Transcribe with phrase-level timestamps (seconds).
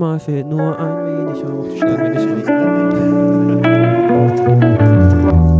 [0.00, 1.76] Manchmal fehlt nur ein wenig auf.
[1.76, 2.48] Schneiden wir nicht
[5.30, 5.59] raus.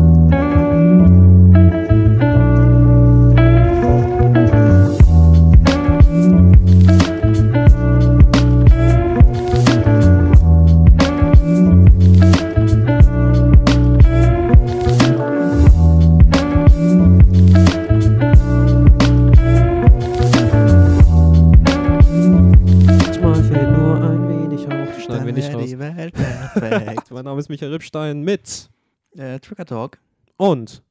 [27.51, 28.71] Ist Michael Rippstein mit
[29.17, 29.99] äh, Trigger Talk.
[30.37, 30.83] und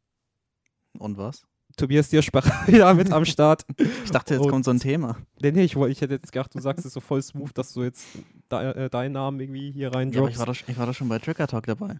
[0.97, 1.43] Und was?
[1.77, 3.65] Tobias Dierspach wieder mit am Start.
[4.03, 5.17] Ich dachte, jetzt Und- kommt so ein Thema.
[5.41, 7.83] Nee, nee, ich, ich hätte jetzt gedacht, du sagst es so voll smooth, dass du
[7.83, 8.05] jetzt
[8.51, 11.07] de, äh, deinen Namen irgendwie hier rein Ja, ich war, doch, ich war doch schon
[11.07, 11.97] bei Trigger Talk dabei.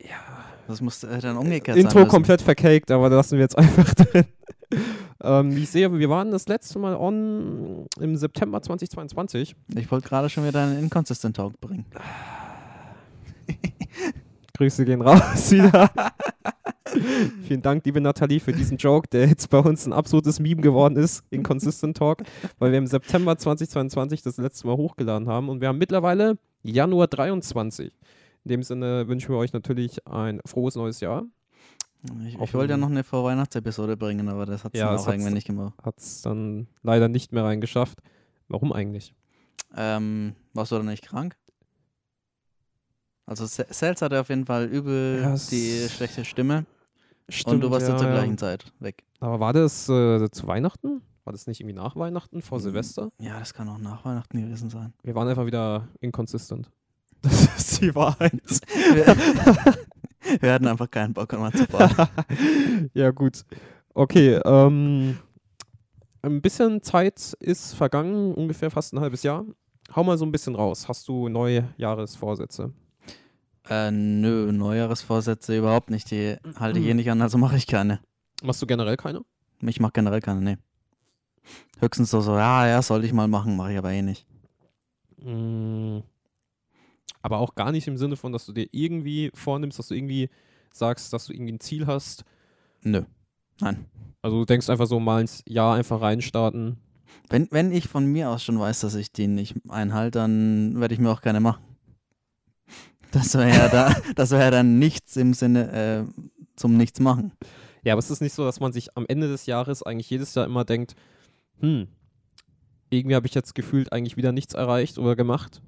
[0.00, 0.16] Ja.
[0.68, 1.84] Das musste äh, dann umgekehrt sein.
[1.84, 2.10] Intro müssen.
[2.10, 4.24] komplett vercaked, aber das lassen wir jetzt einfach drin.
[5.22, 9.54] ähm, ich sehe, wir waren das letzte Mal on im September 2022.
[9.76, 11.84] Ich wollte gerade schon wieder einen Inconsistent Talk bringen.
[14.54, 15.90] Grüße gehen raus wieder.
[17.46, 20.96] Vielen Dank, liebe Nathalie, für diesen Joke, der jetzt bei uns ein absolutes Meme geworden
[20.96, 22.22] ist, Inconsistent Talk,
[22.58, 27.06] weil wir im September 2022 das letzte Mal hochgeladen haben und wir haben mittlerweile Januar
[27.06, 27.92] 23.
[28.44, 31.24] In dem Sinne wünschen wir euch natürlich ein frohes neues Jahr.
[32.26, 35.08] Ich, ich wollte ja noch eine Vorweihnachtsepisode bringen, aber das hat es Ja, dann auch
[35.08, 35.74] irgendwann nicht gemacht.
[35.82, 37.98] Hat es dann leider nicht mehr reingeschafft.
[38.48, 39.14] Warum eigentlich?
[39.76, 41.36] Ähm, warst du da nicht krank?
[43.26, 46.66] Also Sels hatte auf jeden Fall übel Ja, die schlechte Stimme
[47.28, 49.04] Stimmt, und du warst ja, zur gleichen Zeit weg.
[49.20, 51.02] Aber war das äh, zu Weihnachten?
[51.24, 52.62] War das nicht irgendwie nach Weihnachten, vor Mhm.
[52.62, 53.12] Silvester?
[53.20, 54.92] Ja, das kann auch nach Weihnachten gewesen sein.
[55.04, 56.70] Wir waren einfach wieder inconsistent.
[57.22, 58.32] Das ist die Wahrheit.
[58.92, 59.06] Wir,
[60.40, 62.08] wir hatten einfach keinen Bock, mal zu fahren.
[62.94, 63.44] ja, gut.
[63.94, 65.16] Okay, ähm,
[66.22, 69.44] ein bisschen Zeit ist vergangen, ungefähr fast ein halbes Jahr.
[69.94, 70.88] Hau mal so ein bisschen raus.
[70.88, 72.72] Hast du neue Jahresvorsätze?
[73.68, 76.10] Äh, nö, Neujahresvorsätze überhaupt nicht.
[76.10, 78.00] Die halte ich eh nicht an, also mache ich keine.
[78.42, 79.22] Machst du generell keine?
[79.60, 80.56] Ich mache generell keine, nee.
[81.80, 84.26] Höchstens so, so, ja, ja, sollte ich mal machen, mache ich aber eh nicht.
[85.18, 86.00] Mm,
[87.22, 90.28] Aber auch gar nicht im Sinne von, dass du dir irgendwie vornimmst, dass du irgendwie
[90.72, 92.24] sagst, dass du irgendwie ein Ziel hast.
[92.82, 93.02] Nö.
[93.60, 93.86] Nein.
[94.22, 96.78] Also du denkst einfach so mal ins Jahr einfach reinstarten.
[97.28, 100.94] Wenn, wenn ich von mir aus schon weiß, dass ich den nicht einhalte, dann werde
[100.94, 101.62] ich mir auch keine machen.
[103.12, 105.70] Das wäre ja, da, das wär ja dann nichts im Sinne
[106.08, 106.22] äh,
[106.56, 107.32] zum Nichts machen.
[107.84, 110.34] Ja, aber es ist nicht so, dass man sich am Ende des Jahres eigentlich jedes
[110.34, 110.94] Jahr immer denkt,
[111.60, 111.88] hm,
[112.90, 115.62] irgendwie habe ich jetzt gefühlt eigentlich wieder nichts erreicht oder gemacht.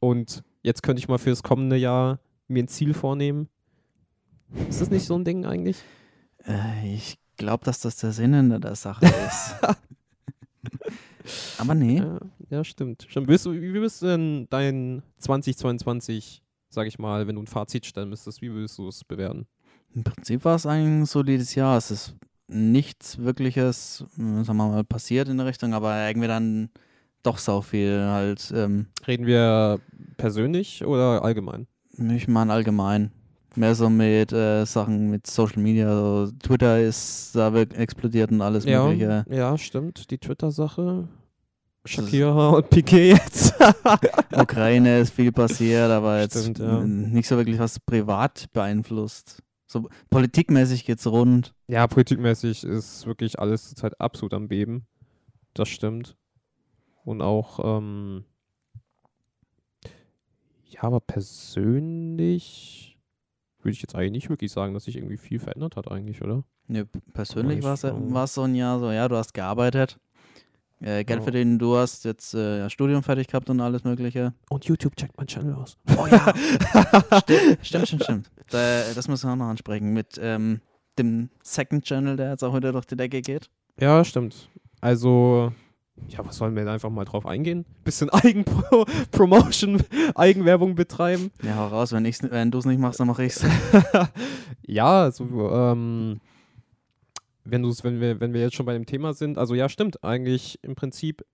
[0.00, 3.48] Und jetzt könnte ich mal für das kommende Jahr mir ein Ziel vornehmen.
[4.68, 5.82] Ist das nicht so ein Ding eigentlich?
[6.46, 9.56] Äh, ich glaube, dass das der Sinn hinter der Sache ist.
[11.58, 11.98] aber nee.
[11.98, 12.18] Ja,
[12.50, 13.06] ja stimmt.
[13.08, 13.28] stimmt.
[13.28, 18.42] Wie würdest du denn dein 2022, sag ich mal, wenn du ein Fazit stellen müsstest,
[18.42, 19.46] wie würdest du es bewerten?
[19.94, 21.76] Im Prinzip war es ein solides Jahr.
[21.78, 22.14] Es ist
[22.46, 26.70] nichts Wirkliches, äh, sagen wir mal, passiert in der Richtung, aber irgendwie dann
[27.22, 28.52] doch sau viel halt.
[28.54, 29.80] Ähm, Reden wir
[30.16, 31.66] persönlich oder allgemein?
[32.14, 33.10] ich meine allgemein.
[33.56, 35.92] Mehr so mit äh, Sachen mit Social Media.
[36.26, 39.24] So Twitter ist da explodiert und alles Ja, Mögliche.
[39.28, 40.10] ja, stimmt.
[40.10, 41.08] Die Twitter-Sache.
[41.88, 43.54] Shakira und Piquet jetzt.
[44.32, 46.80] Ukraine ist viel passiert, aber jetzt Stimmt, ja.
[46.84, 49.42] nicht so wirklich was privat beeinflusst.
[49.66, 51.54] So politikmäßig geht's rund.
[51.66, 54.86] ja, politikmäßig ist wirklich alles zurzeit absolut am Beben.
[55.54, 56.16] Das stimmt.
[57.04, 58.24] Und auch, ähm,
[60.70, 62.98] ja, aber persönlich
[63.62, 66.44] würde ich jetzt eigentlich nicht wirklich sagen, dass sich irgendwie viel verändert hat eigentlich, oder?
[66.68, 67.74] P- persönlich ich war
[68.24, 69.98] es so ein Jahr so, ja, du hast gearbeitet,
[70.80, 71.22] äh, Geld Ja.
[71.22, 74.32] verdienen, du hast jetzt äh, Studium fertig gehabt und alles Mögliche.
[74.50, 75.76] Und YouTube checkt mein Channel aus.
[75.96, 76.32] Oh ja,
[77.22, 78.02] stimmt, stimmt, stimmt.
[78.04, 78.30] stimmt.
[78.50, 80.60] Da, das müssen wir auch noch ansprechen mit ähm,
[80.98, 83.50] dem Second Channel, der jetzt auch wieder durch die Decke geht.
[83.80, 84.48] Ja, stimmt.
[84.80, 85.52] Also,
[86.08, 87.64] ja, was sollen wir denn einfach mal drauf eingehen?
[87.84, 89.82] Bisschen Eigenpromotion,
[90.14, 91.30] Eigenwerbung betreiben.
[91.42, 93.44] Ja, hau raus, wenn, wenn du es nicht machst, dann mache ich's.
[94.66, 96.20] ja, also, ähm,
[97.50, 100.02] wenn, du's, wenn, wir, wenn wir jetzt schon bei dem Thema sind, also ja, stimmt,
[100.04, 101.24] eigentlich im Prinzip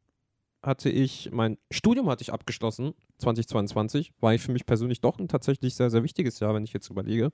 [0.62, 5.28] hatte ich, mein Studium hatte ich abgeschlossen, 2022, war ich für mich persönlich doch ein
[5.28, 7.32] tatsächlich sehr, sehr wichtiges Jahr, wenn ich jetzt überlege.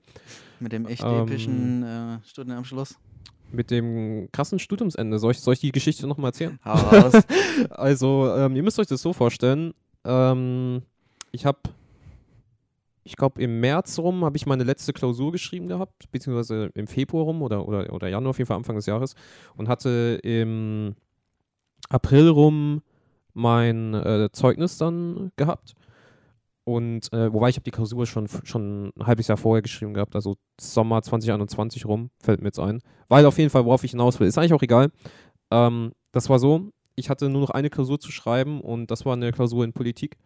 [0.59, 2.97] Mit dem echt Ähm, epischen äh, Studienabschluss.
[3.51, 5.19] Mit dem krassen Studiumsende.
[5.19, 6.59] Soll ich, soll ich die Geschichte nochmal erzählen?
[7.69, 9.73] Also, ähm, ihr müsst euch das so vorstellen.
[10.05, 10.81] Ähm,
[11.31, 11.59] ich habe,
[13.03, 17.25] ich glaube, im März rum habe ich meine letzte Klausur geschrieben gehabt, beziehungsweise im Februar
[17.25, 19.15] rum oder, oder, oder Januar auf jeden Fall Anfang des Jahres
[19.55, 20.95] und hatte im
[21.89, 22.81] April rum
[23.33, 25.73] mein äh, Zeugnis dann gehabt.
[26.63, 30.15] Und äh, wobei ich habe die Klausur schon, schon ein halbes Jahr vorher geschrieben gehabt,
[30.15, 32.81] also Sommer 2021 rum, fällt mir jetzt ein.
[33.07, 34.91] Weil auf jeden Fall, worauf ich hinaus will, ist eigentlich auch egal.
[35.49, 39.13] Ähm, das war so, ich hatte nur noch eine Klausur zu schreiben und das war
[39.13, 40.17] eine Klausur in Politik.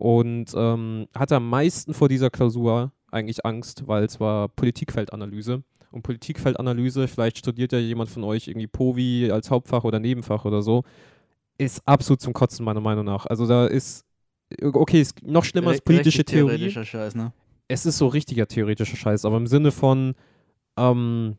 [0.00, 5.62] Und ähm, hatte am meisten vor dieser Klausur eigentlich Angst, weil es war Politikfeldanalyse.
[5.90, 10.62] Und Politikfeldanalyse, vielleicht studiert ja jemand von euch irgendwie POVI als Hauptfach oder Nebenfach oder
[10.62, 10.84] so,
[11.58, 13.26] ist absolut zum Kotzen, meiner Meinung nach.
[13.26, 14.06] Also da ist
[14.62, 16.56] okay, ist noch schlimmer als politische Theorie.
[16.56, 17.34] Theoretischer Scheiß, ne?
[17.68, 20.14] Es ist so richtiger theoretischer Scheiß, aber im Sinne von,
[20.78, 21.36] ähm,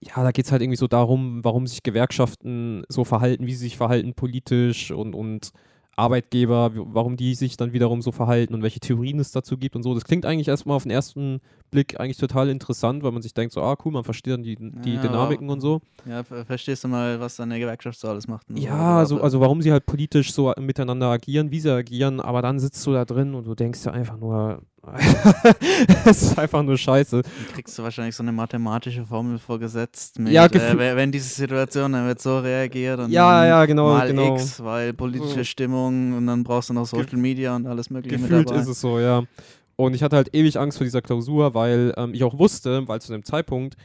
[0.00, 3.66] ja, da geht es halt irgendwie so darum, warum sich Gewerkschaften so verhalten, wie sie
[3.66, 5.52] sich verhalten politisch und, und
[5.96, 9.82] Arbeitgeber, warum die sich dann wiederum so verhalten und welche Theorien es dazu gibt und
[9.82, 9.94] so.
[9.94, 11.40] Das klingt eigentlich erstmal auf den ersten
[11.70, 14.56] Blick eigentlich total interessant, weil man sich denkt, so, ah, cool, man versteht dann die,
[14.56, 15.80] die ja, Dynamiken und so.
[16.06, 18.46] Ja, verstehst du mal, was eine Gewerkschaft so alles macht?
[18.54, 22.58] ja, also, also warum sie halt politisch so miteinander agieren, wie sie agieren, aber dann
[22.58, 24.62] sitzt du da drin und du denkst ja einfach nur,
[26.06, 27.22] es ist einfach nur scheiße.
[27.22, 30.18] Dann kriegst du wahrscheinlich so eine mathematische Formel vorgesetzt.
[30.18, 34.08] Mit, ja, äh, wenn diese Situation dann wird so reagiert und ja, ja, genau, mal
[34.08, 34.34] genau.
[34.34, 38.50] X, weil politische Stimmung und dann brauchst du noch Social Media und alles mögliche Gefühlt
[38.50, 39.22] ist es so, ja.
[39.76, 43.00] Und ich hatte halt ewig Angst vor dieser Klausur, weil ähm, ich auch wusste, weil
[43.00, 43.76] zu dem Zeitpunkt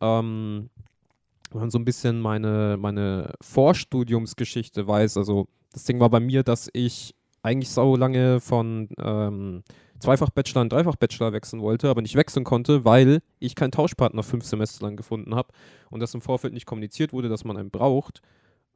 [0.00, 0.70] ähm,
[1.52, 5.16] man so ein bisschen meine, meine Vorstudiumsgeschichte weiß.
[5.16, 9.62] Also das Ding war bei mir, dass ich eigentlich so lange von ähm,
[10.00, 14.86] Zweifach-Bachelor und Dreifach-Bachelor wechseln wollte, aber nicht wechseln konnte, weil ich keinen Tauschpartner fünf Semester
[14.86, 15.48] lang gefunden habe
[15.90, 18.20] und das im Vorfeld nicht kommuniziert wurde, dass man einen braucht.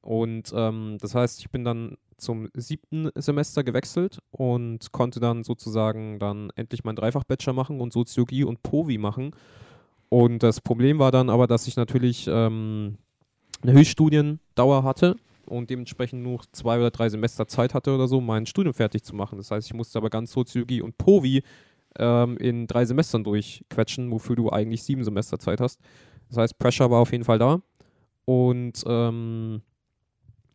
[0.00, 6.18] Und ähm, das heißt, ich bin dann zum siebten Semester gewechselt und konnte dann sozusagen
[6.18, 9.30] dann endlich meinen Dreifach-Bachelor machen und Soziologie und POVI machen.
[10.08, 12.98] Und das Problem war dann aber, dass ich natürlich ähm,
[13.62, 15.16] eine Höchststudiendauer hatte
[15.52, 19.14] und dementsprechend nur zwei oder drei Semester Zeit hatte oder so, mein Studium fertig zu
[19.14, 19.38] machen.
[19.38, 21.42] Das heißt, ich musste aber ganz Soziologie und POVI
[21.98, 25.80] ähm, in drei Semestern durchquetschen, wofür du eigentlich sieben Semester Zeit hast.
[26.28, 27.60] Das heißt, Pressure war auf jeden Fall da.
[28.24, 29.62] Und ähm,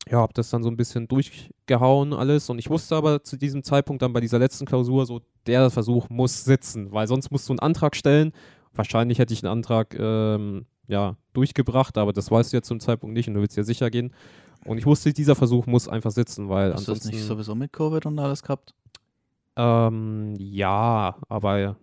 [0.10, 2.50] ja, habe das dann so ein bisschen durchgehauen alles.
[2.50, 6.10] Und ich wusste aber zu diesem Zeitpunkt dann bei dieser letzten Klausur so, der Versuch
[6.10, 8.32] muss sitzen, weil sonst musst du einen Antrag stellen.
[8.74, 13.14] Wahrscheinlich hätte ich einen Antrag ähm, ja, durchgebracht, aber das weißt du ja zum Zeitpunkt
[13.14, 14.12] nicht und du willst ja sicher gehen.
[14.68, 16.92] Und ich wusste, dieser Versuch muss einfach sitzen, weil Hast ansonsten...
[16.92, 18.74] Hast du das nicht sowieso mit Covid und alles gehabt?
[19.56, 21.78] Ähm, ja, aber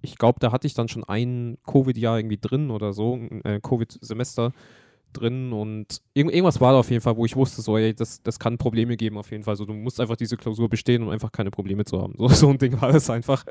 [0.00, 3.60] ich glaube, da hatte ich dann schon ein Covid-Jahr irgendwie drin oder so, ein äh,
[3.60, 4.52] Covid-Semester
[5.12, 8.22] drin und irg irgendwas war da auf jeden Fall, wo ich wusste, so, ey, das,
[8.22, 9.56] das kann Probleme geben auf jeden Fall.
[9.56, 12.14] So, du musst einfach diese Klausur bestehen, um einfach keine Probleme zu haben.
[12.18, 13.44] So, so ein Ding war es einfach.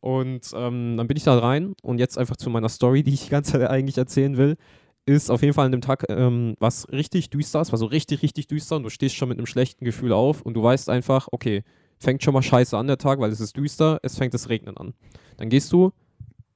[0.00, 3.24] Und ähm, dann bin ich da rein und jetzt einfach zu meiner Story, die ich
[3.24, 4.56] die ganze Zeit eigentlich erzählen will
[5.06, 8.22] ist auf jeden Fall an dem Tag ähm, was richtig düster, es war so richtig,
[8.22, 11.28] richtig düster und du stehst schon mit einem schlechten Gefühl auf und du weißt einfach,
[11.32, 11.64] okay,
[11.98, 14.76] fängt schon mal scheiße an der Tag, weil es ist düster, es fängt das Regnen
[14.76, 14.94] an.
[15.36, 15.92] Dann gehst du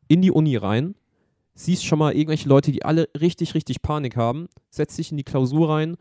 [0.09, 0.95] in die Uni rein,
[1.55, 5.25] siehst schon mal irgendwelche Leute, die alle richtig, richtig Panik haben, setzt dich in die
[5.25, 5.97] Klausur rein,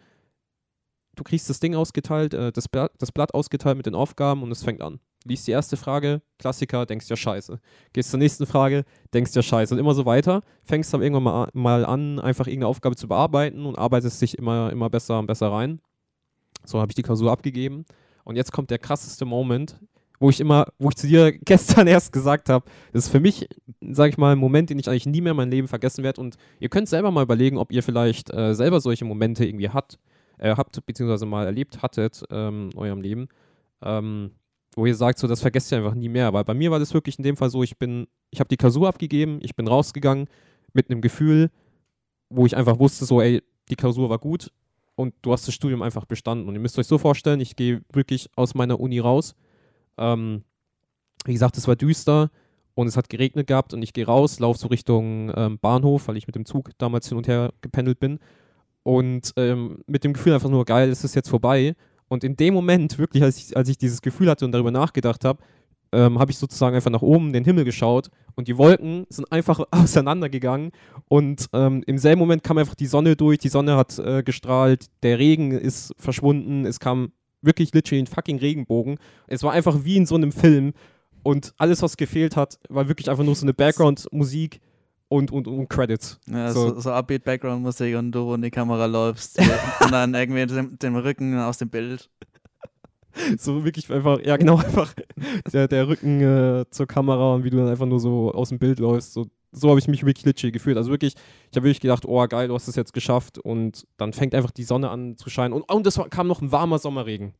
[1.15, 4.51] du kriegst das Ding ausgeteilt, äh, das, Blatt, das Blatt ausgeteilt mit den Aufgaben und
[4.51, 7.59] es fängt an liest die erste Frage, Klassiker, denkst ja scheiße.
[7.93, 9.73] Gehst zur nächsten Frage, denkst ja scheiße.
[9.73, 10.41] Und immer so weiter.
[10.63, 14.89] Fängst dann irgendwann mal, an, einfach irgendeine Aufgabe zu bearbeiten und arbeitest dich immer, immer
[14.89, 15.79] besser und besser rein.
[16.65, 17.85] So habe ich die Klausur abgegeben.
[18.23, 19.79] Und jetzt kommt der krasseste Moment,
[20.19, 23.47] wo ich immer, wo ich zu dir gestern erst gesagt habe, das ist für mich,
[23.81, 26.21] sage ich mal, ein Moment, den ich eigentlich nie mehr in meinem Leben vergessen werde.
[26.21, 29.99] Und ihr könnt selber mal überlegen, ob ihr vielleicht äh, selber solche Momente irgendwie hat,
[30.37, 33.27] äh, habt, beziehungsweise mal erlebt hattet ähm, in eurem Leben.
[33.81, 34.31] Ähm,
[34.75, 36.33] wo ihr sagt, so, das vergesst ihr einfach nie mehr.
[36.33, 38.57] Weil bei mir war das wirklich in dem Fall so, ich bin, ich habe die
[38.57, 40.27] Klausur abgegeben, ich bin rausgegangen
[40.73, 41.51] mit einem Gefühl,
[42.29, 44.51] wo ich einfach wusste, so, ey, die Klausur war gut
[44.95, 46.47] und du hast das Studium einfach bestanden.
[46.47, 49.35] Und ihr müsst euch so vorstellen, ich gehe wirklich aus meiner Uni raus.
[49.97, 50.43] Ähm,
[51.25, 52.31] wie gesagt, es war düster
[52.75, 56.17] und es hat geregnet gehabt und ich gehe raus, laufe so Richtung ähm, Bahnhof, weil
[56.17, 58.19] ich mit dem Zug damals hin und her gependelt bin.
[58.83, 61.75] Und ähm, mit dem Gefühl einfach nur, geil, es ist jetzt vorbei.
[62.07, 65.25] Und in dem Moment, wirklich, als ich, als ich dieses Gefühl hatte und darüber nachgedacht
[65.25, 65.41] habe,
[65.93, 69.31] ähm, habe ich sozusagen einfach nach oben in den Himmel geschaut und die Wolken sind
[69.31, 70.71] einfach auseinandergegangen
[71.07, 74.87] und ähm, im selben Moment kam einfach die Sonne durch, die Sonne hat äh, gestrahlt,
[75.03, 77.11] der Regen ist verschwunden, es kam
[77.43, 78.97] wirklich literally ein fucking Regenbogen.
[79.27, 80.73] Es war einfach wie in so einem Film
[81.23, 84.59] und alles, was gefehlt hat, war wirklich einfach nur so eine Background-Musik
[85.13, 86.19] und, und, und Credits.
[86.27, 89.39] Ja, so, so, so Upbeat-Background-Musik und du in die Kamera läufst
[89.81, 92.09] und dann irgendwie den, den Rücken aus dem Bild.
[93.37, 94.91] So wirklich einfach, ja genau, einfach
[95.53, 98.57] der, der Rücken äh, zur Kamera und wie du dann einfach nur so aus dem
[98.57, 99.13] Bild läufst.
[99.13, 100.77] So, so habe ich mich wirklich literally gefühlt.
[100.77, 101.13] Also wirklich,
[101.51, 104.49] ich habe wirklich gedacht, oh geil, du hast es jetzt geschafft und dann fängt einfach
[104.49, 107.33] die Sonne an zu scheinen und, und es kam noch ein warmer Sommerregen.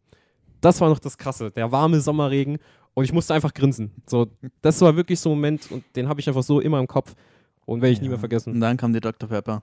[0.61, 1.49] das war noch das Krasse.
[1.49, 2.59] Der warme Sommerregen
[2.93, 3.91] und ich musste einfach grinsen.
[4.05, 4.27] So,
[4.61, 7.15] das war wirklich so ein Moment und den habe ich einfach so immer im Kopf
[7.65, 8.53] und werde ich nie mehr vergessen.
[8.53, 9.29] Und dann kam die Dr.
[9.29, 9.61] Pepper.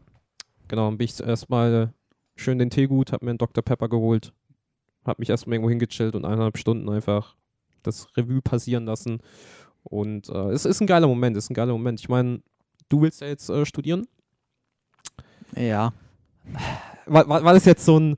[0.68, 1.92] Genau, dann bin ich zuerst mal
[2.36, 3.62] schön den Tee gut, habe mir einen Dr.
[3.62, 4.32] Pepper geholt,
[5.04, 7.36] habe mich erstmal irgendwo hingechillt und eineinhalb Stunden einfach
[7.82, 9.20] das Revue passieren lassen.
[9.82, 12.00] Und äh, es ist ein geiler Moment, es ist ein geiler Moment.
[12.00, 12.42] Ich meine,
[12.88, 14.06] du willst ja jetzt äh, studieren.
[15.56, 15.92] Ja.
[17.06, 18.16] War, war, war das jetzt so ein,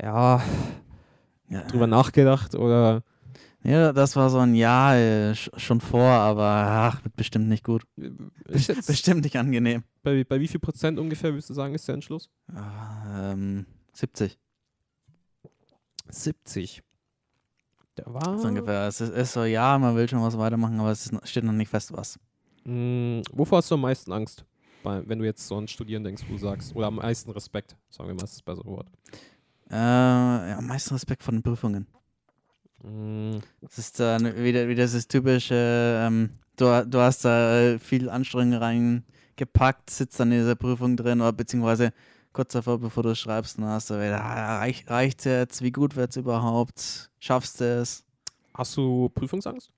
[0.00, 0.42] ja,
[1.48, 1.62] ja.
[1.64, 3.02] drüber nachgedacht oder
[3.62, 7.62] Ja, das war so ein Ja äh, sch- schon vor, aber ach, wird bestimmt nicht
[7.64, 7.84] gut.
[8.48, 9.84] ist jetzt Bestimmt nicht angenehm.
[10.02, 12.30] bei, bei wie viel Prozent ungefähr, würdest du sagen, ist der Entschluss?
[12.54, 14.38] Ah, Ähm, 70
[16.10, 16.82] 70.
[17.96, 18.38] Der war.
[18.38, 18.86] so ungefähr.
[18.88, 21.52] Es ist, ist so, ja, man will schon was weitermachen, aber es ist, steht noch
[21.52, 22.18] nicht fest, was.
[22.64, 24.44] Mh, wovor hast du am meisten Angst,
[24.82, 26.74] bei, wenn du jetzt so an Studieren denkst, wo du sagst?
[26.74, 28.88] Oder am meisten Respekt, sagen wir mal, ist das bessere Wort.
[29.70, 31.86] Äh, ja, am meisten Respekt vor den Prüfungen.
[32.82, 38.08] Mh, Es ist dann wieder, wieder das typische, ähm, du, du hast da äh, viel
[38.08, 41.92] Anstrengung reingepackt, sitzt dann in dieser Prüfung drin oder beziehungsweise
[42.32, 45.96] kurz davor, bevor du schreibst, dann hast du wieder, ah, reich, reicht's jetzt, wie gut
[45.96, 48.04] wird's überhaupt, schaffst du es?
[48.54, 49.70] hast du Prüfungsangst?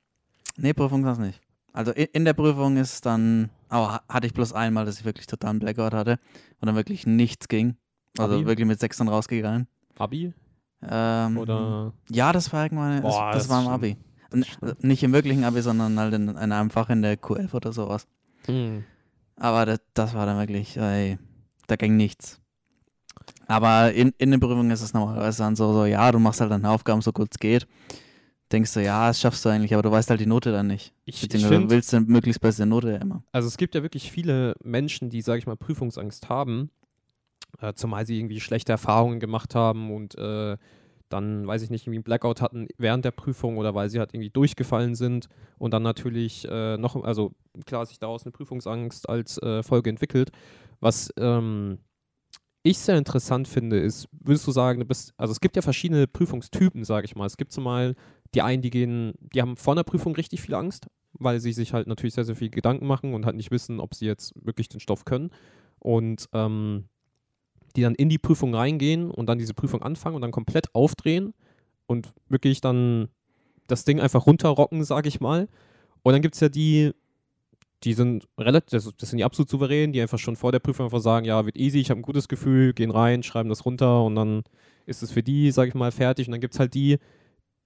[0.56, 1.40] Nee, Prüfung das nicht.
[1.72, 4.98] Also in, in der Prüfung ist es dann, aber ha- hatte ich bloß einmal, dass
[4.98, 6.18] ich wirklich totalen Blackout hatte
[6.60, 7.76] und dann wirklich nichts ging.
[8.18, 8.46] Also Abi?
[8.46, 9.66] wirklich mit sechs dann rausgegangen.
[9.98, 10.34] Abi?
[10.88, 11.92] Ähm, Oder.
[12.10, 13.96] Ja, das war irgendwann, das, Boah, das, das war im Abi.
[14.30, 17.72] Das nicht im wirklichen Abi, sondern halt in, in einem Fach in der Q11 oder
[17.72, 18.06] sowas.
[18.48, 18.82] Mh.
[19.36, 21.18] Aber das, das war dann wirklich, ey,
[21.66, 22.40] da ging nichts.
[23.46, 26.50] Aber in, in den Prüfungen ist es normalerweise dann so, so, ja, du machst halt
[26.50, 27.66] deine Aufgaben so gut es geht.
[28.50, 30.92] Denkst du, ja, das schaffst du eigentlich, aber du weißt halt die Note dann nicht.
[31.04, 33.22] Ich, ich finde, willst du möglichst beste Note immer.
[33.32, 36.70] also es gibt ja wirklich viele Menschen, die, sage ich mal, Prüfungsangst haben,
[37.62, 40.56] äh, zumal sie irgendwie schlechte Erfahrungen gemacht haben und äh,
[41.08, 44.14] dann, weiß ich nicht, irgendwie einen Blackout hatten während der Prüfung oder weil sie halt
[44.14, 45.28] irgendwie durchgefallen sind
[45.58, 47.32] und dann natürlich äh, noch, also
[47.66, 50.30] klar, sich daraus eine Prüfungsangst als äh, Folge entwickelt.
[50.80, 51.78] Was ähm,
[52.62, 56.06] ich sehr interessant finde, ist, würdest du sagen, du bist, also es gibt ja verschiedene
[56.06, 57.26] Prüfungstypen, sage ich mal.
[57.26, 57.94] Es gibt zumal
[58.34, 61.74] die einen, die gehen, die haben vor einer Prüfung richtig viel Angst, weil sie sich
[61.74, 64.68] halt natürlich sehr, sehr viel Gedanken machen und halt nicht wissen, ob sie jetzt wirklich
[64.68, 65.30] den Stoff können.
[65.78, 66.84] Und ähm,
[67.76, 71.34] die dann in die Prüfung reingehen und dann diese Prüfung anfangen und dann komplett aufdrehen
[71.86, 73.08] und wirklich dann
[73.66, 75.48] das Ding einfach runterrocken, sage ich mal.
[76.02, 76.92] Und dann gibt es ja die,
[77.84, 81.00] die sind relativ, das, sind die absolut souverän, die einfach schon vor der Prüfung einfach
[81.00, 84.14] sagen, ja, wird easy, ich habe ein gutes Gefühl, gehen rein, schreiben das runter und
[84.14, 84.42] dann
[84.86, 86.28] ist es für die, sage ich mal, fertig.
[86.28, 86.98] Und dann gibt es halt die,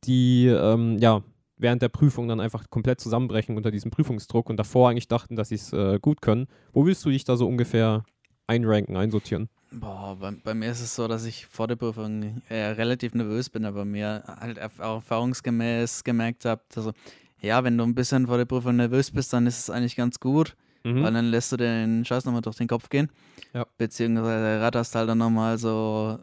[0.05, 1.23] die, ähm, ja,
[1.57, 5.49] während der Prüfung dann einfach komplett zusammenbrechen unter diesem Prüfungsdruck und davor eigentlich dachten, dass
[5.49, 6.47] sie es äh, gut können.
[6.73, 8.05] Wo willst du dich da so ungefähr
[8.47, 9.49] einranken, einsortieren?
[9.73, 13.51] Boah, bei, bei mir ist es so, dass ich vor der Prüfung äh, relativ nervös
[13.51, 16.93] bin, aber mir halt erfahrungsgemäß gemerkt habe, also,
[17.41, 20.21] ja, wenn du ein bisschen vor der Prüfung nervös bist, dann ist es eigentlich ganz
[20.21, 21.03] gut, Mhm.
[21.03, 23.11] weil dann lässt du den Scheiß nochmal durch den Kopf gehen.
[23.53, 23.67] Ja.
[23.77, 26.21] Beziehungsweise ratterst halt dann nochmal so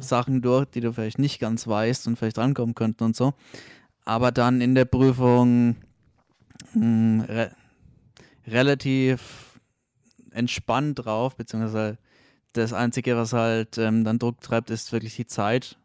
[0.00, 3.32] Sachen durch, die du vielleicht nicht ganz weißt und vielleicht rankommen könnten und so.
[4.04, 5.76] Aber dann in der Prüfung
[6.74, 7.50] mh, re
[8.46, 9.58] relativ
[10.32, 11.96] entspannt drauf, beziehungsweise
[12.52, 15.76] das Einzige, was halt ähm, dann Druck treibt, ist wirklich die Zeit.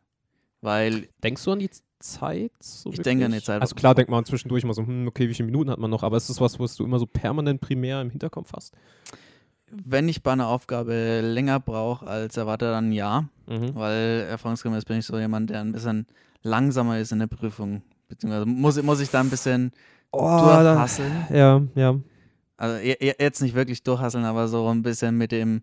[0.61, 1.69] Weil Denkst du an die
[1.99, 2.51] Zeit?
[2.59, 3.45] So Ich denke an die wirklich?
[3.45, 3.61] Zeit.
[3.61, 6.03] Also klar denkt man zwischendurch mal so, hm, okay, wie viele Minuten hat man noch?
[6.03, 8.73] Aber ist das was, was du immer so permanent primär im Hinterkopf hast?
[9.69, 13.27] wenn ich bei einer Aufgabe länger brauche als erwartet, dann ja.
[13.47, 13.75] Mhm.
[13.75, 16.07] Weil erfahrungsgemäß bin ich so jemand, der ein bisschen
[16.41, 17.81] langsamer ist in der Prüfung.
[18.07, 19.73] Beziehungsweise muss, muss ich da ein bisschen
[20.11, 21.27] Oh, da, durchhasseln.
[21.31, 21.99] ja, ja.
[22.55, 25.61] Also je- je- jetzt nicht wirklich durchhasseln, aber so ein bisschen mit dem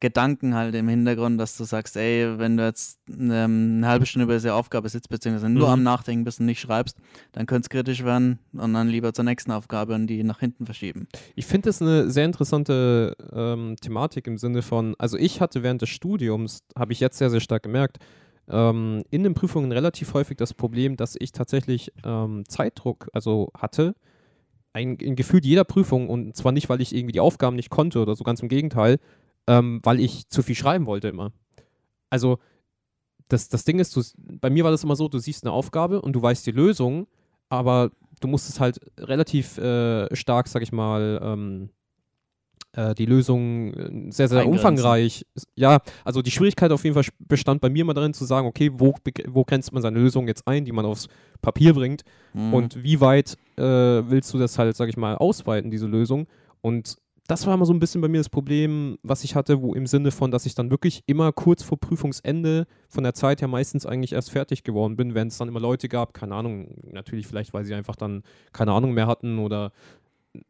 [0.00, 4.24] Gedanken halt im Hintergrund, dass du sagst, ey, wenn du jetzt ähm, eine halbe Stunde
[4.24, 5.72] über diese Aufgabe sitzt, beziehungsweise nur Mhm.
[5.72, 6.96] am Nachdenken bist und nicht schreibst,
[7.32, 10.64] dann könnte es kritisch werden und dann lieber zur nächsten Aufgabe und die nach hinten
[10.64, 11.06] verschieben.
[11.36, 15.82] Ich finde das eine sehr interessante ähm, Thematik im Sinne von, also ich hatte während
[15.82, 17.98] des Studiums, habe ich jetzt sehr, sehr stark gemerkt,
[18.48, 23.94] ähm, in den Prüfungen relativ häufig das Problem, dass ich tatsächlich ähm, Zeitdruck also hatte,
[24.72, 28.00] ein, in gefühlt jeder Prüfung und zwar nicht, weil ich irgendwie die Aufgaben nicht konnte
[28.00, 28.98] oder so, ganz im Gegenteil,
[29.50, 31.32] ähm, weil ich zu viel schreiben wollte immer.
[32.08, 32.38] Also
[33.28, 34.02] das, das Ding ist, du,
[34.40, 37.08] bei mir war das immer so, du siehst eine Aufgabe und du weißt die Lösung,
[37.48, 37.90] aber
[38.20, 41.70] du musst es halt relativ äh, stark, sag ich mal, ähm,
[42.74, 45.26] äh, die Lösung äh, sehr, sehr umfangreich.
[45.56, 48.70] Ja, also die Schwierigkeit auf jeden Fall bestand bei mir mal darin zu sagen, okay,
[48.72, 48.94] wo,
[49.28, 51.08] wo grenzt man seine Lösung jetzt ein, die man aufs
[51.42, 52.02] Papier bringt
[52.34, 52.54] Mhm.
[52.54, 56.28] und wie weit äh, willst du das halt, sag ich mal, ausweiten, diese Lösung?
[56.60, 56.96] Und
[57.30, 59.86] das war immer so ein bisschen bei mir das Problem, was ich hatte, wo im
[59.86, 63.86] Sinne von, dass ich dann wirklich immer kurz vor Prüfungsende von der Zeit her meistens
[63.86, 67.54] eigentlich erst fertig geworden bin, wenn es dann immer Leute gab, keine Ahnung, natürlich vielleicht,
[67.54, 69.70] weil sie einfach dann keine Ahnung mehr hatten oder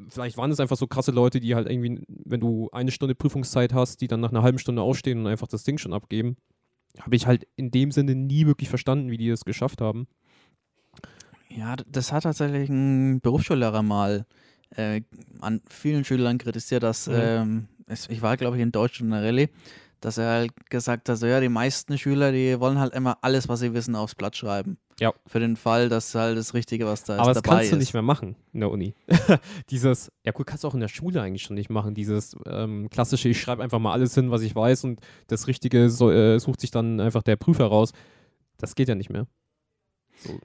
[0.08, 3.75] vielleicht waren es einfach so krasse Leute, die halt irgendwie, wenn du eine Stunde Prüfungszeit
[3.75, 6.38] hast, die dann nach einer halben Stunde ausstehen und einfach das Ding schon abgeben.
[6.99, 10.06] Habe ich halt in dem Sinne nie wirklich verstanden, wie die das geschafft haben.
[11.50, 14.25] Ja, das hat tatsächlich ein Berufsschullehrer mal
[14.76, 15.02] äh,
[15.40, 17.14] an vielen Schülern kritisiert, dass, mhm.
[17.16, 19.48] ähm, es, ich war glaube ich in Deutschland in der Rallye,
[20.00, 23.48] dass er halt gesagt hat, so ja, die meisten Schüler, die wollen halt immer alles,
[23.48, 24.78] was sie wissen, aufs Blatt schreiben.
[24.98, 25.14] Ja.
[25.26, 27.72] Für den Fall, dass halt das Richtige, was da ist, Aber das kannst ist.
[27.72, 28.94] du nicht mehr machen in der Uni.
[29.70, 31.94] dieses, ja gut, kannst du auch in der Schule eigentlich schon nicht machen.
[31.94, 35.88] Dieses ähm, klassische, ich schreibe einfach mal alles hin, was ich weiß und das Richtige
[35.88, 37.92] so, äh, sucht sich dann einfach der Prüfer raus.
[38.58, 39.26] Das geht ja nicht mehr.
[40.18, 40.38] So.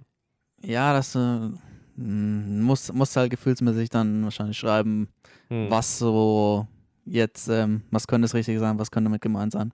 [0.61, 1.49] Ja, das äh,
[1.97, 5.09] muss, muss halt gefühlsmäßig dann wahrscheinlich schreiben,
[5.47, 5.69] hm.
[5.69, 6.67] was so
[7.05, 9.71] jetzt, ähm, was könnte das Richtige sein, was könnte damit gemeint sein.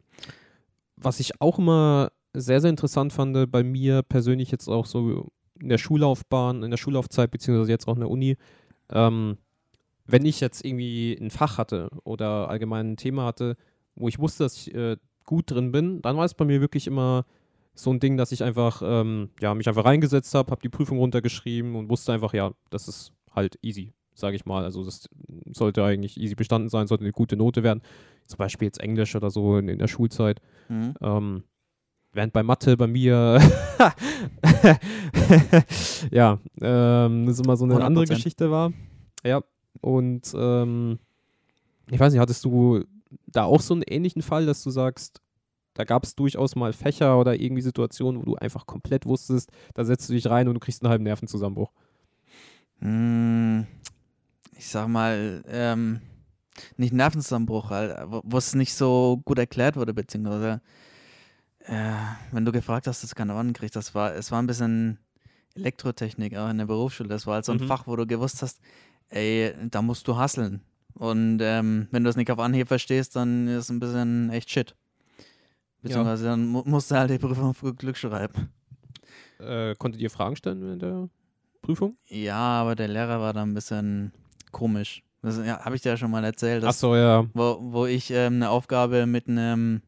[0.98, 5.70] Was ich auch immer sehr, sehr interessant fand, bei mir persönlich jetzt auch so in
[5.70, 8.38] der Schullaufbahn, in der Schullaufzeit, beziehungsweise jetzt auch in der Uni,
[8.90, 9.38] ähm,
[10.06, 13.56] wenn ich jetzt irgendwie ein Fach hatte oder allgemein ein Thema hatte,
[13.96, 16.88] wo ich wusste, dass ich äh, gut drin bin, dann war es bei mir wirklich
[16.88, 17.26] immer
[17.74, 20.98] so ein Ding, dass ich einfach, ähm, ja, mich einfach reingesetzt habe, habe die Prüfung
[20.98, 24.64] runtergeschrieben und wusste einfach, ja, das ist halt easy, sage ich mal.
[24.64, 25.10] Also das
[25.52, 27.82] sollte eigentlich easy bestanden sein, sollte eine gute Note werden.
[28.28, 30.42] Zum Beispiel jetzt Englisch oder so in, in der Schulzeit.
[30.70, 30.94] Mhm.
[31.02, 31.44] Ähm,
[32.14, 33.40] während bei Mathe bei mir
[36.12, 37.82] ja, ähm, das immer so eine 100%.
[37.82, 38.74] andere Geschichte war.
[39.24, 39.42] Ja,
[39.80, 41.00] und ähm,
[41.90, 42.84] ich weiß nicht, hattest du
[43.28, 45.22] da auch so einen ähnlichen Fall, dass du sagst,
[45.74, 49.86] da gab es durchaus mal Fächer oder irgendwie Situationen, wo du einfach komplett wusstest, da
[49.86, 51.72] setzt du dich rein und du kriegst einen halben Nervenzusammenbruch.
[52.80, 53.68] Hm,
[54.58, 56.02] ich sag mal, ähm,
[56.78, 60.62] nicht Nervenzusammenbruch, wo es nicht so gut erklärt wurde, beziehungsweise
[61.66, 61.94] äh,
[62.32, 64.98] wenn du gefragt hast, dass du keine Ahnung kriegst, das war, es war ein bisschen
[65.56, 67.10] Elektrotechnik auch in der Berufsschule.
[67.10, 67.68] Das war halt so ein mhm.
[67.68, 68.60] Fach, wo du gewusst hast,
[69.10, 70.62] ey, da musst du hasseln.
[70.94, 74.50] Und ähm, wenn du es nicht auf Anhieb verstehst, dann ist es ein bisschen echt
[74.50, 74.76] shit.
[75.82, 76.32] Beziehungsweise ja.
[76.32, 78.50] dann mu musst du halt die Prüfung für Glück schreiben.
[79.40, 81.10] Äh, konntet ihr Fragen stellen in der
[81.62, 81.98] Prüfung?
[82.08, 84.12] Ja, aber der Lehrer war da ein bisschen
[84.52, 85.04] komisch.
[85.22, 86.64] Das ja, habe ich dir ja schon mal erzählt.
[86.64, 87.26] Dass, Ach so, ja.
[87.34, 89.82] Wo, wo ich ähm, eine Aufgabe mit einem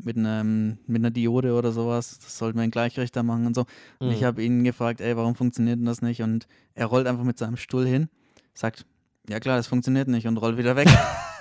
[0.00, 3.66] mit, einem, mit einer Diode oder sowas, das sollten wir in Gleichrichter machen und so.
[3.98, 4.12] Und mhm.
[4.12, 6.22] ich habe ihn gefragt, ey, warum funktioniert denn das nicht?
[6.22, 8.08] Und er rollt einfach mit seinem Stuhl hin,
[8.54, 8.86] sagt,
[9.28, 10.88] ja klar, das funktioniert nicht und rollt wieder weg.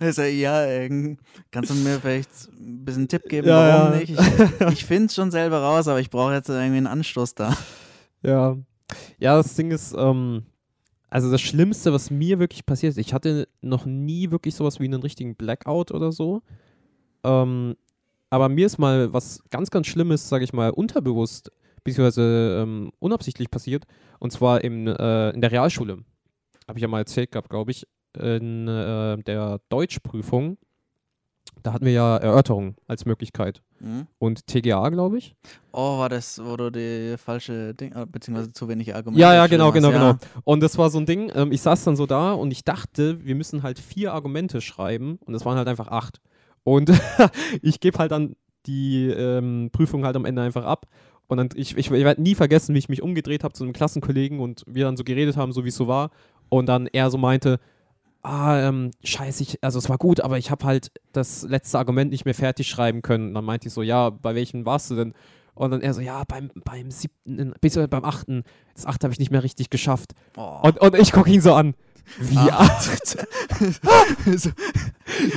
[0.00, 1.16] ich sage, ja, äh,
[1.50, 3.98] kannst du mir vielleicht ein bisschen Tipp geben, ja, warum ja.
[3.98, 4.10] nicht?
[4.10, 7.56] Ich, ich finde es schon selber raus, aber ich brauche jetzt irgendwie einen Anstoß da.
[8.22, 8.56] Ja.
[9.18, 10.42] Ja, das Ding ist, ähm,
[11.08, 14.84] also das Schlimmste, was mir wirklich passiert ist, ich hatte noch nie wirklich sowas wie
[14.84, 16.42] einen richtigen Blackout oder so.
[17.24, 17.76] Ähm,
[18.30, 21.50] aber mir ist mal was ganz, ganz Schlimmes, sage ich mal, unterbewusst,
[21.84, 23.84] beziehungsweise ähm, unabsichtlich passiert.
[24.18, 25.98] Und zwar im, äh, in der Realschule.
[26.68, 30.58] Habe ich ja mal erzählt gehabt, glaube ich in äh, der Deutschprüfung,
[31.62, 33.62] da hatten wir ja Erörterung als Möglichkeit.
[33.80, 34.06] Mhm.
[34.18, 35.34] Und TGA, glaube ich.
[35.72, 39.46] Oh, war das, wo du die falsche Ding, äh, beziehungsweise zu wenige Argumente Ja, ja,
[39.46, 40.12] genau, genau, ja.
[40.12, 40.18] genau.
[40.44, 43.24] Und das war so ein Ding, ähm, ich saß dann so da und ich dachte,
[43.24, 46.20] wir müssen halt vier Argumente schreiben und es waren halt einfach acht.
[46.62, 46.90] Und
[47.62, 50.86] ich gebe halt dann die ähm, Prüfung halt am Ende einfach ab.
[51.26, 53.72] Und dann, ich, ich, ich werde nie vergessen, wie ich mich umgedreht habe zu einem
[53.72, 56.10] Klassenkollegen und wir dann so geredet haben, so wie es so war.
[56.48, 57.60] Und dann er so meinte,
[58.22, 62.10] ah, ähm, scheiße, ich, also es war gut, aber ich habe halt das letzte Argument
[62.10, 63.28] nicht mehr fertig schreiben können.
[63.28, 65.14] Und dann meinte ich so, ja, bei welchem warst du denn?
[65.54, 68.44] Und dann er so, ja, beim, beim siebten, bis beim achten.
[68.74, 70.12] Das achte habe ich nicht mehr richtig geschafft.
[70.36, 70.60] Oh.
[70.62, 71.74] Und, und ich gucke ihn so an.
[72.18, 73.16] Wie acht?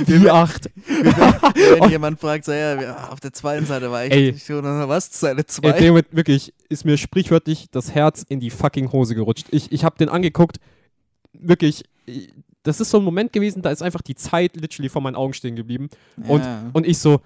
[0.06, 0.70] Wie acht?
[0.86, 5.08] Wenn, wenn jemand fragt, so, ja, auf der zweiten Seite war ich Ey, schon, was?
[5.12, 5.70] Seite zwei?
[5.70, 9.46] Ey, wirklich, ist mir sprichwörtlich das Herz in die fucking Hose gerutscht.
[9.50, 10.58] Ich, ich habe den angeguckt,
[11.32, 11.84] wirklich,
[12.64, 15.34] das ist so ein Moment gewesen, da ist einfach die Zeit literally vor meinen Augen
[15.34, 15.88] stehen geblieben.
[16.16, 16.28] Ja.
[16.28, 17.20] Und, und ich so,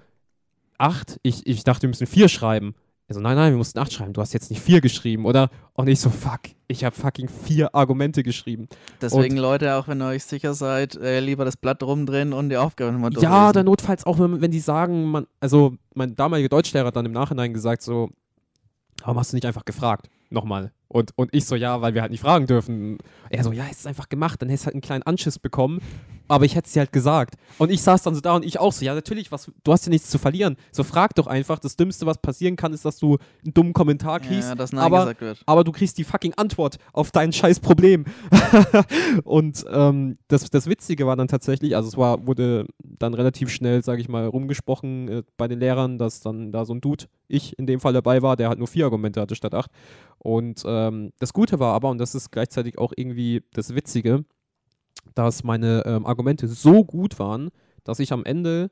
[0.77, 1.19] acht?
[1.23, 2.75] Ich, ich dachte, wir müssen vier schreiben.
[3.07, 4.13] Er so, nein, nein, wir mussten acht schreiben.
[4.13, 5.49] Du hast jetzt nicht vier geschrieben, oder?
[5.73, 8.67] Und ich so, fuck, ich habe fucking vier Argumente geschrieben.
[9.01, 12.49] Deswegen, und, Leute, auch wenn ihr euch sicher seid, äh, lieber das Blatt rumdrehen und
[12.49, 13.33] die Aufgabe nochmal durchlesen.
[13.33, 17.05] Ja, oder notfalls auch, wenn, wenn die sagen, man, also mein damaliger Deutschlehrer hat dann
[17.07, 18.11] im Nachhinein gesagt so,
[19.01, 20.09] warum hast du nicht einfach gefragt?
[20.29, 20.71] Nochmal.
[20.89, 22.97] Und, und ich so, ja, weil wir halt nicht fragen dürfen.
[23.29, 24.41] Er so, ja, es ist einfach gemacht.
[24.41, 25.81] Dann hättest du halt einen kleinen Anschiss bekommen.
[26.29, 27.35] Aber ich hätte es dir halt gesagt.
[27.57, 29.85] Und ich saß dann so da und ich auch so, ja, natürlich, was, du hast
[29.85, 30.55] ja nichts zu verlieren.
[30.71, 31.59] So frag doch einfach.
[31.59, 34.49] Das Dümmste, was passieren kann, ist, dass du einen dummen Kommentar kriegst.
[34.49, 35.43] Ja, dass Nein aber, gesagt wird.
[35.45, 38.05] aber du kriegst die fucking Antwort auf dein scheiß Problem.
[39.23, 43.83] und ähm, das, das Witzige war dann tatsächlich, also es war, wurde dann relativ schnell,
[43.83, 47.57] sage ich mal, rumgesprochen äh, bei den Lehrern, dass dann da so ein Dude, ich
[47.57, 49.71] in dem Fall dabei war, der halt nur vier Argumente hatte statt acht.
[50.19, 54.25] Und ähm, das Gute war aber, und das ist gleichzeitig auch irgendwie das Witzige,
[55.15, 57.49] dass meine ähm, Argumente so gut waren,
[57.83, 58.69] dass ich am Ende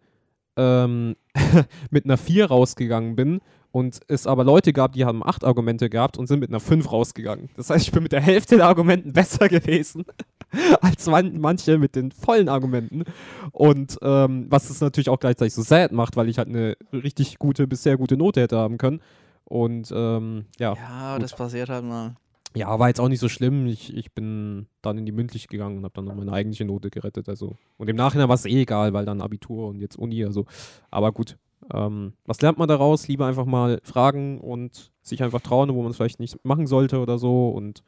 [0.56, 1.16] ähm,
[1.90, 3.40] mit einer 4 rausgegangen bin
[3.72, 6.92] und es aber Leute gab, die haben 8 Argumente gehabt und sind mit einer 5
[6.92, 7.50] rausgegangen.
[7.56, 10.06] Das heißt, ich bin mit der Hälfte der Argumenten besser gewesen
[10.82, 13.04] als man, manche mit den vollen Argumenten.
[13.52, 17.38] Und ähm, was es natürlich auch gleichzeitig so sad macht, weil ich halt eine richtig
[17.40, 19.02] gute bis sehr gute Note hätte haben können.
[19.46, 20.76] Und ähm, ja.
[20.76, 21.24] Ja, gut.
[21.24, 22.16] das passiert halt mal.
[22.58, 23.67] Ja, war jetzt auch nicht so schlimm.
[23.67, 26.89] Ich, ich bin dann in die mündlich gegangen und habe dann noch meine eigentliche Note
[26.89, 27.30] gerettet.
[27.30, 27.56] Also.
[27.78, 30.24] Und im Nachhinein war es eh egal, weil dann Abitur und jetzt Uni.
[30.26, 30.46] Also.
[30.89, 31.38] Aber gut.
[31.74, 33.08] Ähm, was lernt man daraus?
[33.08, 37.00] Lieber einfach mal fragen und sich einfach trauen, wo man es vielleicht nicht machen sollte
[37.00, 37.84] oder so und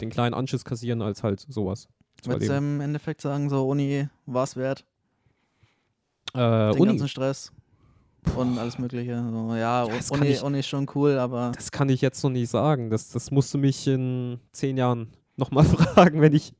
[0.00, 1.88] den kleinen Anschiss kassieren, als halt sowas.
[2.24, 4.84] Würdest du im Endeffekt sagen, so Uni war es wert?
[6.34, 6.90] Äh, Den Uni.
[6.92, 7.52] ganzen Stress
[8.34, 9.22] und alles Mögliche.
[9.30, 12.30] So, ja, Das Uni, ich- Uni ist schon cool, aber Das kann ich jetzt noch
[12.30, 12.90] nicht sagen.
[12.90, 16.52] Das, das musst du mich in zehn Jahren nochmal fragen, wenn ich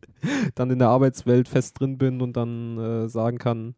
[0.55, 3.75] dann in der Arbeitswelt fest drin bin und dann äh, sagen kann,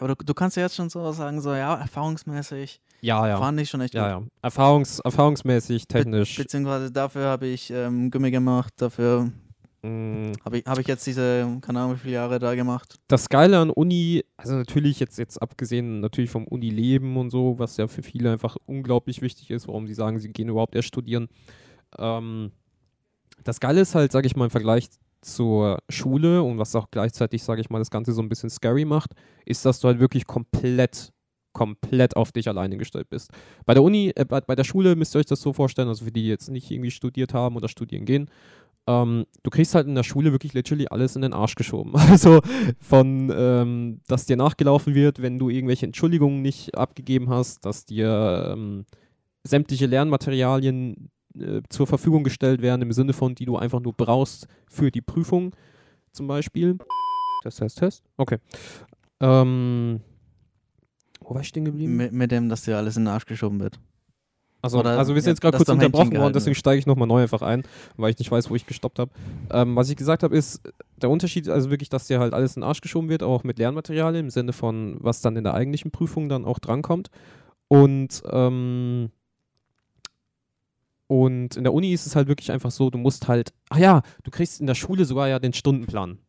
[0.00, 3.36] aber du, du kannst ja jetzt schon so sagen, so ja, erfahrungsmäßig ja, ja.
[3.38, 4.24] fand ich schon echt Ja, gut.
[4.24, 4.28] ja.
[4.42, 6.36] Erfahrungs, erfahrungsmäßig, technisch.
[6.36, 9.30] Be beziehungsweise dafür habe ich ähm, Gummi gemacht, dafür
[9.84, 12.98] habe ich, hab ich jetzt diese, keine Ahnung, wie viele Jahre da gemacht.
[13.06, 17.76] das Geile an Uni, also natürlich jetzt, jetzt abgesehen natürlich vom Unileben und so, was
[17.76, 21.28] ja für viele einfach unglaublich wichtig ist, warum sie sagen, sie gehen überhaupt erst studieren.
[21.98, 22.52] Ähm,
[23.42, 24.88] das Geile ist halt, sage ich mal, im Vergleich
[25.20, 28.84] zur Schule und was auch gleichzeitig, sage ich mal, das Ganze so ein bisschen scary
[28.84, 29.12] macht,
[29.44, 31.12] ist, dass du halt wirklich komplett,
[31.52, 33.30] komplett auf dich alleine gestellt bist.
[33.64, 36.04] Bei der Uni, äh, bei, bei der Schule müsst ihr euch das so vorstellen, also
[36.04, 38.30] für die, die jetzt nicht irgendwie studiert haben oder studieren gehen,
[38.86, 41.92] ähm, du kriegst halt in der Schule wirklich literally alles in den Arsch geschoben.
[42.14, 42.40] Also
[42.80, 48.52] von, ähm, dass dir nachgelaufen wird, wenn du irgendwelche Entschuldigungen nicht abgegeben hast, dass dir
[48.52, 48.84] ähm,
[49.42, 54.46] sämtliche Lernmaterialien äh, zur Verfügung gestellt werden, im Sinne von, die du einfach nur brauchst
[54.68, 55.54] für die Prüfung
[56.12, 56.78] zum Beispiel.
[57.42, 58.04] Test, Test, Test.
[58.16, 58.38] Okay.
[59.20, 60.00] Ähm,
[61.20, 61.96] wo war ich stehen geblieben?
[61.96, 63.80] Mit, mit dem, dass dir alles in den Arsch geschoben wird.
[64.64, 67.06] Also, Oder- also wir sind ja, jetzt gerade kurz unterbrochen worden, deswegen steige ich nochmal
[67.06, 67.64] neu einfach ein,
[67.98, 69.10] weil ich nicht weiß, wo ich gestoppt habe.
[69.50, 70.62] Ähm, was ich gesagt habe, ist,
[70.96, 73.58] der Unterschied, also wirklich, dass dir halt alles in den Arsch geschoben wird, auch mit
[73.58, 77.10] Lernmaterialien, im Sinne von, was dann in der eigentlichen Prüfung dann auch drankommt.
[77.68, 79.10] Und, ähm,
[81.08, 84.00] und in der Uni ist es halt wirklich einfach so, du musst halt, ah ja,
[84.22, 86.20] du kriegst in der Schule sogar ja den Stundenplan.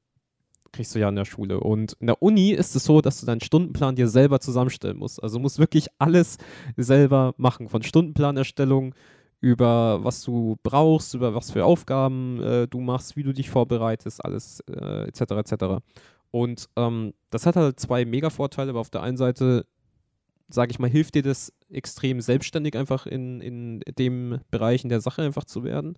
[0.76, 1.62] Kriegst du ja in der Schule.
[1.62, 5.24] Und in der Uni ist es so, dass du deinen Stundenplan dir selber zusammenstellen musst.
[5.24, 6.38] Also musst wirklich alles
[6.76, 7.70] selber machen.
[7.70, 8.94] Von Stundenplanerstellung
[9.40, 14.26] über was du brauchst, über was für Aufgaben äh, du machst, wie du dich vorbereitest,
[14.26, 15.22] alles äh, etc.
[15.22, 15.66] etc.
[16.32, 19.66] Und ähm, das hat halt zwei Mega-Vorteile, aber auf der einen Seite,
[20.50, 25.00] sage ich mal, hilft dir das extrem selbstständig einfach in, in dem Bereich in der
[25.00, 25.98] Sache einfach zu werden,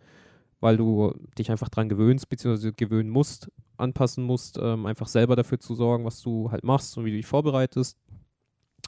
[0.60, 5.60] weil du dich einfach dran gewöhnst, beziehungsweise gewöhnen musst, anpassen musst, ähm, einfach selber dafür
[5.60, 7.98] zu sorgen, was du halt machst und wie du dich vorbereitest.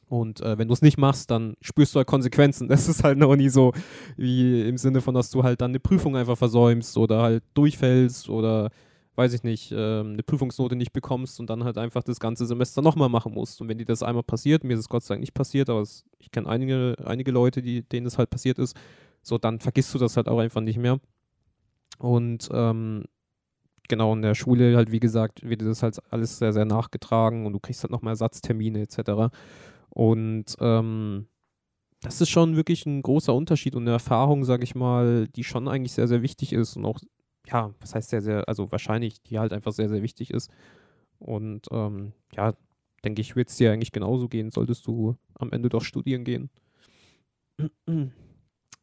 [0.07, 2.67] Und äh, wenn du es nicht machst, dann spürst du halt Konsequenzen.
[2.79, 3.73] Das ist halt noch nie so,
[4.17, 8.29] wie im Sinne von, dass du halt dann eine Prüfung einfach versäumst oder halt durchfällst
[8.29, 8.71] oder
[9.15, 12.81] weiß ich nicht, ähm, eine Prüfungsnote nicht bekommst und dann halt einfach das ganze Semester
[12.81, 13.59] nochmal machen musst.
[13.61, 15.81] Und wenn dir das einmal passiert, mir ist es Gott sei Dank nicht passiert, aber
[15.81, 18.77] es, ich kenne einige, einige Leute, die, denen es halt passiert ist,
[19.21, 21.01] so dann vergisst du das halt auch einfach nicht mehr.
[21.99, 23.03] Und ähm,
[23.87, 27.53] genau in der Schule halt, wie gesagt, wird das halt alles sehr, sehr nachgetragen und
[27.53, 29.33] du kriegst halt nochmal Ersatztermine etc.
[29.89, 31.27] Und ähm,
[32.01, 35.67] das ist schon wirklich ein großer Unterschied und eine Erfahrung, sage ich mal, die schon
[35.67, 36.99] eigentlich sehr, sehr wichtig ist und auch,
[37.47, 40.49] ja, was heißt sehr, sehr, also wahrscheinlich, die halt einfach sehr, sehr wichtig ist.
[41.17, 42.53] Und ähm, ja,
[43.03, 46.49] denke ich, wird es dir eigentlich genauso gehen, solltest du am Ende doch studieren gehen.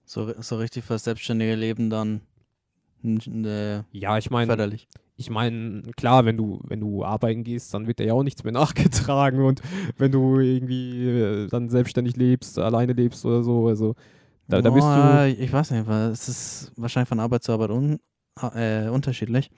[0.04, 2.20] So, so richtig fürs selbstständige Leben dann
[3.04, 4.88] äh, Ja, ich meine, förderlich.
[5.16, 8.44] ich meine, klar, wenn du, wenn du arbeiten gehst, dann wird dir ja auch nichts
[8.44, 9.60] mehr nachgetragen und
[9.98, 13.94] wenn du irgendwie äh, dann selbstständig lebst, alleine lebst oder so, also
[14.48, 14.90] da, da bist du.
[14.92, 17.98] Boah, Ich weiß nicht, weil es ist wahrscheinlich von Arbeit zu Arbeit un,
[18.54, 19.50] äh, unterschiedlich.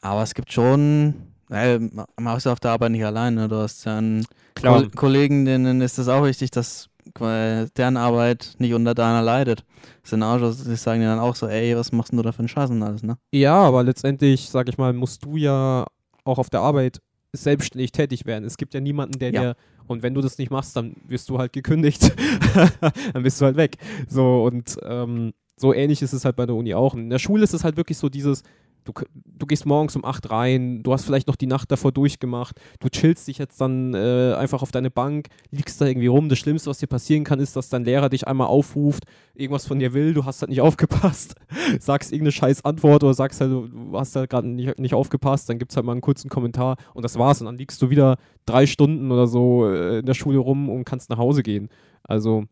[0.00, 1.14] Aber es gibt schon,
[1.50, 3.48] äh, man ist ja auf der Arbeit nicht alleine.
[3.48, 4.24] Du hast ja einen.
[4.60, 9.64] Kol Kollegen, denen ist es auch wichtig, dass deren Arbeit nicht unter deiner leidet.
[10.02, 12.70] So- die sagen dir dann auch so, ey, was machst du da für einen Scheiß
[12.70, 13.16] und alles, ne?
[13.32, 15.86] Ja, aber letztendlich, sag ich mal, musst du ja
[16.24, 17.00] auch auf der Arbeit
[17.32, 18.44] selbstständig tätig werden.
[18.44, 19.40] Es gibt ja niemanden, der Ja.
[19.42, 22.12] dir, und wenn du das nicht machst, dann wirst du halt gekündigt.
[23.12, 23.76] dann bist du halt weg.
[24.08, 26.94] So, und ähm, so ähnlich ist es halt bei der Uni auch.
[26.94, 28.42] In der Schule ist es halt wirklich so dieses,
[28.86, 32.58] du, du gehst morgens um 8 rein, du hast vielleicht noch die Nacht davor durchgemacht,
[32.80, 36.28] du chillst dich jetzt dann äh, einfach auf deine Bank, liegst da irgendwie rum.
[36.28, 39.78] Das Schlimmste, was dir passieren kann, ist, dass dein Lehrer dich einmal aufruft, irgendwas von
[39.78, 41.34] dir will, du hast halt nicht aufgepasst,
[41.80, 45.58] sagst irgendeine scheiß Antwort oder sagst halt, du hast halt gerade nicht, nicht aufgepasst, dann
[45.58, 47.40] gibt es halt mal einen kurzen Kommentar und das war's.
[47.40, 50.84] Und dann liegst du wieder drei Stunden oder so äh, in der Schule rum und
[50.84, 51.68] kannst nach Hause gehen.
[52.02, 52.44] Also,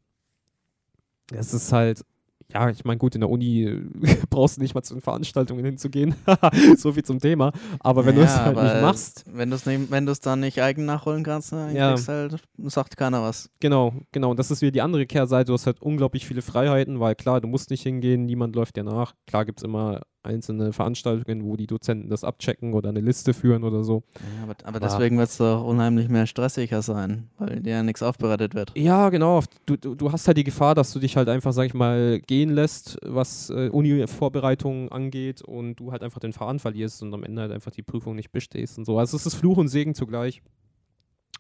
[1.33, 2.05] es ist halt,
[2.53, 3.81] ja, ich meine, gut, in der Uni äh,
[4.31, 6.15] brauchst du nicht mal zu den Veranstaltungen hinzugehen.
[6.77, 7.53] so viel zum Thema.
[7.81, 10.61] Aber wenn du es Ja, halt nicht machst, Wenn du es wenn du's dann nicht
[10.61, 11.97] eigen nachholen kannst, dann Ja.
[12.07, 13.51] halt, sagt keiner was.
[13.61, 14.31] Genau, genau.
[14.31, 15.47] Und das ist wieder die andere Kehrseite.
[15.49, 18.85] Du hast halt unglaublich viele Freiheiten, weil klar, du musst nicht hingehen, niemand läuft dir
[18.85, 19.15] nach.
[19.27, 23.65] Klar gibt es immer einzelne Veranstaltungen, wo die Dozenten das abchecken oder eine Liste führen
[23.65, 24.03] oder so.
[24.15, 28.03] Ja, aber, aber deswegen wird es doch unheimlich mehr stressiger sein, weil dir ja nichts
[28.03, 28.73] aufbereitet wird.
[28.75, 29.43] Ja, genau.
[29.67, 32.21] Du, du, du hast halt die Gefahr, dass du dich halt einfach, sag ich mal,
[32.21, 37.25] gehen lässt, was äh, Uni-Vorbereitungen angeht und du halt einfach den Faden verlierst und am
[37.25, 38.99] Ende halt einfach die Prüfung nicht bestehst und so.
[38.99, 40.43] Also es ist Fluch und Segen zugleich.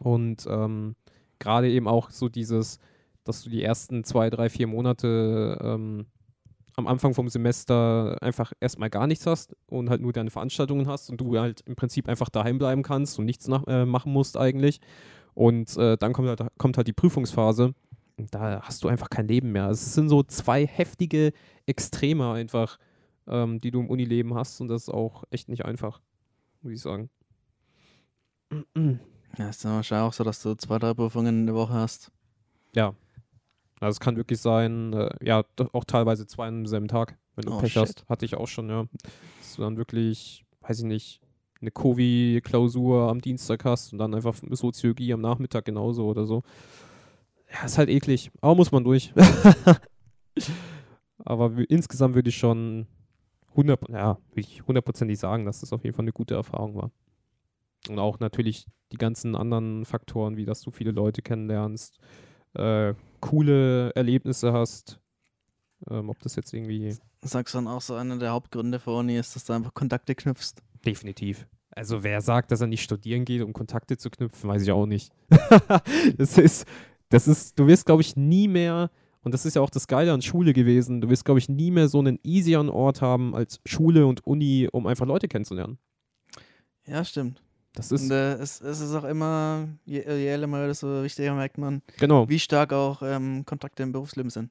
[0.00, 0.96] Und ähm,
[1.38, 2.78] gerade eben auch so dieses,
[3.24, 6.06] dass du die ersten zwei, drei, vier Monate ähm,
[6.76, 11.10] am Anfang vom Semester einfach erstmal gar nichts hast und halt nur deine Veranstaltungen hast
[11.10, 14.36] und du halt im Prinzip einfach daheim bleiben kannst und nichts nach, äh, machen musst
[14.36, 14.80] eigentlich.
[15.34, 17.74] Und äh, dann kommt halt, kommt halt die Prüfungsphase.
[18.16, 19.68] Und da hast du einfach kein Leben mehr.
[19.70, 21.32] Es sind so zwei heftige
[21.66, 22.78] Extreme einfach,
[23.26, 24.60] ähm, die du im Unileben hast.
[24.60, 26.00] Und das ist auch echt nicht einfach,
[26.62, 27.10] muss ich sagen.
[29.36, 32.12] Ja, ist dann wahrscheinlich auch so, dass du zwei, drei Prüfungen in der Woche hast.
[32.74, 32.94] Ja.
[33.80, 37.54] Also es kann wirklich sein, äh, ja, auch teilweise zwei an demselben Tag, wenn du
[37.54, 37.82] Oh, Pech shit.
[37.82, 38.08] hast.
[38.08, 38.86] Hatte ich auch schon, ja.
[39.40, 41.20] Dass du dann wirklich, weiß ich nicht,
[41.60, 46.42] eine Covid-Klausur am Dienstag hast und dann einfach Soziologie am Nachmittag genauso oder so.
[47.52, 48.30] Ja, ist halt eklig.
[48.40, 49.12] Aber muss man durch.
[51.18, 52.86] Aber insgesamt würde ich schon
[53.50, 54.18] 100, ja,
[54.66, 56.90] hundertprozentig sagen, dass das auf jeden Fall eine gute Erfahrung war.
[57.88, 61.98] Und auch natürlich die ganzen anderen Faktoren, wie dass du viele Leute kennenlernst,
[62.54, 65.00] äh, coole Erlebnisse hast.
[65.90, 69.16] Ähm, ob das jetzt irgendwie Sagst du dann auch so, einer der Hauptgründe für Uni
[69.16, 70.56] ist, dass du einfach Kontakte knüpfst.
[70.84, 71.46] definitiv.
[71.70, 74.86] Also wer sagt, dass er nicht studieren geht, um Kontakte zu knüpfen, weiß ich auch
[74.86, 75.10] nicht.
[76.18, 76.66] das ist,
[77.08, 78.90] das ist, du wirst, glaube ich, nie mehr,
[79.22, 81.70] und das ist ja auch das Geile an Schule gewesen, du wirst, glaube ich, nie
[81.70, 85.78] mehr so einen easieren Ort haben als Schule und Uni, um einfach Leute kennenzulernen.
[86.86, 87.42] Ja, stimmt.
[87.74, 91.02] Das ist, Und äh, es, es ist auch immer, je, je älter man wird, desto
[91.02, 92.28] wichtiger merkt man, genau.
[92.28, 94.50] wie stark auch ähm, Kontakte im Berufsleben sind.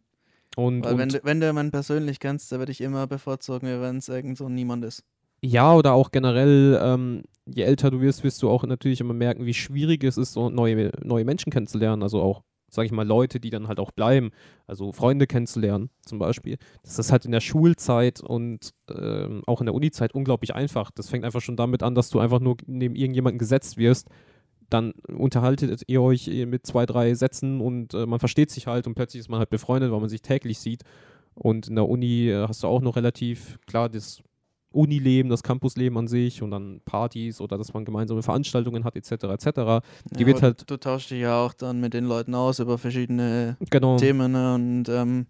[0.55, 3.81] Und, Weil und wenn, du, wenn du jemanden persönlich kennst, der würde ich immer bevorzugen,
[3.81, 5.03] wenn es irgend so niemand ist.
[5.41, 9.45] Ja, oder auch generell, ähm, je älter du wirst, wirst du auch natürlich immer merken,
[9.45, 12.03] wie schwierig es ist, so neue, neue Menschen kennenzulernen.
[12.03, 14.31] Also auch, sage ich mal, Leute, die dann halt auch bleiben.
[14.67, 16.57] Also Freunde kennenzulernen zum Beispiel.
[16.83, 20.91] Das ist halt in der Schulzeit und ähm, auch in der Unizeit unglaublich einfach.
[20.91, 24.09] Das fängt einfach schon damit an, dass du einfach nur neben irgendjemanden gesetzt wirst.
[24.69, 28.95] Dann unterhaltet ihr euch mit zwei, drei Sätzen und äh, man versteht sich halt und
[28.95, 30.83] plötzlich ist man halt befreundet, weil man sich täglich sieht.
[31.35, 34.23] Und in der Uni äh, hast du auch noch relativ, klar, das
[34.73, 39.11] Unileben, das Campusleben an sich und dann Partys oder dass man gemeinsame Veranstaltungen hat, etc.
[39.11, 39.45] etc.
[40.11, 42.77] Die Ja, wird halt- Du tauschst dich ja auch dann mit den Leuten aus über
[42.77, 43.97] verschiedene Genau.
[43.97, 44.53] Themen ne?
[44.55, 45.27] und ähm,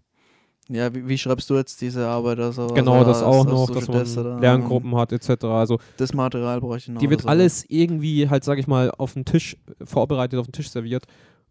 [0.70, 2.68] ja, wie, wie schreibst du jetzt diese Arbeit oder so?
[2.68, 5.44] Genau, also, das auch hast- noch, dass man oder, Lerngruppen hat, etc.
[5.44, 7.00] Also Das Material bräuchte ich noch.
[7.00, 7.28] die wird so.
[7.28, 11.04] alles irgendwie halt, sag ich mal, auf den Tisch vorbereitet, auf den Tisch serviert.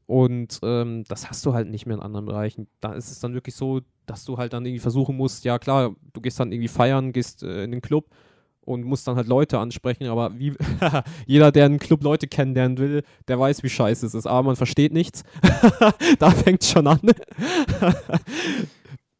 [0.05, 2.67] Und ähm, das hast du halt nicht mehr in anderen Bereichen.
[2.81, 5.95] Da ist es dann wirklich so, dass du halt dann irgendwie versuchen musst, ja klar,
[6.11, 8.09] du gehst dann irgendwie feiern, gehst äh, in den Club
[8.65, 10.53] und musst dann halt Leute ansprechen, aber wie
[11.25, 14.25] jeder, der einen Club Leute kennenlernen will, der weiß, wie scheiße es ist.
[14.25, 15.23] Aber man versteht nichts.
[16.19, 16.99] da fängt schon an.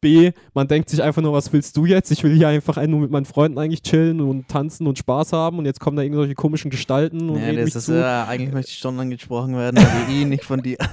[0.04, 2.10] B, man denkt sich einfach nur, was willst du jetzt?
[2.10, 5.58] Ich will hier einfach nur mit meinen Freunden eigentlich chillen und tanzen und Spaß haben
[5.58, 7.98] und jetzt kommen da irgendwelche komischen Gestalten und Ja, das ist zu.
[7.98, 10.76] ja, eigentlich möchte ich schon angesprochen werden, aber ich, nicht von dir.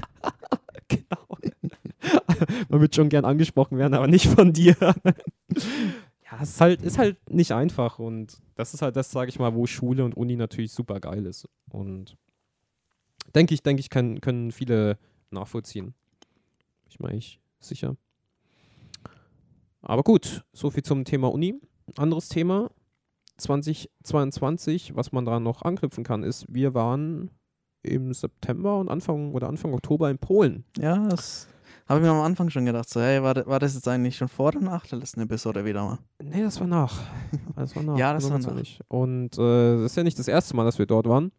[0.88, 1.28] Genau.
[2.70, 4.76] Man wird schon gern angesprochen werden, aber nicht von dir.
[4.80, 9.40] ja, es ist halt, ist halt nicht einfach und das ist halt das, sage ich
[9.40, 11.50] mal, wo Schule und Uni natürlich super geil ist.
[11.70, 12.16] Und
[13.36, 14.98] denke ich, denke ich, kann, können viele
[15.32, 15.94] nachvollziehen.
[16.90, 17.96] Ich meine, ich sicher.
[19.82, 21.56] Aber gut, so viel zum Thema Uni.
[21.98, 22.70] Anderes Thema
[23.38, 27.32] 2022, was man daran noch anknüpfen kann, ist, wir waren
[27.84, 30.66] im September und Anfang oder Anfang Oktober in Polen.
[30.78, 31.48] Ja, das
[31.88, 32.88] habe ich mir am Anfang schon gedacht.
[32.90, 35.66] So, hey, war, das- war das jetzt eigentlich schon vor oder nach der letzten Episode
[35.66, 35.98] wieder mal?
[36.24, 37.00] Nee, das war nach.
[37.56, 37.98] Das war nach.
[37.98, 38.46] Ja, das war nach.
[38.48, 38.80] hundertprozentig.
[38.88, 41.32] Und äh, das ist ja nicht das erste Mal, dass wir dort waren.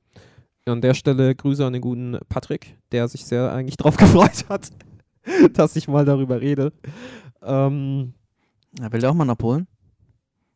[0.67, 4.69] An der Stelle Grüße an den guten Patrick, der sich sehr eigentlich drauf gefreut hat,
[5.53, 6.73] dass ich mal darüber rede.
[7.43, 8.15] Ähm,
[8.79, 9.67] Ja, will der auch mal nach Polen?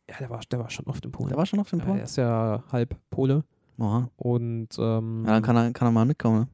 [0.09, 1.29] ja, der war, der war schon oft in Polen.
[1.29, 1.97] Der war schon auf dem ja, Polen?
[1.99, 3.43] er ist ja halb Pole
[3.77, 4.09] Oha.
[4.15, 6.39] und ähm, Ja, dann kann er, kann er mal mitkommen.
[6.41, 6.47] ne?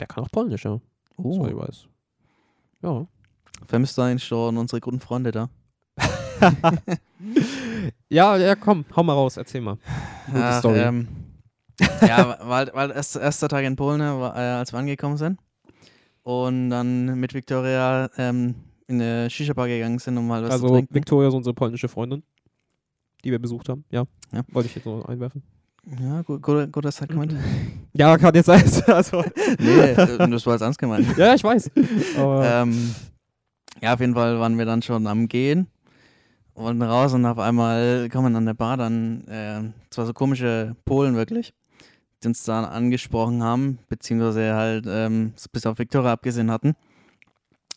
[0.00, 0.80] der kann auch Polnisch, ja.
[1.16, 1.32] Oh.
[1.32, 1.88] Soweit ich weiß.
[2.82, 3.06] Ja.
[3.66, 5.48] Vermisst du eigentlich schon unsere guten Freunde da?
[8.08, 9.78] Ja, ja, komm, hau mal raus, erzähl mal.
[10.26, 10.78] Gute Ach, Story.
[10.78, 11.08] Ähm,
[12.06, 15.38] ja, weil, weil erst, erster Tag in Polen, ne, war, äh, als wir angekommen sind.
[16.22, 18.54] Und dann mit Victoria ähm,
[18.88, 20.94] in eine Shisha-Bar gegangen sind, um mal was zu also, trinken.
[20.94, 22.22] Victoria ist unsere polnische Freundin,
[23.24, 23.84] die wir besucht haben.
[23.90, 24.04] Ja.
[24.32, 24.42] Ja.
[24.52, 25.42] Wollte ich jetzt noch einwerfen.
[26.00, 27.34] Ja, gut, gut, guter Argument.
[27.92, 28.64] Ja, kann jetzt sein.
[28.88, 29.22] Also,
[29.58, 31.06] nee, äh, das war jetzt ernst gemeint.
[31.16, 31.70] ja, ich weiß.
[32.16, 32.94] Ähm,
[33.80, 35.68] ja, auf jeden Fall waren wir dann schon am Gehen
[36.54, 41.14] und raus und auf einmal kommen an der Bar dann äh, zwar so komische Polen
[41.14, 41.54] wirklich,
[42.22, 46.74] die uns dann angesprochen haben, beziehungsweise halt ähm, bis auf Victoria abgesehen hatten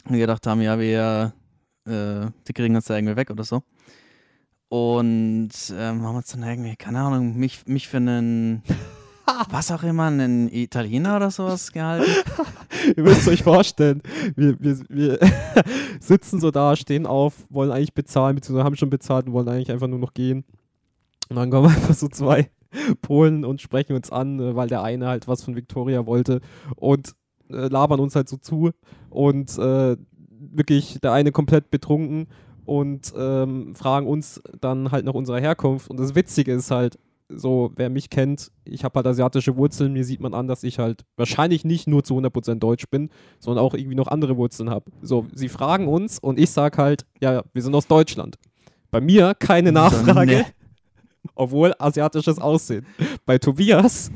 [0.07, 1.33] und gedacht haben, ja, wir,
[1.85, 3.63] äh, die kriegen uns da irgendwie weg oder so.
[4.69, 8.61] Und ähm, haben uns dann irgendwie, keine Ahnung, mich, mich für einen,
[9.49, 12.11] was auch immer, einen Italiener oder sowas gehalten.
[12.95, 14.01] ihr müsst euch vorstellen,
[14.35, 15.19] wir, wir, wir
[15.99, 19.71] sitzen so da, stehen auf, wollen eigentlich bezahlen, beziehungsweise haben schon bezahlt und wollen eigentlich
[19.71, 20.45] einfach nur noch gehen.
[21.29, 22.49] Und dann kommen einfach so zwei
[23.01, 26.41] Polen und sprechen uns an, äh, weil der eine halt was von Victoria wollte
[26.75, 27.15] und
[27.51, 28.71] äh, labern uns halt so zu
[29.09, 29.97] und äh,
[30.39, 32.27] wirklich der eine komplett betrunken
[32.65, 35.89] und ähm, fragen uns dann halt nach unserer Herkunft.
[35.89, 36.97] Und das Witzige ist halt,
[37.29, 40.79] so, wer mich kennt, ich habe halt asiatische Wurzeln, mir sieht man an, dass ich
[40.79, 43.09] halt wahrscheinlich nicht nur zu 100% deutsch bin,
[43.39, 44.91] sondern auch irgendwie noch andere Wurzeln habe.
[45.01, 48.37] So, sie fragen uns und ich sage halt, ja, wir sind aus Deutschland.
[48.89, 50.45] Bei mir keine Nachfrage, nee.
[51.35, 52.85] obwohl asiatisches Aussehen.
[53.25, 54.11] Bei Tobias,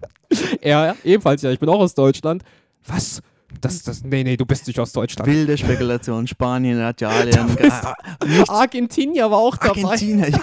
[0.60, 2.44] er ebenfalls, ja, ich bin auch aus Deutschland.
[2.86, 3.22] Was?
[3.60, 5.28] Das, das, nee, nee, du bist nicht aus Deutschland.
[5.28, 7.56] Wilde Spekulation, Spanien, Italien,
[8.48, 9.84] Argentinier war auch dabei.
[9.84, 10.32] Argentinien.
[10.32, 10.40] Ja.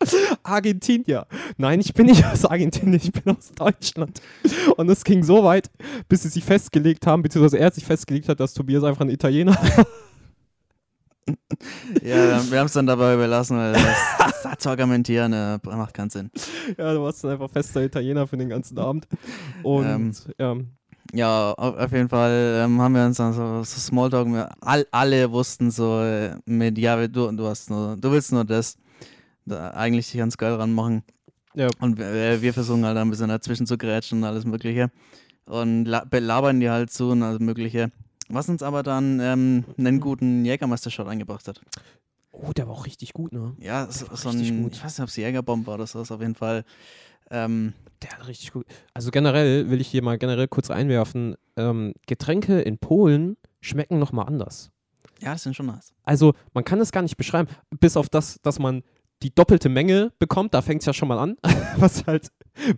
[0.42, 1.26] Argentinier.
[1.56, 4.20] Nein, ich bin nicht aus Argentinien, ich bin aus Deutschland.
[4.76, 5.70] Und es ging so weit,
[6.08, 9.56] bis sie sich festgelegt haben, beziehungsweise er sich festgelegt hat, dass Tobias einfach ein Italiener
[12.02, 13.82] ja, wir haben es dann dabei überlassen, weil das,
[14.18, 16.30] das, das zu argumentieren äh, macht keinen Sinn.
[16.76, 19.06] Ja, du warst dann einfach fester Italiener für den ganzen Abend.
[19.62, 20.56] Und Ähm, ja,
[21.14, 25.30] Ja, auf, jeden Fall ähm, haben wir uns dann so, so Smalltalk, wir- all, alle
[25.32, 28.76] wussten so äh, mit, ja, du, du, hast nur, du willst nur das,
[29.46, 31.02] da eigentlich dich ganz geil ranmachen.
[31.54, 34.90] ja, Und wir, äh, wir versuchen halt ein bisschen dazwischen zu grätschen und alles Mögliche.
[35.46, 37.90] Und la belabern die halt zu und alles Mögliche.
[38.28, 41.62] Was uns aber dann ähm, einen guten Jägermeister-Shot eingebracht hat.
[42.32, 43.54] Oh, der war auch richtig gut, ne?
[43.58, 44.74] Ja, so, so ein, gut.
[44.74, 46.64] ich weiß nicht, ob es Jägerbomb war oder so, ist auf jeden Fall.
[47.30, 48.66] Ähm, Der hat richtig gut.
[48.94, 54.26] Also generell will ich hier mal generell kurz einwerfen, ähm, Getränke in Polen schmecken nochmal
[54.26, 54.70] anders.
[55.20, 55.92] ja, das sind schon nice.
[56.04, 57.48] Also man kann es gar nicht beschreiben,
[57.80, 58.82] bis auf das, dass man
[59.22, 61.36] die doppelte Menge bekommt, da fängt es ja schon mal an,
[61.76, 62.28] was halt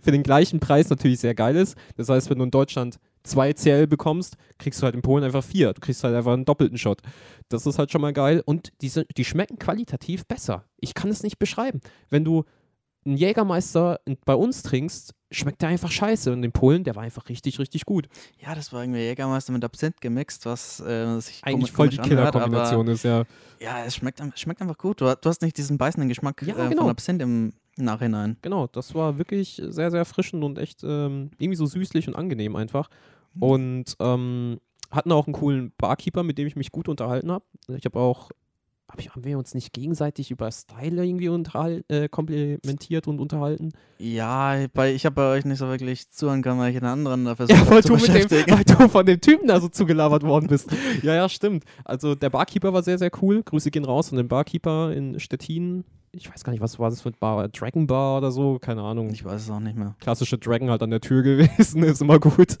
[0.01, 1.75] für den gleichen Preis natürlich sehr geil ist.
[1.97, 5.43] Das heißt, wenn du in Deutschland zwei CL bekommst, kriegst du halt in Polen einfach
[5.43, 5.73] vier.
[5.73, 7.01] Du kriegst halt einfach einen doppelten Shot.
[7.49, 10.65] Das ist halt schon mal geil und die, sind, die schmecken qualitativ besser.
[10.79, 11.81] Ich kann es nicht beschreiben.
[12.09, 12.45] Wenn du
[13.05, 16.31] einen Jägermeister bei uns trinkst, schmeckt der einfach scheiße.
[16.31, 18.07] Und in Polen, der war einfach richtig, richtig gut.
[18.39, 22.87] Ja, das war irgendwie Jägermeister mit Absinth gemixt, was äh, sich Eigentlich voll die Killer-Kombination
[22.87, 23.23] ist, ja.
[23.59, 25.01] Ja, es schmeckt, schmeckt einfach gut.
[25.01, 26.83] Du, ha- du hast nicht diesen beißenden Geschmack Ja, äh, genau.
[26.83, 28.37] von Absinth im Nachhinein.
[28.41, 32.55] Genau, das war wirklich sehr, sehr erfrischend und echt ähm, irgendwie so süßlich und angenehm
[32.55, 32.89] einfach.
[33.39, 34.59] Und ähm,
[34.91, 37.45] hatten auch einen coolen Barkeeper, mit dem ich mich gut unterhalten habe.
[37.69, 38.29] Ich habe auch,
[38.99, 43.71] ich, haben wir uns nicht gegenseitig über Style irgendwie unterhal- äh, komplimentiert und unterhalten?
[43.99, 47.25] Ja, bei, ich habe bei euch nicht so wirklich zuhören können, weil ich einen anderen
[47.25, 50.47] da versucht Ja, weil du, dem, weil du von dem Typen da so zugelabert worden
[50.47, 50.69] bist.
[51.03, 51.63] Ja, ja, stimmt.
[51.85, 53.43] Also der Barkeeper war sehr, sehr cool.
[53.43, 55.83] Grüße gehen raus an den Barkeeper in Stettin.
[56.13, 57.47] Ich weiß gar nicht, was war das für ein Bar?
[57.47, 58.59] Dragon Bar oder so?
[58.59, 59.11] Keine Ahnung.
[59.11, 59.95] Ich weiß es auch nicht mehr.
[60.01, 62.57] klassische Dragon halt an der Tür gewesen, ist immer gut.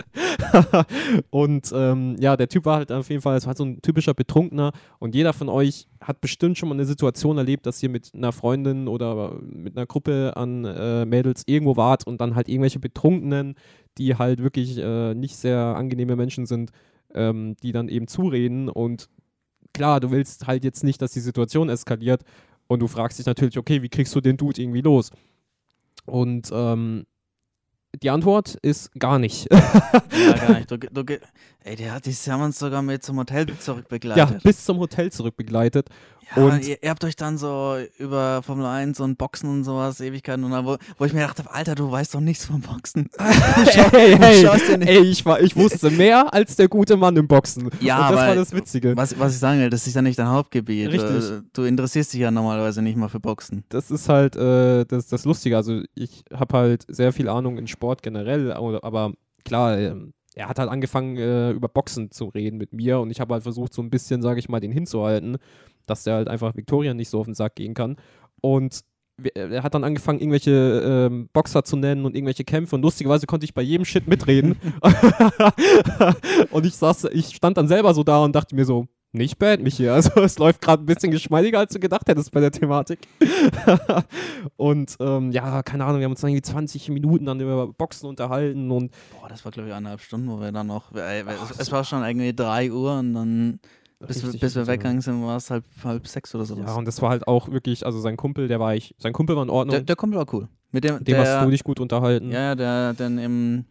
[1.31, 4.13] und ähm, ja, der Typ war halt auf jeden Fall, es war so ein typischer
[4.13, 8.11] Betrunkener und jeder von euch hat bestimmt schon mal eine Situation erlebt, dass ihr mit
[8.13, 12.79] einer Freundin oder mit einer Gruppe an äh, Mädels irgendwo wart und dann halt irgendwelche
[12.79, 13.55] Betrunkenen,
[13.97, 16.71] die halt wirklich äh, nicht sehr angenehme Menschen sind,
[17.13, 19.09] ähm, die dann eben zureden und
[19.73, 22.23] klar, du willst halt jetzt nicht, dass die Situation eskaliert
[22.71, 25.11] und du fragst dich natürlich, okay, wie kriegst du den Dude irgendwie los?
[26.05, 27.05] Und ähm,
[28.01, 29.49] die Antwort ist gar nicht.
[29.51, 30.71] Ja, gar nicht.
[30.71, 31.19] Du, du,
[31.65, 34.43] ey, der hat, die haben uns sogar mit zum Hotel ja, zurückbegleitet.
[34.43, 35.89] bis zum Hotel zurückbegleitet.
[36.35, 39.99] Ja, Und- ihr, ihr habt euch dann so über Formel 1 und Boxen und sowas
[40.01, 43.09] Ewigkeiten und dann, wo, wo ich mir dachte, Alter, du weißt doch nichts vom Boxen.
[43.73, 43.93] schaust
[44.69, 47.69] dir nicht- ey, ich, war, ich wusste mehr als der gute Mann im Boxen.
[47.79, 48.95] Ja, Und das war das Witzige.
[48.95, 50.89] Was, was ich sagen will, das ist ja nicht dein Hauptgebiet.
[50.91, 51.43] Richtig.
[51.53, 53.63] Du, interessierst dich ja normalerweise nicht mal für Boxen.
[53.69, 55.57] das ist halt äh, das, das Lustige.
[55.57, 59.13] Also ich habe halt sehr viel Ahnung in Sport generell, aber,
[59.45, 63.19] klar, ähm, er hat halt angefangen äh, über Boxen zu reden mit mir und ich
[63.19, 65.37] habe halt versucht, so ein bisschen, sage ich mal, den hinzuhalten,
[65.91, 67.97] dass der halt einfach Victoria nicht so auf den Sack gehen kann.
[68.41, 68.81] Und
[69.17, 70.51] wir- er hat dann angefangen, irgendwelche
[71.11, 74.55] ähm, Boxer zu nennen und irgendwelche Kämpfe und lustigerweise konnte ich bei jedem Shit mitreden.
[76.51, 79.59] und ich saß, ich stand dann selber so da und dachte mir so, nicht bad,
[79.61, 79.89] Michi.
[79.89, 82.99] Also es läuft gerade ein bisschen geschmeidiger, als du gedacht hättest bei der Thematik.
[84.55, 88.07] und ähm, ja, keine Ahnung, wir haben uns dann irgendwie 20 Minuten dann über Boxen
[88.07, 90.93] unterhalten und Boah, das war, glaube ich, eineinhalb Stunden, wo wir dann noch.
[90.95, 93.59] Äh, es, es war schon irgendwie drei Uhr und dann,
[94.07, 96.65] bis, wir, bis wir also- weggegangen sind, war es halb, halb sechs oder sowas.
[96.67, 99.35] ja, und das war halt auch wirklich, also sein Kumpel, der war ich, sein Kumpel
[99.35, 100.47] war in Ordnung, der, der Kumpel war cool.
[100.71, 102.31] Mit dem, dem der, hast du dich gut unterhalten.
[102.31, 103.65] Ja, ja, der dann im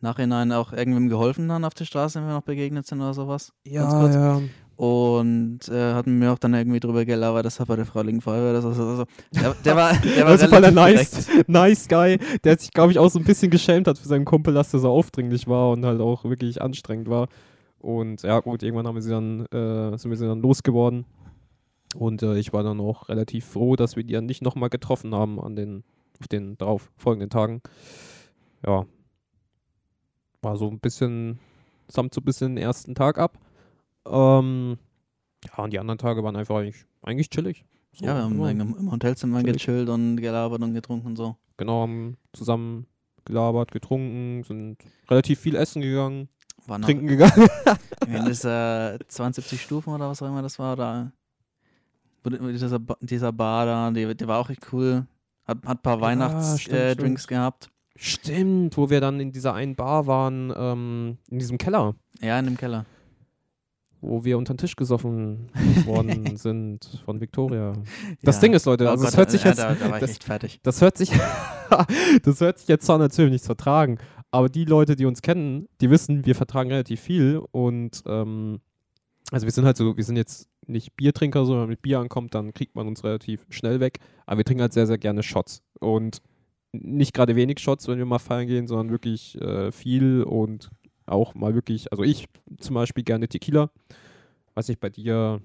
[0.00, 3.52] Nachhinein auch irgendwem geholfen dann auf der Straße, wenn wir noch begegnet sind oder sowas.
[3.72, 4.14] ganz kurz.
[4.14, 4.40] ja.
[4.76, 8.52] Und äh, hat mir auch dann irgendwie drüber gelabert, das hat bei der Freiwilligen Feuerwehr.
[8.52, 9.04] Das, also, also,
[9.34, 11.48] der, der war, der war Also voll der relativ nice, direkt.
[11.48, 14.54] nice Guy, der sich, glaube ich, auch so ein bisschen geschämt hat für seinen Kumpel,
[14.54, 17.26] dass der so aufdringlich war und halt auch wirklich anstrengend war.
[17.78, 21.04] Und ja, gut, irgendwann haben wir sie dann, äh, sind wir sie dann losgeworden.
[21.94, 25.14] Und äh, ich war dann auch relativ froh, dass wir die dann nicht nochmal getroffen
[25.14, 25.84] haben an den,
[26.20, 27.62] auf den darauf folgenden Tagen.
[28.66, 28.84] Ja.
[30.42, 31.38] War so ein bisschen,
[31.88, 33.38] samt so ein bisschen den ersten Tag ab.
[34.06, 34.78] Ähm,
[35.44, 37.64] ja, und die anderen Tage waren einfach eigentlich, eigentlich chillig.
[37.92, 38.50] So, Ja, wir haben ja.
[38.50, 39.56] im, im Hotelzimmer Chillig.
[39.64, 41.36] gechillt und gelabert und getrunken und so.
[41.56, 42.86] genau, haben zusammen
[43.24, 44.78] gelabert, getrunken, sind
[45.10, 46.28] relativ viel essen gegangen,
[46.68, 47.48] War noch trinken gegangen.
[48.06, 50.76] in dieser 72 Stufen oder was auch immer das war,
[52.26, 55.06] die- dieser, dieser Bar da, die, der war auch echt cool.
[55.46, 57.70] Hat, hat ein paar Ja, Weihnachtsdrinks stimmt, äh, gehabt.
[57.96, 62.44] Stimmt, wo wir dann in dieser einen Bar waren, ähm, in diesem Keller, Ja, in
[62.44, 62.84] dem Keller.
[64.00, 65.48] Wo wir unter den Tisch gesoffen
[65.86, 67.72] worden sind von Victoria.
[68.22, 68.40] Das Ja.
[68.42, 70.18] Ding ist, Leute, Oh also es Gott, hört sich äh, jetzt, Da, da war ich
[70.18, 70.18] das-
[70.62, 71.10] das hört sich,
[72.22, 73.98] das hört sich jetzt zwar natürlich nicht vertragen,
[74.30, 78.60] aber die Leute, die uns kennen, die wissen, wir vertragen relativ viel und ähm,
[79.30, 81.98] also wir sind halt so, wir sind jetzt nicht Biertrinker, sondern wenn man mit Bier
[81.98, 85.22] ankommt, dann kriegt man uns relativ schnell weg, aber wir trinken halt sehr, sehr gerne
[85.22, 86.18] Shots und
[86.72, 90.70] nicht gerade wenig Shots, wenn wir mal feiern gehen, sondern wirklich äh, viel und
[91.08, 92.26] auch mal wirklich, also ich
[92.60, 93.70] zum Beispiel gerne Tequila,
[94.54, 95.40] weiß nicht, bei dir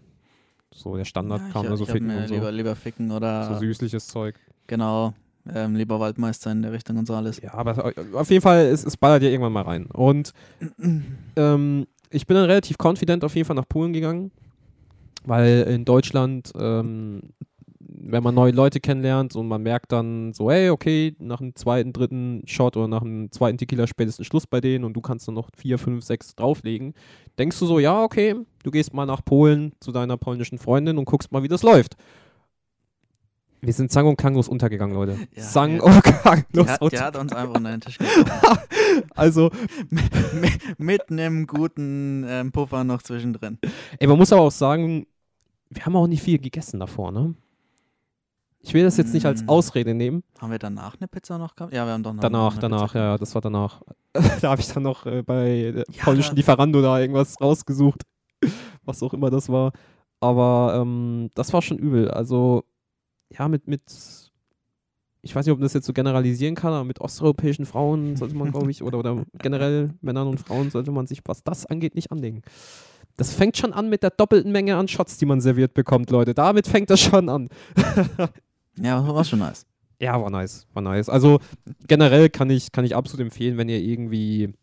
[0.74, 2.76] so der Standard Ja, kam ich da so ich hab ficken und so, lieber, lieber
[2.76, 4.36] ficken oder so süßliches Zeug.
[4.68, 5.14] genau,
[5.54, 7.40] ähm, lieber Waldmeister in der Richtung und so alles.
[7.42, 9.86] Ja, aber auf jeden Fall, es, es ballert ja irgendwann mal rein.
[9.88, 10.34] Und
[11.36, 14.32] ähm, ich bin dann relativ confident auf jeden Fall nach Polen gegangen,
[15.26, 17.22] weil in Deutschland, ähm,
[18.06, 21.94] wenn man neue Leute kennenlernt und man merkt dann so, hey, okay, nach einem zweiten,
[21.94, 25.36] dritten Shot oder nach einem zweiten Tequila spätestens Schluss bei denen und du kannst dann
[25.36, 26.94] noch vier, fünf, sechs drauflegen,
[27.40, 31.06] denkst du so, ja, okay, du gehst mal nach Polen zu deiner polnischen Freundin und
[31.06, 31.96] guckst mal, wie das läuft.
[33.62, 35.18] Wir sind sang- und klanglos untergegangen, Leute.
[35.34, 35.84] Ja, sang- ja.
[35.84, 37.06] und klanglos Die hat, untergegangen.
[37.08, 38.68] hat uns einfach unter den Tisch gebracht.
[39.16, 39.50] Also,
[39.90, 43.58] mit, mit einem guten ähm, Puffer noch zwischendrin.
[43.98, 45.08] ey, man muss aber auch sagen,
[45.72, 47.34] wir haben auch nicht viel gegessen davor, ne?
[48.66, 49.50] Ich will das jetzt nicht als Mm.
[49.50, 50.24] Ausrede nehmen.
[50.40, 51.74] Haben wir danach eine Pizza noch gehabt?
[51.74, 53.82] Ja, wir haben doch noch Danach, eine danach, ja, das war danach.
[54.42, 58.04] da habe ich dann noch äh, bei der Ja, polnischen Lieferando da irgendwas rausgesucht.
[58.86, 59.74] Was auch immer das war.
[60.22, 62.10] Aber ähm, das war schon übel.
[62.10, 62.64] Also,
[63.38, 63.82] ja, mit, mit,
[65.22, 68.36] ich weiß nicht, ob man das jetzt so generalisieren kann, aber mit osteuropäischen Frauen sollte
[68.36, 71.96] man, glaube ich, oder, oder generell Männern und Frauen sollte man sich, was das angeht,
[71.96, 72.42] nicht anlegen.
[73.18, 76.34] Das fängt schon an mit der doppelten Menge an Shots, die man serviert bekommt, Leute.
[76.34, 77.50] Damit fängt das schon an.
[78.78, 79.66] Ja, war schon nice.
[80.00, 81.08] Ja, war nice, war nice.
[81.10, 81.40] Also
[81.88, 84.54] generell kann ich, kann ich absolut empfehlen, wenn ihr irgendwie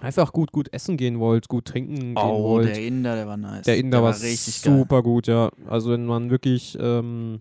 [0.00, 2.68] einfach gut, gut essen gehen wollt, gut trinken gehen Oh, wollt.
[2.68, 3.64] der Inder, der war nice.
[3.64, 4.78] Der Inder war richtig geil.
[4.78, 5.50] super gut, ja.
[5.66, 7.40] Also wenn man wirklich, ähm,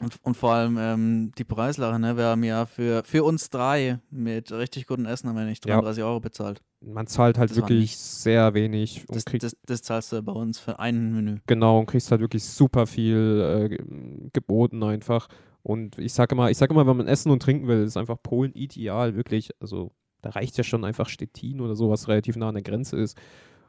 [0.00, 2.16] Und, und vor allem ähm, die Preislache, ne?
[2.16, 5.74] Wir haben ja für, für uns drei mit richtig gutem Essen haben wir nicht Ja.
[5.76, 6.60] 33 Euro bezahlt.
[6.86, 10.32] Man zahlt halt Das wirklich sehr wenig und Das, kriegt das, das zahlst du bei
[10.32, 11.38] uns für ein Menü.
[11.46, 15.28] genau und kriegst halt wirklich super viel äh, ge- geboten einfach.
[15.62, 18.18] Und ich sage immer, ich sage immer, wenn man essen und trinken will, ist einfach
[18.22, 19.50] Polen ideal, wirklich.
[19.60, 22.96] Also da reicht ja schon einfach Stettin oder so, was relativ nah an der Grenze
[22.98, 23.16] ist.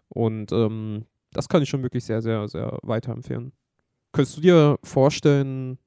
[0.10, 3.52] Und ähm, das kann ich schon wirklich sehr, sehr, sehr weiterempfehlen.
[4.12, 5.78] Könntest du dir vorstellen,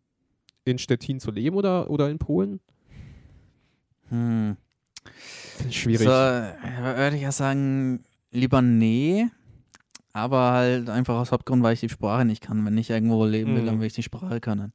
[0.64, 2.60] in Stettin zu leben oder, oder in Polen?
[4.10, 4.56] Hm.
[5.70, 6.06] Schwierig.
[6.06, 9.26] So, würde ich ja sagen, lieber nee.
[10.12, 12.64] Aber halt einfach aus Hauptgrund, weil ich die Sprache nicht kann.
[12.64, 13.66] Wenn ich irgendwo leben will, Mhm.
[13.66, 14.72] dann will ich die Sprache können.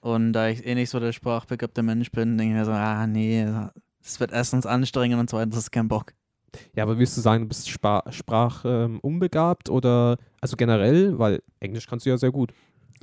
[0.00, 3.06] Und da ich eh nicht so der sprachbegabte Mensch bin, denke ich mir so, ah
[3.06, 3.46] nee,
[4.02, 6.12] das wird erstens anstrengend und zweitens ist kein Bock.
[6.76, 11.86] Ja, aber willst du sagen, du bist Spa Sprach ähm, oder also generell, weil Englisch
[11.86, 12.52] kannst du ja sehr gut.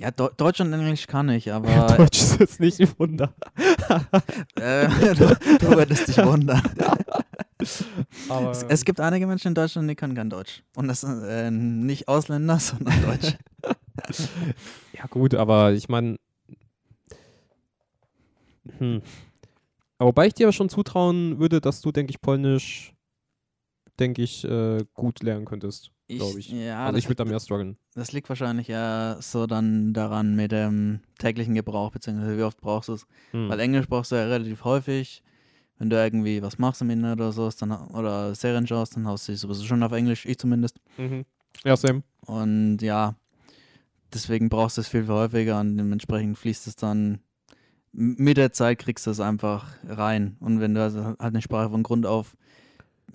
[0.02, 3.34] Ja, Deu Deutsch und Englisch kann ich, aber Deutsch ist jetzt nicht ein Wunder.
[4.56, 6.62] äh, du, du würdest dich wundern.
[8.28, 10.64] Aber Es, es gibt einige Menschen in Deutschland, die können kein Deutsch.
[10.76, 13.38] Und das sind äh, nicht Ausländer, sondern Deutsch.
[14.93, 16.18] ja gut, aber ich meine,
[18.80, 19.04] hm.
[19.99, 22.95] Aber wobei ich dir aber schon zutrauen würde, dass du, denke ich, Polnisch,
[23.99, 26.49] denke ich, äh, gut lernen könntest, glaube ich.
[26.49, 27.78] Ja, also das, ich würde da mehr strugglen.
[27.93, 32.89] das liegt wahrscheinlich ja so dann daran mit dem täglichen Gebrauch, beziehungsweise wie oft brauchst
[32.89, 33.07] du es.
[33.32, 33.49] Hm.
[33.49, 35.24] Weil Englisch brauchst du ja relativ häufig.
[35.78, 39.28] Wenn du irgendwie was machst im Internet oder so, dann, oder Serien schaust, dann haust
[39.28, 40.80] du sowieso schon auf Englisch, ich zumindest.
[40.97, 41.26] Mhm.
[41.64, 42.03] Ja, Sam.
[42.28, 43.16] Und ja,
[44.14, 47.20] deswegen brauchst du es viel, viel häufiger und dementsprechend fließt es dann
[47.93, 50.38] mit der Zeit kriegst du es einfach rein.
[50.39, 52.38] Und wenn du also halt eine Sprache von Grund auf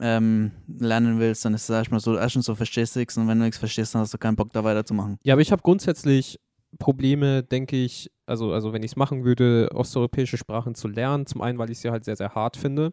[0.01, 3.39] ähm, lernen willst, dann ist es erstmal so, erstens so verstehst du nichts und wenn
[3.39, 5.19] du nichts verstehst, dann hast du keinen Bock da weiterzumachen.
[5.25, 6.39] Ja, aber ich habe grundsätzlich
[6.79, 11.27] Probleme, denke ich, also, also wenn ich es machen würde, osteuropäische Sprachen zu lernen.
[11.27, 12.93] Zum einen, weil ich sie halt sehr, sehr hart finde.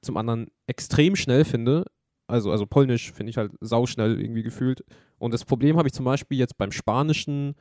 [0.00, 1.84] Zum anderen extrem schnell finde.
[2.26, 4.84] Also, also Polnisch finde ich halt sauschnell irgendwie gefühlt.
[5.18, 7.54] Und das Problem habe ich zum Beispiel jetzt beim Spanischen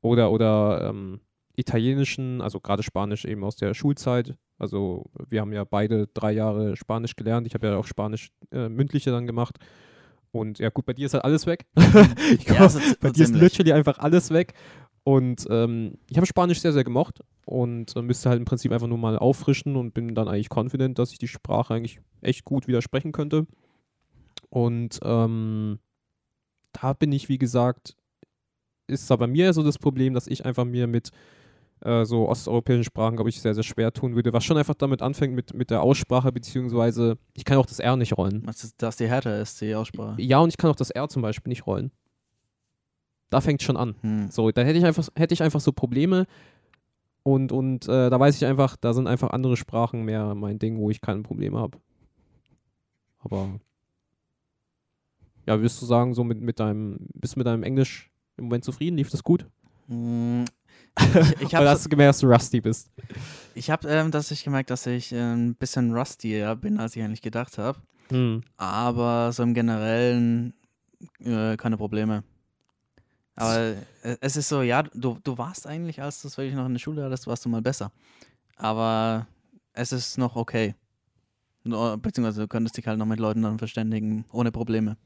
[0.00, 1.20] oder, oder ähm,
[1.56, 4.34] Italienischen, also gerade Spanisch eben aus der Schulzeit.
[4.58, 7.46] Also wir haben ja beide drei Jahre Spanisch gelernt.
[7.46, 9.58] Ich habe ja auch Spanisch äh, mündliche dann gemacht.
[10.32, 11.66] Und ja gut, bei dir ist halt alles weg.
[12.32, 14.54] ich glaub, so- bei dir ist literally einfach alles weg.
[15.04, 18.86] Und ähm, ich habe Spanisch sehr, sehr gemocht und äh, müsste halt im Prinzip einfach
[18.86, 22.66] nur mal auffrischen und bin dann eigentlich confident, dass ich die Sprache eigentlich echt gut
[22.66, 23.46] widersprechen könnte.
[24.48, 25.78] Und ähm,
[26.72, 27.96] da bin ich, wie gesagt,
[28.86, 31.10] ist da bei mir so das Problem, dass ich einfach mir mit
[31.84, 35.02] äh, so osteuropäischen Sprachen, glaube ich, sehr, sehr schwer tun würde, was schon einfach damit
[35.02, 38.48] anfängt mit, mit der Aussprache, beziehungsweise ich kann auch das R nicht rollen.
[38.78, 40.20] Dass die härter ist, die Aussprache.
[40.20, 41.90] Ja, und ich kann auch das R zum Beispiel nicht rollen.
[43.30, 43.96] Da fängt schon an.
[44.00, 44.30] Hm.
[44.30, 46.26] So, da hätte ich einfach, hätte ich einfach so Probleme
[47.22, 50.78] und, und äh, da weiß ich einfach, da sind einfach andere Sprachen mehr mein Ding,
[50.78, 51.78] wo ich keine Probleme habe.
[53.18, 53.58] Aber
[55.46, 58.64] ja, würdest du sagen, so mit, mit deinem, bist du mit deinem Englisch im Moment
[58.64, 58.96] zufrieden?
[58.96, 59.46] Lief das gut?
[60.98, 61.04] Ich,
[61.40, 62.90] ich Oder habe hast du gemerkt, dass du rusty bist?
[63.54, 67.02] ich hab, ähm, dass ich gemerkt, dass ich äh, ein bisschen rustier bin, als ich
[67.02, 67.78] eigentlich gedacht habe.
[68.10, 68.42] Hm.
[68.56, 70.54] Aber so im Generellen
[71.20, 72.22] äh, keine Probleme.
[73.36, 73.58] Aber
[74.02, 76.74] äh, es ist so, ja, du, du warst eigentlich, als du es wirklich noch in
[76.74, 77.90] der Schule hattest, warst du mal besser.
[78.56, 79.26] Aber
[79.72, 80.74] es ist noch okay.
[81.64, 84.96] Beziehungsweise du könntest dich halt noch mit Leuten dann verständigen, ohne Probleme.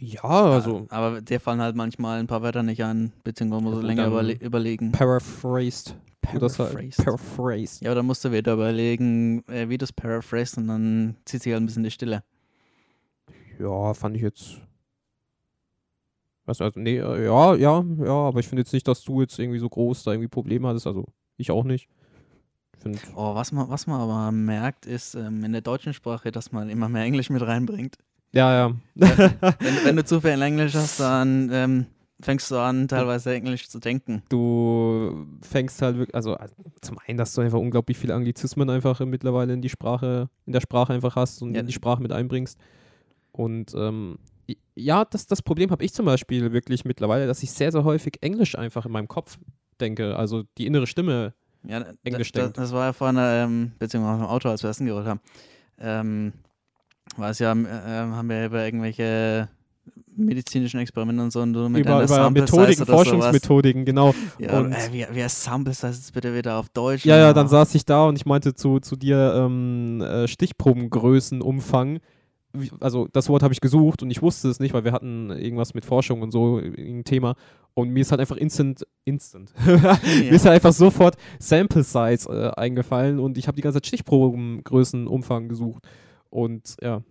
[0.00, 3.80] Ja, also Aber dir fallen halt manchmal ein paar Wörter nicht ein, beziehungsweise musst du
[3.80, 4.92] Ja, länger überle überlegen.
[4.92, 5.96] paraphrased.
[6.34, 7.04] Das halt Paraphrased.
[7.04, 7.82] paraphrased.
[7.82, 11.42] Ja, aber dann musst du wieder überlegen, äh, wie du es paraphrased und dann zieht
[11.42, 12.22] sich halt ein bisschen die Stille.
[13.58, 14.58] Ja, fand ich jetzt.
[16.44, 19.38] Was, also, nee, äh, ja, ja, ja, aber ich finde jetzt nicht, dass du jetzt
[19.38, 20.86] irgendwie so groß da irgendwie Probleme hattest.
[20.86, 21.88] Also, ich auch nicht.
[23.16, 26.70] Oh, was man, was man aber merkt, ist ähm, in der deutschen Sprache, dass man
[26.70, 27.96] immer mehr Englisch mit reinbringt.
[28.32, 28.74] Ja, ja.
[28.94, 31.86] Wenn, wenn du zu viel Englisch hast, dann ähm,
[32.20, 34.22] fängst du an, teilweise Englisch zu denken.
[34.28, 36.48] du fängst halt wirklich, also äh,
[36.80, 40.60] zum einen, dass du einfach unglaublich viele Anglizismen einfach mittlerweile in die Sprache, in der
[40.60, 41.60] Sprache einfach hast und Ja.
[41.60, 42.58] in die Sprache mit einbringst.
[43.32, 44.18] Und ähm,
[44.74, 48.14] ja, das, das Problem habe ich zum Beispiel wirklich mittlerweile, dass ich sehr, sehr häufig
[48.22, 49.38] Englisch einfach in meinem Kopf
[49.80, 50.16] denke.
[50.16, 51.34] Also die innere Stimme.
[51.64, 52.56] Ja, Englisch denkt.
[52.58, 55.20] Das war ja vorhin, ähm, beziehungsweise im Auto, als wir Essen geholt haben.
[55.78, 56.32] Ähm,
[57.30, 59.48] es ja, ähm, haben wir über irgendwelche
[60.16, 62.86] medizinischen Experimente und so und du mit über über Methodiken.
[62.86, 64.14] Forschungsmethodiken, genau.
[64.38, 67.04] Ja, Und- äh, wie, wie heißt Sample Size jetzt bitte wieder auf Deutsch?
[67.04, 72.00] Ja, ja, dann saß ich da und ich meinte zu, zu dir ähm, äh, Stichprobengrößenumfang.
[72.52, 75.30] Wie- Also das Wort habe ich gesucht und ich wusste es nicht, weil wir hatten
[75.30, 77.36] irgendwas mit Forschung und so, ein Thema.
[77.74, 79.52] Und mir ist halt einfach instant, instant.
[79.64, 83.86] mir ist halt einfach sofort Sample Size äh, eingefallen und ich habe die ganze Zeit
[83.86, 85.86] Stichprobengrößenumfang gesucht.
[86.30, 87.02] Und ja,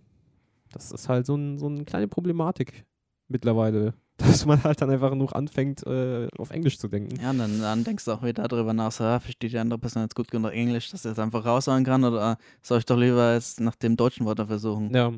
[0.72, 2.84] das ist halt so, ein, so eine kleine Problematik
[3.28, 7.20] mittlerweile, dass man halt dann einfach nur anfängt, äh, auf Englisch zu denken.
[7.20, 9.78] Ja, und dann, dann denkst du auch wieder darüber nach, so, ja, versteht die andere
[9.78, 12.96] Person jetzt gut genug Englisch, dass er jetzt einfach raushauen kann oder soll ich doch
[12.98, 14.94] lieber jetzt nach dem deutschen Wort versuchen?
[14.94, 15.12] Ja.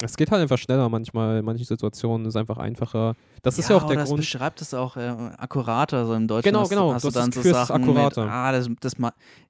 [0.00, 1.40] Es geht halt einfach schneller manchmal.
[1.40, 3.16] In manchen Situationen ist es einfach einfacher.
[3.42, 4.20] Das ist ja auch der es Grund.
[4.20, 6.50] beschreibt es auch äh, akkurater, so im Deutschen.
[6.50, 8.30] Genau, hast, genau, Hast du du dann so das Sachen mit, akkurater.
[8.30, 8.92] ah, das, das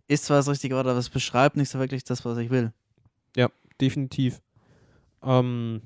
[0.06, 2.72] ist zwar das richtige Wort, aber es beschreibt nicht so wirklich das, was ich will.
[3.80, 4.40] Definitiv.
[5.22, 5.82] Ähm,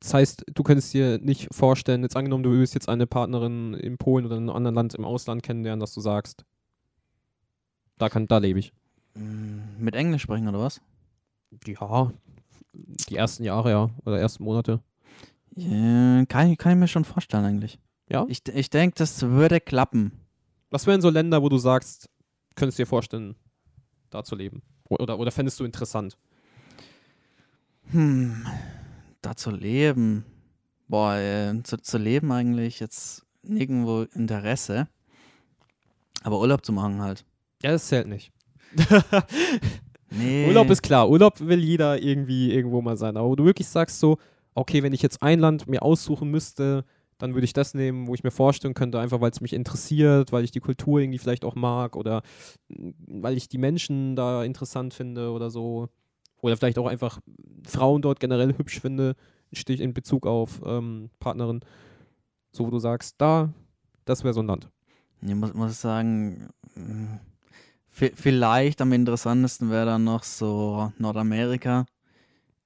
[0.00, 3.98] Das heißt, du könntest dir nicht vorstellen, jetzt angenommen, du willst jetzt eine Partnerin in
[3.98, 6.44] Polen oder in einem anderen Land im Ausland kennenlernen, dass du sagst,
[7.98, 8.72] da, kann, da lebe ich.
[9.14, 10.80] Mm, Mit Englisch sprechen oder was?
[11.66, 12.12] Ja,
[12.72, 14.80] die ersten Jahre, ja, oder ersten Monate.
[15.54, 17.78] Ja, kann, ich- kann ich mir schon vorstellen eigentlich.
[18.08, 18.24] Ja?
[18.28, 20.12] Ich, ich denke, das würde klappen.
[20.70, 22.08] Was wären so Länder, wo du sagst,
[22.54, 23.34] könntest du dir vorstellen,
[24.10, 24.62] da zu leben?
[24.88, 26.16] Oder, oder fändest du interessant?
[27.92, 28.46] Hm,
[29.22, 30.24] da zu leben.
[30.88, 34.88] Boah, äh, zu, zu leben eigentlich jetzt nirgendwo Interesse.
[36.22, 37.24] Aber Urlaub zu machen halt.
[37.62, 38.32] Ja, das zählt nicht.
[40.10, 40.48] Nee.
[40.48, 41.08] Urlaub ist klar.
[41.08, 43.16] Urlaub will jeder irgendwie irgendwo mal sein.
[43.16, 44.18] Aber wo du wirklich sagst so,
[44.54, 46.84] okay, wenn ich jetzt ein Land mir aussuchen müsste,
[47.18, 50.32] dann würde ich das nehmen, wo ich mir vorstellen könnte, einfach weil es mich interessiert,
[50.32, 52.22] weil ich die Kultur irgendwie vielleicht auch mag oder
[52.68, 55.88] weil ich die Menschen da interessant finde oder so.
[56.42, 57.20] Oder vielleicht auch einfach
[57.66, 59.16] Frauen dort generell hübsch finde,
[59.52, 61.60] Stich in Bezug auf ähm, Partnerin.
[62.52, 63.50] So, wo du sagst, da,
[64.04, 64.68] das wäre so ein Land.
[65.22, 66.48] Ich muss, muss sagen,
[67.94, 71.84] vi- vielleicht am interessantesten wäre dann noch so Nordamerika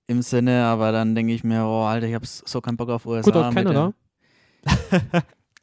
[0.06, 3.06] im Sinne, aber dann denke ich mir, oh Alter, ich habe so keinen Bock auf
[3.06, 3.22] USA.
[3.22, 3.92] Gut, auch Kanada.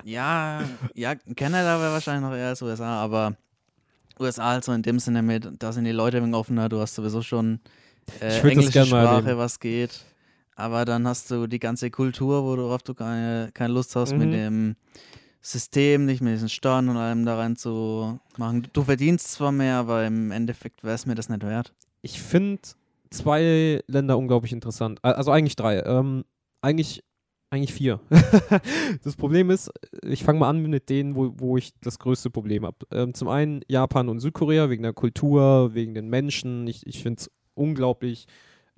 [0.03, 0.64] Ja,
[0.95, 3.36] ja, Kanada wäre wahrscheinlich noch eher als USA, aber
[4.20, 6.80] USA halt so in dem Sinne mit, da sind die Leute ein wenig offener, du
[6.80, 7.59] hast sowieso schon
[8.22, 10.06] äh, Ich englische Sprache, was geht.
[10.56, 14.18] Aber dann hast du die ganze Kultur, worauf du keine, keine Lust hast, Mhm.
[14.20, 14.76] mit dem
[15.41, 18.68] System, nicht mit diesen Steuern und allem da rein zu machen.
[18.74, 21.74] Du verdienst zwar mehr, aber im Endeffekt wäre es mir das nicht wert.
[22.04, 22.62] ich finde
[23.10, 24.99] zwei Länder unglaublich interessant.
[25.04, 25.82] Al- Also eigentlich drei.
[25.84, 26.24] Ähm,
[26.62, 27.04] eigentlich,
[27.49, 27.99] eigentlich vier.
[29.04, 29.72] das Problem ist,
[30.04, 32.78] ich fange mal an mit denen, wo, wo ich das größte Problem habe.
[32.91, 36.68] Ähm, zum einen Japan und Südkorea wegen der Kultur, wegen den Menschen.
[36.68, 38.28] Ich, ich finde es unglaublich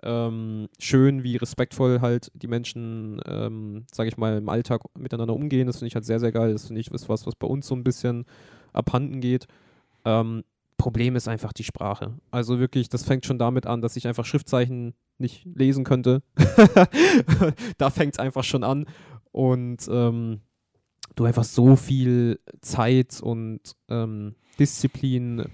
[0.04, 5.68] ähm, schön, wie respektvoll halt die Menschen, ähm, sage ich mal, im Alltag miteinander umgehen.
[5.68, 6.52] Das finde ich halt sehr, sehr geil.
[6.54, 8.26] Das finde ich ist was, was bei uns so ein bisschen
[8.74, 9.48] abhanden geht.
[10.06, 10.44] Ähm,
[10.78, 12.14] Problem ist einfach die Sprache.
[12.32, 16.22] Also wirklich, das fängt schon damit an, dass ich einfach Schriftzeichen nicht lesen könnte.
[17.78, 18.86] da fängt es einfach schon an.
[19.32, 20.42] Und ähm,
[21.16, 25.46] du einfach so viel Zeit und ähm, Disziplin,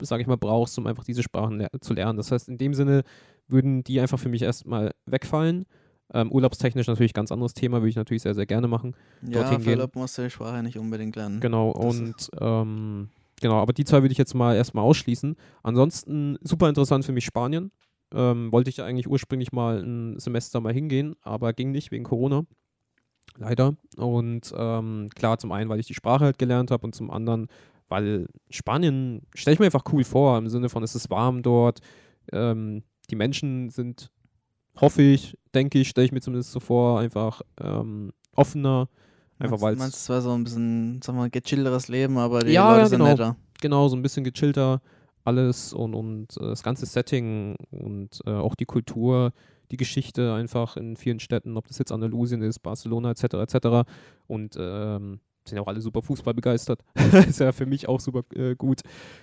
[0.00, 2.16] sage ich mal, brauchst, um einfach diese Sprachen ler zu lernen.
[2.16, 3.02] Das heißt, in dem Sinne
[3.48, 5.66] würden die einfach für mich erstmal wegfallen.
[6.12, 8.94] Ähm, urlaubstechnisch natürlich ganz anderes Thema, würde ich natürlich sehr, sehr gerne machen.
[9.22, 9.70] Ja, Dorthin für.
[9.70, 11.40] Urlaub musst du die Sprache nicht unbedingt lernen.
[11.40, 13.08] Genau, Das und ähm,
[13.40, 15.36] genau, aber die zwei würde ich jetzt mal erstmal ausschließen.
[15.62, 17.72] Ansonsten super interessant für mich Spanien.
[18.14, 22.04] Ähm, wollte ich ja eigentlich ursprünglich mal ein Semester mal hingehen, aber ging nicht wegen
[22.04, 22.44] Corona.
[23.36, 23.74] Leider.
[23.96, 27.48] Und ähm, klar, zum einen, weil ich die Sprache halt gelernt habe und zum anderen,
[27.88, 31.80] weil Spanien stelle ich mir einfach cool vor, im Sinne von, es ist warm dort,
[32.32, 34.10] ähm, die Menschen sind,
[34.80, 38.88] hoffe ich, denke ich, stelle ich mir zumindest so vor, einfach ähm, offener.
[39.38, 42.88] Einfach weil es wäre so ein bisschen, sag mal, gechillteres Leben, aber die Ja, Leute
[42.88, 43.10] sind genau.
[43.10, 43.36] netter.
[43.60, 44.80] genau, so ein bisschen gechillter
[45.24, 49.32] alles und, und äh, das ganze Setting und äh, auch die Kultur,
[49.70, 53.34] die Geschichte einfach in vielen Städten, ob das jetzt Andalusien ist, Barcelona etc.
[53.34, 53.88] etc.
[54.28, 56.80] Und ähm, sind ja auch alle super Fußball begeistert.
[57.28, 58.80] ist ja für mich auch super äh, gut.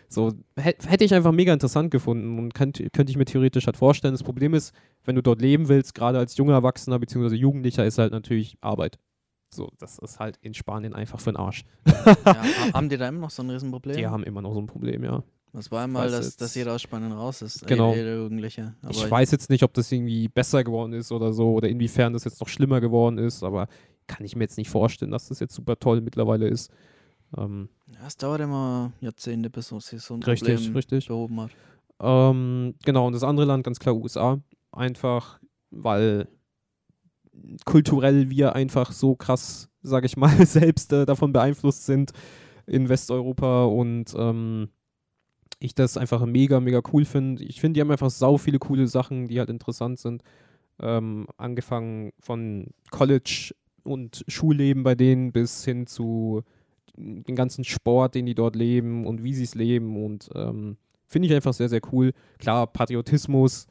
[0.09, 4.13] So hä- hätte ich einfach mega interessant gefunden und könnte ich mir theoretisch halt vorstellen.
[4.13, 7.35] Das Problem ist, wenn du dort leben willst, gerade als junger Erwachsener bzw.
[7.35, 8.99] Jugendlicher, ist halt natürlich Arbeit.
[9.53, 11.63] So, das ist halt in Spanien einfach für den Arsch.
[11.85, 12.37] ja, ha-
[12.73, 13.97] haben die da immer noch so ein Riesenproblem?
[13.97, 15.23] Die haben immer noch so ein Problem, ja.
[15.55, 17.67] Das war einmal, dass, dass jeder aus Spanien raus ist.
[17.67, 17.93] Genau.
[17.93, 18.73] Jeder Jugendliche.
[18.89, 22.23] Ich weiß jetzt nicht, ob das irgendwie besser geworden ist oder so oder inwiefern das
[22.23, 23.67] jetzt noch schlimmer geworden ist, aber
[24.07, 26.71] kann ich mir jetzt nicht vorstellen, dass das jetzt super toll mittlerweile ist.
[27.37, 31.07] Ähm, Ja, es dauert immer Jahrzehnte, bis so sich so ein richtig, Problem richtig.
[31.07, 31.51] behoben hat.
[31.99, 34.39] Ähm, genau, und das andere Land, ganz klar USA.
[34.71, 35.39] Einfach,
[35.69, 36.27] weil
[37.65, 42.11] kulturell wir einfach so krass, sage ich mal, selbst äh, davon beeinflusst sind
[42.65, 44.69] in Westeuropa und ähm,
[45.59, 47.43] ich das einfach mega, mega cool finde.
[47.43, 50.23] Ich finde, die haben einfach sau viele coole Sachen, die halt interessant sind.
[50.79, 53.53] Ähm, angefangen von College
[53.83, 56.43] und Schulleben bei denen bis hin zu
[56.95, 60.77] den ganzen Sport, den die dort leben und wie sie es leben und ähm,
[61.07, 62.13] finde ich einfach sehr, sehr cool.
[62.37, 63.67] Klar, Patriotismus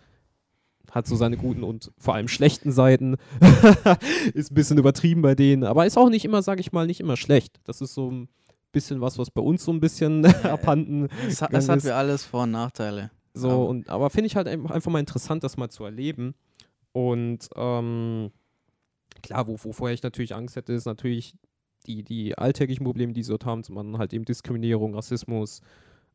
[0.91, 3.17] hat so seine guten und vor allem schlechten Seiten.
[4.35, 7.01] ist ein bisschen übertrieben bei denen, aber ist auch nicht immer, sage ich mal, nicht
[7.01, 7.61] immer schlecht.
[7.65, 8.29] Das ist so ein
[8.73, 12.25] bisschen was, was bei uns so ein bisschen abhanden Es, hat- es hat für alles
[12.25, 13.11] Vor- und Nachteile.
[13.35, 16.35] So, Aber- und, aber finde ich halt einfach einfach mal interessant, das mal zu erleben.
[16.93, 18.31] Und ähm,
[19.23, 21.35] klar, wo, wovor ich natürlich Angst hätte, ist natürlich
[21.87, 25.61] die, die alltäglichen Probleme, die sie dort haben, zum anderen halt eben Diskriminierung, Rassismus,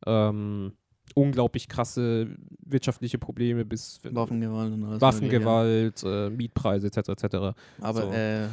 [0.05, 0.73] ähm,
[1.15, 2.27] unglaublich krasse
[2.59, 7.09] wirtschaftliche Probleme bis Waffengewalt und alles Waffengewalt, äh, Mietpreise etc.
[7.09, 7.35] etc.
[7.81, 8.11] Aber So.
[8.11, 8.47] äh,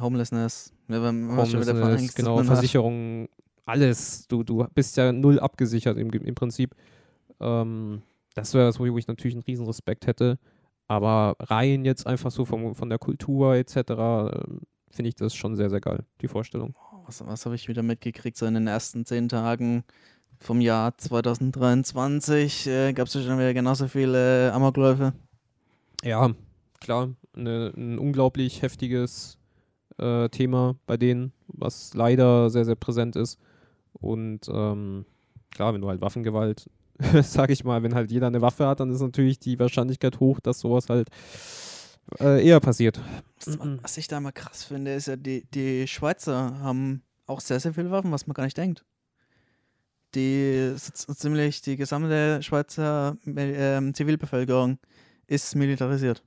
[0.00, 2.42] Homelessness, ja, wenn man schon wieder Homelessness, Angst, genau.
[2.42, 3.28] Versicherungen,
[3.64, 4.26] alles.
[4.28, 6.74] Du, du bist ja null abgesichert im, im Prinzip.
[7.40, 8.02] Ähm,
[8.34, 10.38] das wäre das, wo ich natürlich einen riesen Respekt hätte.
[10.88, 13.76] Aber rein jetzt einfach so vom, von der Kultur etc.
[13.76, 14.60] ähm,
[14.90, 16.74] finde ich das schon sehr, sehr geil, die Vorstellung.
[17.06, 18.36] Was, was habe ich wieder mitgekriegt?
[18.36, 19.84] So in den ersten zehn Tagen
[20.40, 25.12] vom Jahr 2023 äh, gab es ja schon wieder genauso viele Amokläufe.
[26.02, 26.30] Ja,
[26.80, 29.38] klar, ne, ein unglaublich heftiges
[29.98, 33.38] äh, Thema bei denen, was leider sehr, sehr präsent ist.
[33.92, 35.06] Und ähm,
[35.50, 36.68] klar, wenn du halt Waffengewalt,
[37.22, 40.40] sag ich mal, wenn halt jeder eine Waffe hat, dann ist natürlich die Wahrscheinlichkeit hoch,
[40.40, 41.08] dass sowas halt
[42.20, 43.00] äh, eher passiert.
[43.44, 47.60] Was, was ich da mal krass finde, ist ja, die, die Schweizer haben auch sehr,
[47.60, 48.84] sehr viele Waffen, was man gar nicht denkt.
[50.14, 54.78] Die ziemlich die gesamte Schweizer ähm, Zivilbevölkerung
[55.26, 56.22] ist militarisiert.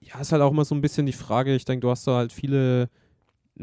[0.00, 2.16] Ja, ist halt auch immer so ein bisschen die Frage, ich denke, du hast da
[2.16, 2.90] halt viele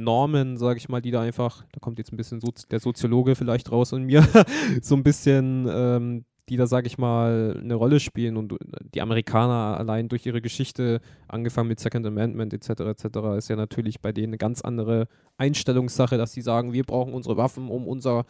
[0.04, 3.36] Normen, sag ich mal, die da einfach, da kommt jetzt ein bisschen Sozi der Soziologe
[3.36, 4.26] vielleicht raus in mir,
[4.82, 8.56] so ein bisschen, ähm, die da, sag ich mal, eine Rolle spielen und
[8.94, 12.70] die Amerikaner allein durch ihre Geschichte, angefangen mit Second Amendment etc.
[12.70, 13.06] etc.,
[13.38, 17.38] ist ja natürlich bei denen eine ganz andere Einstellungssache, dass sie sagen, wir brauchen unsere
[17.38, 18.26] Waffen, um unser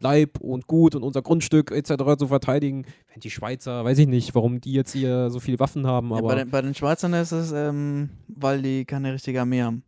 [0.00, 2.16] Leib und Gut und unser Grundstück etc.
[2.18, 2.86] zu verteidigen.
[3.12, 6.18] Wenn die Schweizer, weiß ich nicht, warum die jetzt hier so viele Waffen haben, Ja,
[6.18, 9.82] aber bei, den, bei den Schweizern ist es, ähm, weil die keine richtige Armee haben.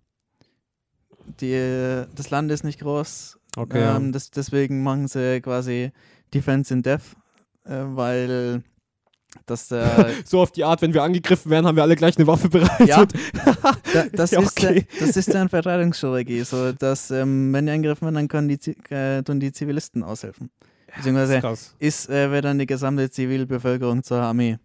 [1.41, 3.97] Die, äh, das Land ist nicht groß, okay, ja.
[3.97, 5.93] ähm, das, deswegen machen sie quasi
[6.35, 7.03] Defense in Death,
[7.65, 8.63] äh, weil
[9.47, 12.27] das der so auf die Art, wenn wir angegriffen werden, haben wir alle gleich eine
[12.27, 12.89] Waffe bereit.
[12.89, 14.87] Ja, Da, das, Ja, ist, okay.
[14.99, 18.59] der- das ist deren Verteidigungsstrategie, so dass, ähm, wenn die angegriffen werden, dann können die,
[18.93, 20.51] äh, tun die Zivilisten aushelfen.
[20.97, 21.75] Beziehungsweise ist krass.
[21.79, 24.59] ist, äh, wird dann die gesamte Zivilbevölkerung zur Armee.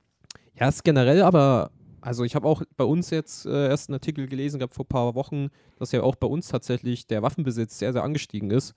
[0.60, 1.70] Ja, ist generell aber,
[2.06, 4.90] also ich habe auch bei uns jetzt äh, erst einen Artikel gelesen gehabt vor ein
[4.90, 5.50] paar Wochen,
[5.80, 8.74] dass ja auch bei uns tatsächlich der Waffenbesitz sehr, sehr angestiegen ist.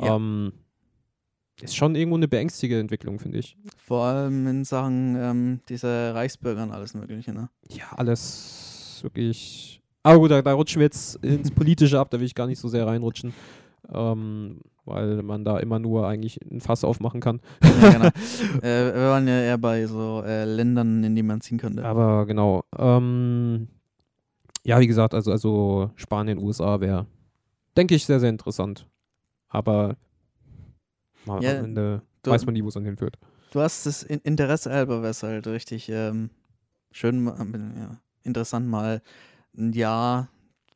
[0.00, 0.16] Ja.
[0.16, 0.52] Ähm,
[1.62, 3.56] ist schon irgendwo eine beängstigende Entwicklung, finde ich.
[3.76, 7.32] Vor allem in Sachen ähm, dieser Reichsbürger und alles Mögliche.
[7.32, 7.48] Ne?
[7.70, 9.80] Ja, alles wirklich.
[10.02, 12.58] Aber gut, da, da rutschen wir jetzt ins Politische ab, da will ich gar nicht
[12.58, 13.32] so sehr reinrutschen.
[13.92, 17.40] Ähm, weil man da immer nur eigentlich ein Fass aufmachen kann.
[17.62, 18.06] Ja, genau.
[18.62, 21.84] äh, wir waren ja eher bei so äh, Ländern, in die man ziehen könnte.
[21.84, 22.62] Aber genau.
[22.78, 23.68] Ähm,
[24.64, 27.06] ja, wie gesagt, also, also Spanien, USA wäre,
[27.76, 28.86] denke ich, sehr, sehr interessant.
[29.48, 29.96] Aber
[31.24, 33.18] mal Ja, am Ende du- weiß man nie, wo es dann hinführt.
[33.52, 36.30] Du hast das In Interesse halber, wäre es halt richtig ähm,
[36.90, 39.02] schön, ja, interessant mal
[39.56, 40.28] ein Jahr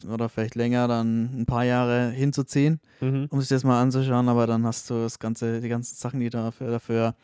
[0.09, 2.80] oder vielleicht länger, dann ein paar Jahre hinzuziehen.
[3.01, 3.26] Mhm.
[3.30, 6.30] um sich das mal anzuschauen, aber dann hast du das ganze, die ganzen Sachen, die
[6.30, 7.14] du dafür, dafür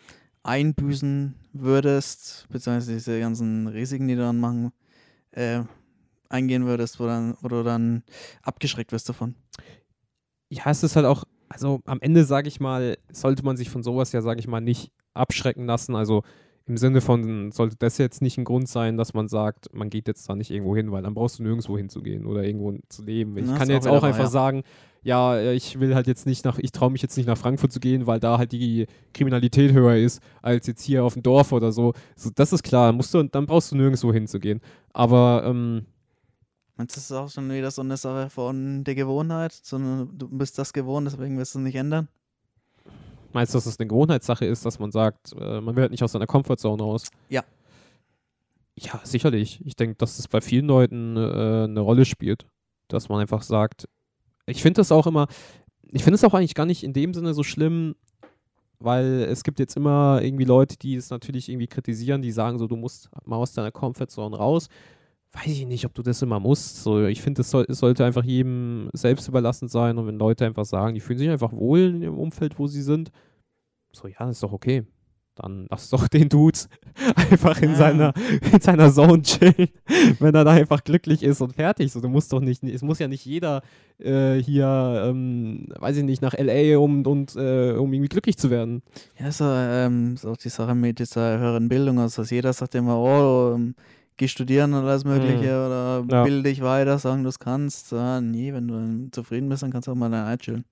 [0.43, 4.73] einbüßen würdest, beziehungsweise diese ganzen Risiken, die du dann machen,
[5.33, 5.63] äh,
[6.29, 8.03] eingehen würdest, wo, dann, wo du dann
[8.43, 9.35] abgeschreckt wirst davon.
[10.49, 13.83] Ja, es ist halt auch, also am Ende, sage ich mal, sollte man sich von
[13.83, 15.95] sowas ja, sage ich mal, nicht abschrecken lassen.
[15.97, 16.23] Also
[16.67, 20.09] im Sinne von, sollte das jetzt nicht ein Grund sein, dass man sagt, man geht
[20.09, 23.37] jetzt da nicht irgendwo hin, weil dann brauchst du nirgendwo hinzugehen oder irgendwo zu leben.
[23.37, 24.31] Ich Ja, kann auch jetzt auch wahr, einfach ja.
[24.31, 24.63] sagen,
[25.03, 27.79] ja, ich will halt jetzt nicht nach, ich traue mich jetzt nicht nach Frankfurt zu
[27.79, 31.71] gehen, weil da halt die Kriminalität höher ist als jetzt hier auf dem Dorf oder
[31.71, 31.93] so.
[32.17, 34.61] so das ist klar, musst du, dann brauchst du nirgendwo hinzugehen.
[34.93, 35.87] Aber ähm,
[36.77, 39.53] Meinst du, das ist auch schon wieder so eine Sache von der Gewohnheit?
[39.53, 42.09] Sondern du bist das gewohnt, deswegen wirst du es nicht ändern?
[43.37, 46.03] Meinst du, dass es eine Gewohnheitssache ist, dass man sagt, äh, man will halt nicht
[46.03, 47.11] aus seiner Comfortzone raus?
[47.29, 47.45] Ja.
[48.79, 49.61] Ja, sicherlich.
[49.65, 52.47] Ich denke, dass es bei vielen Leuten äh, eine Rolle spielt,
[52.89, 53.89] dass man einfach sagt,
[54.47, 55.29] ich finde das auch immer,
[55.83, 57.95] ich finde es auch eigentlich gar nicht in dem Sinne so schlimm,
[58.79, 62.67] weil es gibt jetzt immer irgendwie Leute, die es natürlich irgendwie kritisieren, die sagen so,
[62.67, 64.69] du musst mal aus deiner Comfortzone raus.
[65.37, 66.83] Weiß ich nicht, ob du das immer musst.
[66.83, 70.65] So, ich finde, es, soll, sollte einfach jedem selbst überlassen sein und wenn Leute einfach
[70.65, 73.11] sagen, die fühlen sich einfach wohl in dem Umfeld, wo sie sind,
[73.93, 74.85] so, ja, ist doch okay.
[75.35, 76.59] Dann lass doch den Dude
[77.31, 77.77] einfach in, Ja.
[77.77, 78.15] seiner,
[78.51, 79.69] in seiner Zone chillen,
[80.19, 81.93] wenn er da einfach glücklich ist und fertig.
[81.93, 83.61] So, du musst doch nicht, es muss ja nicht jeder
[83.99, 88.49] äh, hier, ähm, weiß ich nicht, nach L.A., um, und, äh, um irgendwie glücklich zu
[88.49, 88.83] werden.
[89.21, 91.99] Ja, so, ähm, ist auch die Sache mit dieser höheren Bildung.
[91.99, 93.75] Also, dass jeder sagt immer, oh, ähm,
[94.17, 96.11] geh studieren oder alles Mögliche oder Mhm.
[96.11, 96.25] Ja.
[96.25, 97.93] bilde dich weiter, sagen du es kannst.
[97.93, 100.65] Ah, nee, wenn du zufrieden bist, dann kannst du auch mal dein chillen.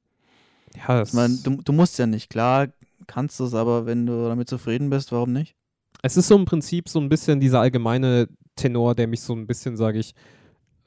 [0.77, 2.69] Ja, das Ich meine, du, du musst ja nicht, klar
[3.07, 5.55] kannst du es, aber wenn du damit zufrieden bist, warum nicht?
[6.03, 9.47] es ist so im Prinzip so ein bisschen dieser allgemeine Tenor, der mich so ein
[9.47, 10.15] bisschen, sage ich,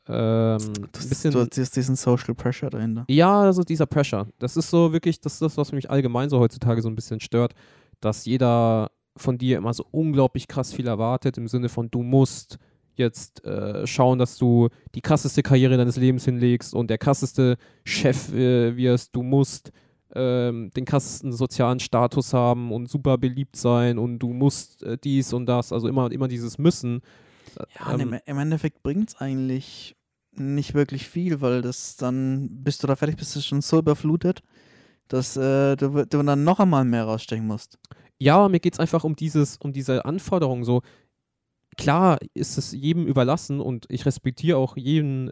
[0.07, 0.57] ähm,
[0.91, 3.05] Das, bisschen du hast diesen Social Pressure dahinter.
[3.09, 4.27] Ja, also dieser Pressure.
[4.39, 7.19] Das ist so wirklich, das ist das, was mich allgemein so heutzutage so ein bisschen
[7.19, 7.53] stört.
[7.99, 12.57] dass jeder von dir immer so unglaublich krass viel erwartet, im Sinne von, du musst
[12.95, 18.33] jetzt äh, schauen, dass du die krasseste Karriere deines Lebens hinlegst und der krasseste Chef
[18.33, 19.71] äh, wirst, du musst
[20.15, 25.33] ähm, den krassesten sozialen Status haben und super beliebt sein und du musst äh, dies
[25.33, 27.01] und das, also immer, immer dieses Müssen.
[27.79, 29.95] Ja, ähm, im, im Endeffekt bringt es eigentlich
[30.31, 34.43] nicht wirklich viel, weil das dann, bis du da fertig bist, ist schon so überflutet,
[35.07, 37.77] dass äh, du, du dann noch einmal mehr rausstechen musst.
[38.19, 40.63] Ja, mir geht es einfach um dieses, um diese Anforderung.
[40.63, 40.81] So,
[41.77, 45.31] klar ist es jedem überlassen und ich respektiere auch jeden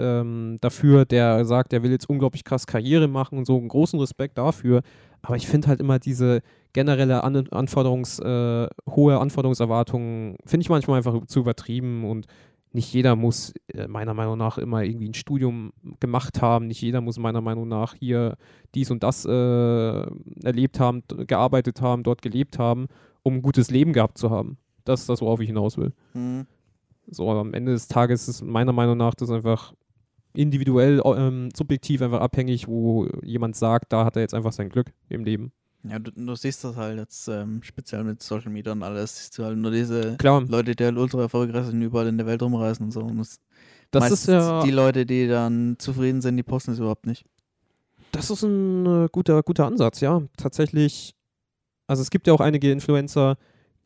[0.00, 3.98] ähm, dafür, der sagt, er will jetzt unglaublich krass Karriere machen und so, einen großen
[4.00, 4.82] Respekt dafür.
[5.22, 6.40] Aber ich finde halt immer diese
[6.72, 12.26] generelle An Anforderungs, äh, hohe Anforderungserwartungen, finde ich manchmal einfach zu übertrieben und
[12.74, 17.00] nicht jeder muss äh, meiner Meinung nach immer irgendwie ein Studium gemacht haben, nicht jeder
[17.00, 18.36] muss meiner Meinung nach hier
[18.74, 19.30] dies und das äh,
[20.42, 22.88] erlebt haben, gearbeitet haben, dort gelebt haben,
[23.22, 24.58] um ein gutes Leben gehabt zu haben.
[24.84, 25.92] Das ist das, worauf ich hinaus will.
[26.14, 26.46] Mhm.
[27.06, 29.72] So, am Ende des Tages ist meiner Meinung nach das einfach
[30.32, 34.92] individuell, ähm, subjektiv einfach abhängig, wo jemand sagt, da hat er jetzt einfach sein Glück
[35.08, 35.52] im Leben.
[35.88, 39.38] Ja, du, du siehst das halt jetzt ähm, speziell mit Social Media und alles, siehst
[39.38, 40.42] du halt nur diese Klar.
[40.48, 43.00] Leute, die halt ultra erfolgreich sind, überall in der Welt rumreisen und so.
[43.00, 43.38] Und das,
[43.90, 47.24] das ist ja die Leute, die dann zufrieden sind, die posten es überhaupt nicht.
[48.12, 50.22] Das ist ein äh, guter, guter Ansatz, ja.
[50.36, 51.14] Tatsächlich,
[51.86, 53.36] also es gibt ja auch einige Influencer,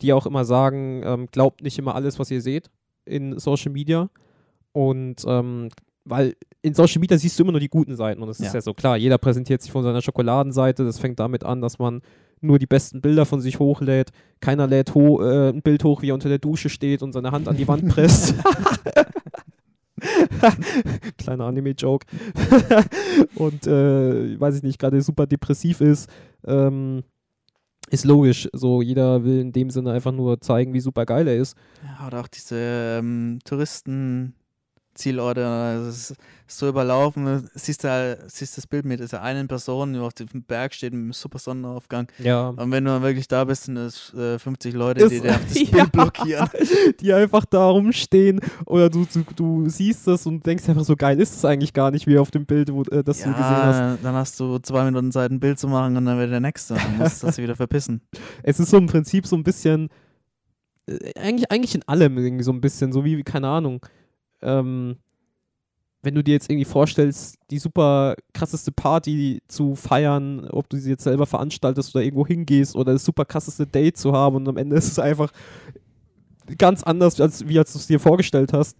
[0.01, 2.69] die auch immer sagen, ähm, glaubt nicht immer alles, was ihr seht
[3.05, 4.09] in Social Media.
[4.71, 5.69] Und ähm,
[6.09, 8.47] weil in Social Media siehst du immer nur die guten Seiten und das ja.
[8.47, 8.97] ist ja so klar.
[8.97, 10.83] Jeder präsentiert sich von seiner Schokoladenseite.
[10.83, 12.01] Das fängt damit an, dass man
[12.41, 14.11] nur die besten Bilder von sich hochlädt.
[14.39, 17.31] Keiner lädt ho äh, ein Bild hoch, wie er unter der Dusche steht und seine
[17.31, 18.35] Hand an die Wand presst.
[21.17, 22.05] Kleiner Anime-Joke.
[23.35, 26.09] und äh, weiß ich nicht, gerade super depressiv ist.
[26.45, 27.03] Ähm,
[27.89, 28.47] ist logisch.
[28.53, 31.57] So, jeder will in dem Sinne einfach nur zeigen, wie super geil er ist.
[31.83, 34.35] Ja, oder auch diese ähm, Touristen.
[34.99, 35.41] Zielorte,
[35.87, 37.47] es ist so überlaufen.
[37.53, 40.93] Siehst du halt, siehst das Bild mit dieser einen Person, die auf dem Berg steht
[40.93, 42.07] mit einem super Sonnenaufgang.
[42.17, 42.49] Ja.
[42.49, 45.53] Und wenn du dann wirklich da bist, sind es äh, 50 Leute, die dir das
[45.53, 46.49] Bild ja, blockieren.
[46.99, 51.19] Die einfach da rumstehen oder du, du, du siehst das und denkst einfach, so geil
[51.19, 53.45] ist es eigentlich gar nicht, wie auf dem Bild, wo, äh, das ja, du gesehen
[53.45, 54.03] hast.
[54.03, 56.73] Dann hast du zwei Minuten Zeit, ein Bild zu machen und dann wird der nächste.
[56.73, 58.01] Dann musst du das wieder verpissen.
[58.43, 59.89] Es ist so im Prinzip so ein bisschen,
[60.87, 63.85] äh, eigentlich, eigentlich in allem irgendwie so ein bisschen, so wie, keine Ahnung
[64.41, 64.97] ähm,
[66.01, 70.91] wenn du dir jetzt irgendwie vorstellst, die super krasseste Party zu feiern, ob du sie
[70.91, 74.57] jetzt selber veranstaltest oder irgendwo hingehst oder das super krasseste Date zu haben und am
[74.57, 75.31] Ende ist es einfach
[76.57, 78.77] ganz anders, als wie als du es dir vorgestellt hast.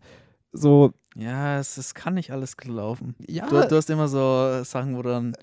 [0.51, 0.93] So.
[1.16, 3.16] Ja, es, es kann nicht alles laufen.
[3.28, 3.47] Ja.
[3.47, 5.34] Du, du, hast immer so Sachen, wo dann,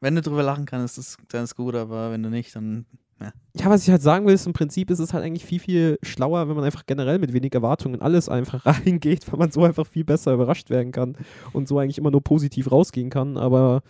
[0.00, 2.86] wenn du drüber lachen kannst, ist das, dann ist gut, aber wenn du nicht, dann
[3.20, 3.32] ja.
[3.54, 5.98] ja, was ich halt sagen will, ist im Prinzip ist es halt eigentlich viel, viel
[6.02, 9.86] schlauer, wenn man einfach generell mit wenig Erwartungen alles einfach reingeht, weil man so einfach
[9.86, 11.16] viel besser überrascht werden kann
[11.52, 13.36] und so eigentlich immer nur positiv rausgehen kann.
[13.36, 13.82] Aber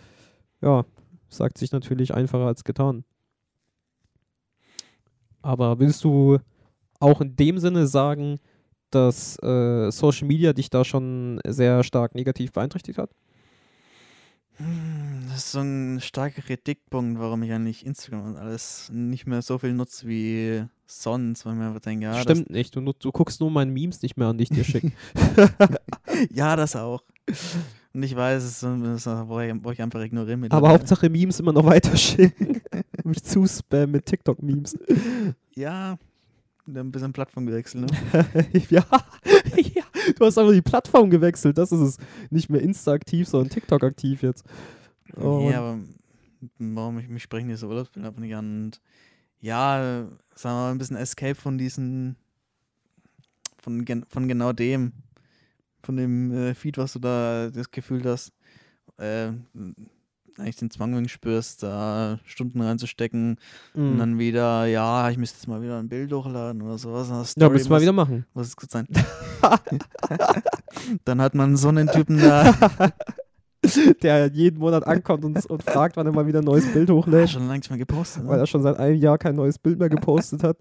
[0.61, 0.85] ja,
[1.29, 3.03] sagt sich natürlich einfacher als getan.
[5.41, 6.39] Aber willst du
[6.99, 8.39] auch in dem Sinne sagen,
[8.91, 13.11] dass äh, Social Media dich da schon sehr stark negativ beeinträchtigt hat?
[14.57, 19.41] Hm, das ist so ein starker Kritikpunkt, warum ich eigentlich Instagram und alles nicht mehr
[19.41, 22.19] so viel nutze wie sonst, weil mir einfach denke, ja.
[22.21, 24.91] Stimmt nicht, du, du guckst nur meine Memes nicht mehr an, die ich dir schicke.
[26.31, 27.03] ja, das auch.
[27.93, 30.37] Und ich weiß, es ist wo, ich, wo ich einfach ignoriere.
[30.37, 32.61] Mit Aber Hauptsache Memes immer noch weiter schicken.
[33.03, 34.77] mich zu spam mit TikTok-Memes.
[35.55, 35.97] Ja,
[36.67, 38.47] ein bisschen Plattform gewechselt, ne?
[38.69, 38.85] ja.
[39.55, 39.83] ja.
[40.17, 41.57] Du hast einfach die Plattform gewechselt.
[41.57, 41.97] Das ist es.
[42.29, 44.45] Nicht mehr Insta aktiv, sondern TikTok aktiv jetzt.
[45.15, 45.79] Oh, ja, aber
[46.59, 48.63] warum ich mich sprechen diese Urlaubsbilder nicht an?
[48.63, 48.81] Und
[49.39, 52.15] ja, sagen wir mal, ein bisschen Escape von diesen,
[53.57, 54.93] von, gen, von genau dem,
[55.83, 58.33] von dem äh, Feed, was du da das Gefühl hast,
[58.97, 59.31] äh,
[60.39, 63.37] eigentlich den Zwang spürst, da Stunden reinzustecken
[63.73, 63.79] mm.
[63.79, 63.97] und mhm.
[63.97, 67.35] dann wieder, ja, ich müsste jetzt mal wieder ein Bild hochladen oder sowas.
[67.37, 68.25] ja, müssen wir wieder machen.
[68.33, 68.87] Muss es gut sein.
[71.05, 72.53] dann hat man so einen Typen da.
[74.01, 77.21] der jeden Monat ankommt und, und fragt, wann er mal wieder ein neues Bild hochlädt.
[77.21, 78.23] Ja, schon lange nicht mehr gepostet.
[78.23, 78.29] Ne?
[78.29, 80.57] Weil er schon seit einem Jahr kein neues Bild mehr gepostet hat.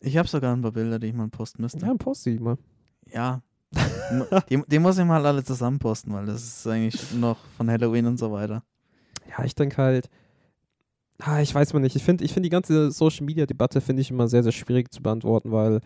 [0.00, 1.84] Ich habe sogar ein paar Bilder, die ich mal posten müsste.
[1.84, 2.56] Ja, poste ich mal.
[3.12, 3.42] Ja,
[4.48, 8.06] die, die, muss ich mal alle zusammen posten, weil das ist eigentlich noch von Halloween
[8.06, 8.62] und so weiter.
[9.28, 10.08] Ja, ich denke halt,
[11.20, 14.02] ah, ich weiß mal nicht, ich finde ich find die ganze Social Media Debatte finde
[14.02, 15.80] ich immer sehr, sehr schwierig zu beantworten, weil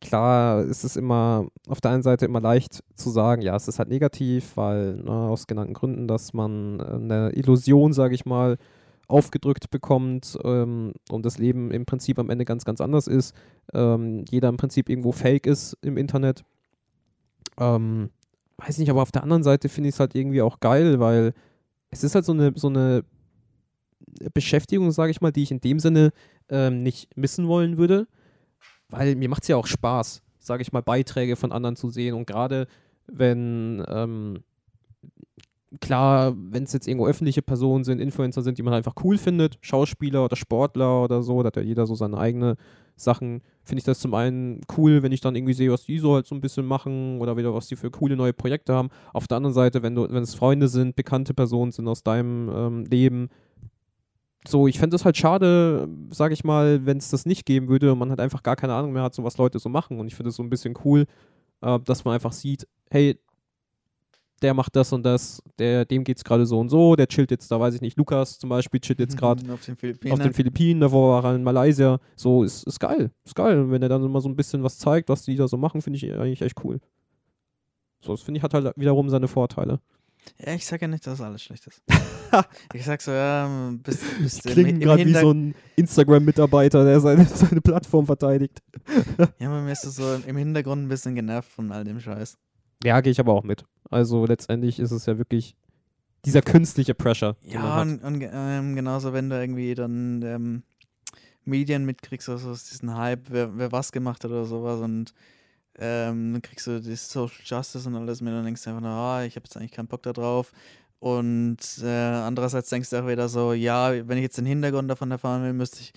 [0.00, 3.78] klar ist es immer auf der einen Seite immer leicht zu sagen, ja, es ist
[3.78, 8.56] halt negativ, weil ne, aus genannten Gründen, dass man eine Illusion, sage ich mal,
[9.08, 13.34] aufgedrückt bekommt ähm, und das Leben im Prinzip am Ende ganz, ganz anders ist.
[13.72, 16.44] Ähm, jeder im Prinzip irgendwo fake ist im Internet.
[17.58, 18.10] Ähm,
[18.58, 21.32] weiß nicht, aber auf der anderen Seite finde ich es halt irgendwie auch geil, weil
[21.90, 23.04] es ist halt so eine, so eine
[24.34, 26.12] Beschäftigung, sage ich mal, die ich in dem Sinne
[26.48, 28.06] ähm, nicht missen wollen würde,
[28.88, 32.14] weil mir macht es ja auch Spaß, sage ich mal, Beiträge von anderen zu sehen.
[32.14, 32.66] Und gerade
[33.06, 34.42] wenn ähm,
[35.80, 39.58] klar, wenn es jetzt irgendwo öffentliche Personen sind, Influencer sind, die man einfach cool findet,
[39.60, 42.56] Schauspieler oder Sportler oder so, da hat ja jeder so seine eigene
[42.96, 46.14] Sachen, finde ich das zum einen cool, wenn ich dann irgendwie sehe, was die so
[46.14, 48.88] halt so ein bisschen machen oder wieder was die für coole neue Projekte haben.
[49.12, 52.48] Auf der anderen Seite, wenn du, wenn es Freunde sind, bekannte Personen sind aus deinem
[52.48, 53.28] ähm, Leben,
[54.48, 57.92] so, ich fände es halt schade, sage ich mal, wenn es das nicht geben würde
[57.92, 59.98] und man halt einfach gar keine Ahnung mehr hat, so was Leute so machen.
[59.98, 61.06] Und ich finde es so ein bisschen cool,
[61.62, 63.18] äh, dass man einfach sieht, hey,
[64.42, 67.30] der macht das und das, der, dem geht es gerade so und so, der chillt
[67.30, 70.12] jetzt, da weiß ich nicht, Lukas zum Beispiel chillt jetzt gerade auf den Philippinen.
[70.12, 71.98] auf den Philippinen, davor war er in Malaysia.
[72.16, 73.10] So, ist, ist geil.
[73.24, 73.58] Ist geil.
[73.60, 75.80] Und wenn er dann immer so ein bisschen was zeigt, was die da so machen,
[75.80, 76.80] finde ich eigentlich echt cool.
[78.00, 79.80] So, das finde ich hat halt wiederum seine Vorteile.
[80.38, 81.82] Ja, ich sage ja nicht, dass alles schlecht ist.
[82.74, 83.48] ich sag so, ja,
[83.82, 88.60] bist, bist im, Klingt im gerade wie so ein Instagram-Mitarbeiter, der seine, seine Plattform verteidigt.
[89.38, 92.36] Ja, man ist so im Hintergrund ein bisschen genervt von all dem Scheiß.
[92.84, 93.64] Ja, gehe ich aber auch mit.
[93.90, 95.56] Also letztendlich ist es ja wirklich
[96.24, 97.36] dieser künstliche Pressure.
[97.42, 100.62] Ja, und, und ähm, genauso, wenn du irgendwie dann ähm,
[101.44, 105.14] Medien mitkriegst, also aus diesen Hype, wer, wer was gemacht hat oder sowas und
[105.78, 108.90] ähm, dann kriegst du das Social Justice und alles mit und denkst du einfach, nur,
[108.90, 110.52] ah, ich habe jetzt eigentlich keinen Bock da drauf.
[110.98, 115.10] Und äh, andererseits denkst du auch wieder so, ja, wenn ich jetzt den Hintergrund davon
[115.10, 115.92] erfahren will, müsste ich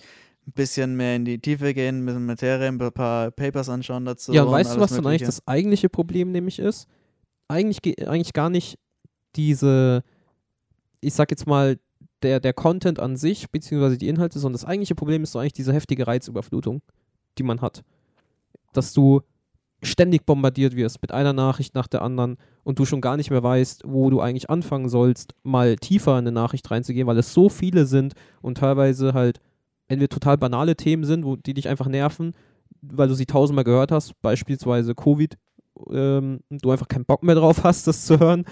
[0.46, 4.32] ein bisschen mehr in die Tiefe gehen, ein bisschen Materie, ein paar Papers anschauen dazu.
[4.32, 6.86] ja, und weißt du, was dann eigentlich das eigentliche Problem nämlich ist?
[7.50, 8.78] Eigentlich, ge- eigentlich gar nicht
[9.36, 10.02] diese,
[11.00, 11.78] ich sag jetzt mal,
[12.22, 15.54] der, der Content an sich, beziehungsweise die Inhalte, sondern das eigentliche Problem ist doch eigentlich
[15.54, 16.82] diese heftige Reizüberflutung,
[17.38, 17.82] die man hat.
[18.72, 19.22] Dass du
[19.82, 23.42] ständig bombardiert wirst mit einer Nachricht nach der anderen und du schon gar nicht mehr
[23.42, 27.48] weißt, wo du eigentlich anfangen sollst, mal tiefer in eine Nachricht reinzugehen, weil es so
[27.48, 29.40] viele sind und teilweise halt
[29.88, 32.34] entweder total banale Themen sind, wo die dich einfach nerven,
[32.82, 35.36] weil du sie tausendmal gehört hast, beispielsweise Covid,
[35.90, 38.44] ähm, du einfach keinen Bock mehr drauf hast, das zu hören,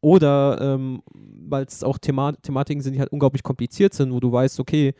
[0.00, 4.32] oder ähm, weil es auch Thema Thematiken sind, die halt unglaublich kompliziert sind, wo du
[4.32, 4.94] weißt, okay,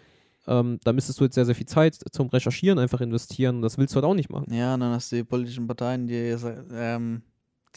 [0.47, 3.95] ähm, da müsstest du jetzt sehr, sehr viel Zeit zum Recherchieren einfach investieren das willst
[3.95, 4.53] du halt auch nicht machen.
[4.53, 6.37] Ja, und dann hast du die politischen Parteien, die
[6.73, 7.23] ähm,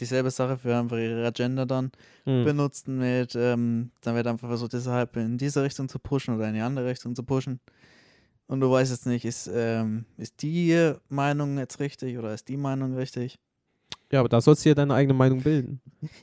[0.00, 1.90] dieselbe Sache für einfach ihre Agenda dann
[2.26, 2.44] Mhm.
[2.44, 6.54] benutzen mit, ähm, dann wird einfach versucht, deshalb in diese Richtung zu pushen oder in
[6.54, 7.60] die andere Richtung zu pushen.
[8.48, 12.56] Und du weißt jetzt nicht, ist, ähm, ist die Meinung jetzt richtig oder ist die
[12.56, 13.38] Meinung richtig?
[14.12, 15.80] Ja, aber da sollst du ja deine eigene Meinung bilden.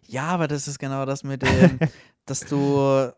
[0.08, 1.80] Ja, aber das ist genau das mit dem,
[2.26, 3.12] dass du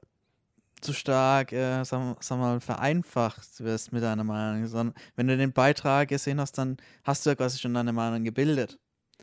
[0.81, 4.67] zu stark, äh, sag, sag mal, vereinfacht wirst mit deiner Meinung.
[4.67, 8.23] Sondern wenn du den Beitrag gesehen hast, dann hast du ja quasi schon deine Meinung
[8.23, 8.77] gebildet.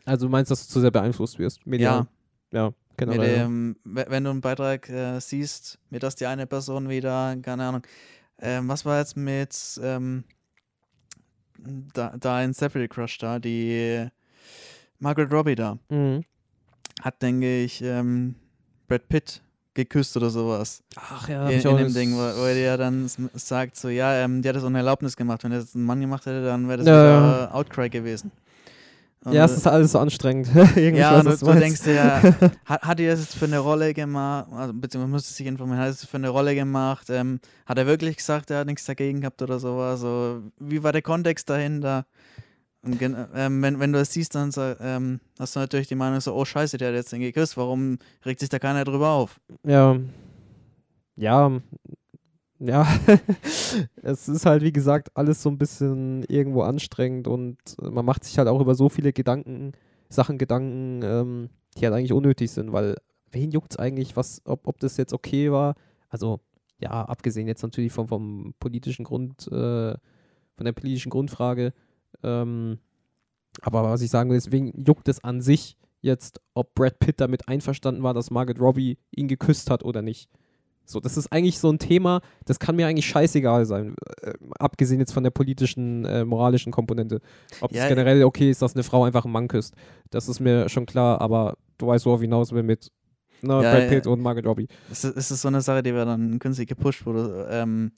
[0.05, 1.65] Also du meinst, dass du zu sehr beeinflusst wirst?
[1.65, 2.07] Medial?
[2.51, 3.37] Ja, Mit generell.
[3.37, 3.43] ja.
[3.43, 7.65] dem, we- wenn du einen Beitrag äh, siehst, mit dass die eine Person wieder, keine
[7.65, 7.83] Ahnung,
[8.39, 10.23] ähm, was war jetzt mit ähm,
[11.93, 14.07] da, da in Separate Crush da, die
[15.03, 16.23] Margaret Robbie da, Mhm.
[17.01, 18.35] hat, denke ich, ähm,
[18.87, 19.41] Brad Pitt
[19.73, 20.81] geküsst oder sowas.
[20.95, 24.41] Ach ja, in, in dem Ding, wo, wo er ja dann sagt, so, ja, ähm,
[24.41, 25.43] die hat das ohne Erlaubnis gemacht.
[25.43, 26.93] Wenn er das ein Mann gemacht hätte, dann wäre das Ja.
[27.03, 28.31] wieder Outcry gewesen.
[29.25, 30.47] Und, Ja, es ist alles so anstrengend.
[30.77, 32.21] Ja, und du, du denkst dir ja,
[32.65, 35.87] hat, hat er das jetzt für eine Rolle gemacht, also beziehungsweise musste sich informieren, hat
[35.87, 39.19] er das für eine Rolle gemacht, ähm, hat er wirklich gesagt, er hat nichts dagegen
[39.21, 42.05] gehabt oder sowas, so, wie war der Kontext dahinter?
[42.85, 46.43] Ähm, wenn, wenn du es siehst, dann ähm, hast du natürlich die Meinung so, oh
[46.43, 49.39] scheiße, der hat jetzt den geküsst, warum regt sich da keiner drüber auf?
[49.65, 49.97] Ja.
[51.15, 51.61] Ja.
[52.59, 52.87] Ja.
[54.01, 58.37] es ist halt, wie gesagt, alles so ein bisschen irgendwo anstrengend und man macht sich
[58.37, 59.71] halt auch über so viele Gedanken,
[60.09, 62.95] Sachen Gedanken, ähm, die halt eigentlich unnötig sind, weil
[63.31, 65.75] wen juckt es eigentlich, was, ob, ob das jetzt okay war?
[66.09, 66.39] Also,
[66.79, 69.95] ja, abgesehen jetzt natürlich vom, vom politischen Grund, äh,
[70.55, 71.73] von der politischen Grundfrage.
[72.21, 72.79] Ähm,
[73.61, 77.47] aber was ich sagen will, wen juckt es an sich jetzt, ob Brad Pitt damit
[77.47, 80.29] einverstanden war, dass Margaret Robbie ihn geküsst hat oder nicht.
[80.85, 84.99] So, das ist eigentlich so ein Thema, das kann mir eigentlich scheißegal sein, äh, abgesehen
[84.99, 87.21] jetzt von der politischen, äh, moralischen Komponente.
[87.61, 89.75] Ob Ja, es generell okay ist, dass eine Frau einfach einen Mann küsst,
[90.09, 92.91] das ist mir schon klar, aber du weißt, worauf hinaus will mit
[93.41, 93.89] ne, Ja, Brad ja.
[93.89, 94.67] Pitt und Margaret Robbie.
[94.91, 97.93] Es ist, es ist so eine Sache, die wird dann künstlich gepusht, du ähm,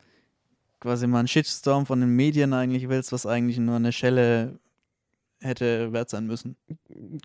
[0.79, 4.59] quasi mal einen Shitstorm von den Medien eigentlich willst, was eigentlich nur eine Schelle
[5.41, 6.55] hätte wert sein müssen.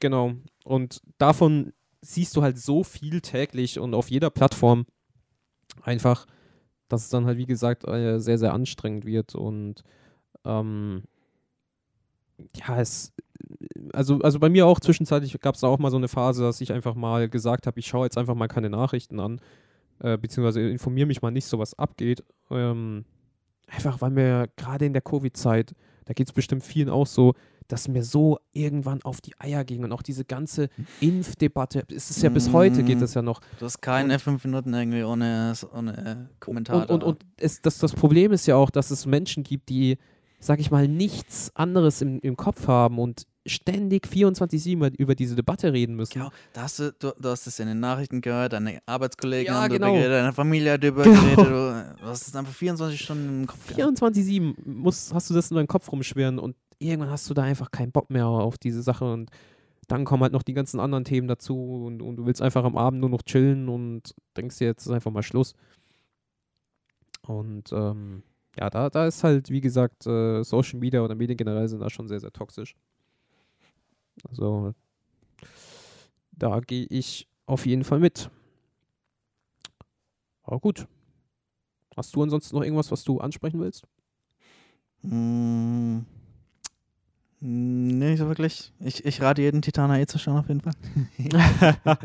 [0.01, 0.33] Genau.
[0.65, 4.87] Und davon siehst du halt so viel täglich und auf jeder Plattform
[5.83, 6.27] einfach,
[6.89, 9.83] dass es dann halt, wie gesagt, äh, sehr, sehr anstrengend wird und
[10.45, 11.03] ähm,
[12.57, 13.13] ja, es,
[13.93, 16.73] also, also bei mir auch zwischenzeitlich gab es auch mal so eine Phase, dass ich
[16.73, 19.41] einfach mal gesagt habe, ich schaue jetzt einfach mal keine Nachrichten an,
[20.01, 22.25] äh, beziehungsweise informiere mich mal nicht, so was abgeht.
[22.51, 23.05] Ähm,
[23.71, 27.35] einfach weil mir gerade in der Covid-Zeit, da geht es bestimmt vielen auch so,
[27.69, 30.69] dass mir so irgendwann auf die Eier ging und auch diese ganze
[31.01, 33.41] Impfdebatte, es ist ja bis heute geht das ja noch.
[33.59, 36.91] Du hast keine fünf Minuten irgendwie ohne, ohne Kommentar.
[36.91, 39.99] Und, und, und es, das, das Problem ist ja auch, dass es Menschen gibt, die,
[40.41, 45.73] sag ich mal, nichts anderes im, im Kopf haben und ständig 24-7 über diese Debatte
[45.73, 46.13] reden müssen.
[46.15, 49.63] Genau, da hast du, du, du hast es in den Nachrichten gehört, deine Arbeitskollegen Ja,
[49.63, 49.87] haben genau.
[49.87, 51.21] darüber geredet, deine Familie hat darüber Genau.
[51.23, 51.47] geredet,
[52.01, 53.67] du, hast es einfach 24 Stunden im Kopf.
[53.67, 53.99] gehabt.
[54.03, 57.71] 24-7 musst- hast du das in deinem Kopf rumschwirren und irgendwann hast du da einfach
[57.71, 59.31] keinen Bock mehr auf diese Sache und
[59.89, 62.77] dann kommen halt noch die ganzen anderen Themen dazu und, und du willst einfach am
[62.77, 65.55] Abend nur noch chillen und denkst dir, jetzt ist einfach mal Schluss.
[67.27, 68.23] Und ähm,
[68.59, 71.91] ja, da, da ist halt, wie gesagt, äh, Social Media oder Medien generell sind da
[71.91, 72.75] schon sehr, sehr toxisch.
[74.31, 74.75] Also
[76.33, 78.31] da gehe ich auf jeden Fall mit.
[80.43, 80.87] Aber gut.
[81.97, 83.85] Hast du ansonsten noch irgendwas, was du ansprechen willst?
[85.03, 85.99] Mm.
[87.43, 88.71] Nee, nicht so wirklich.
[88.81, 90.75] Ich, ich rate jeden Titaner eh zu schauen, auf jeden Fall.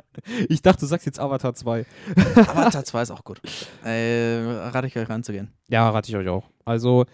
[0.49, 1.85] ich dachte, du sagst jetzt Avatar 2.
[2.35, 3.41] Avatar 2 ist auch gut.
[3.83, 5.51] Äh, rate ich euch ranzugehen.
[5.67, 6.49] Ja, rate ich euch auch.
[6.63, 7.05] Also,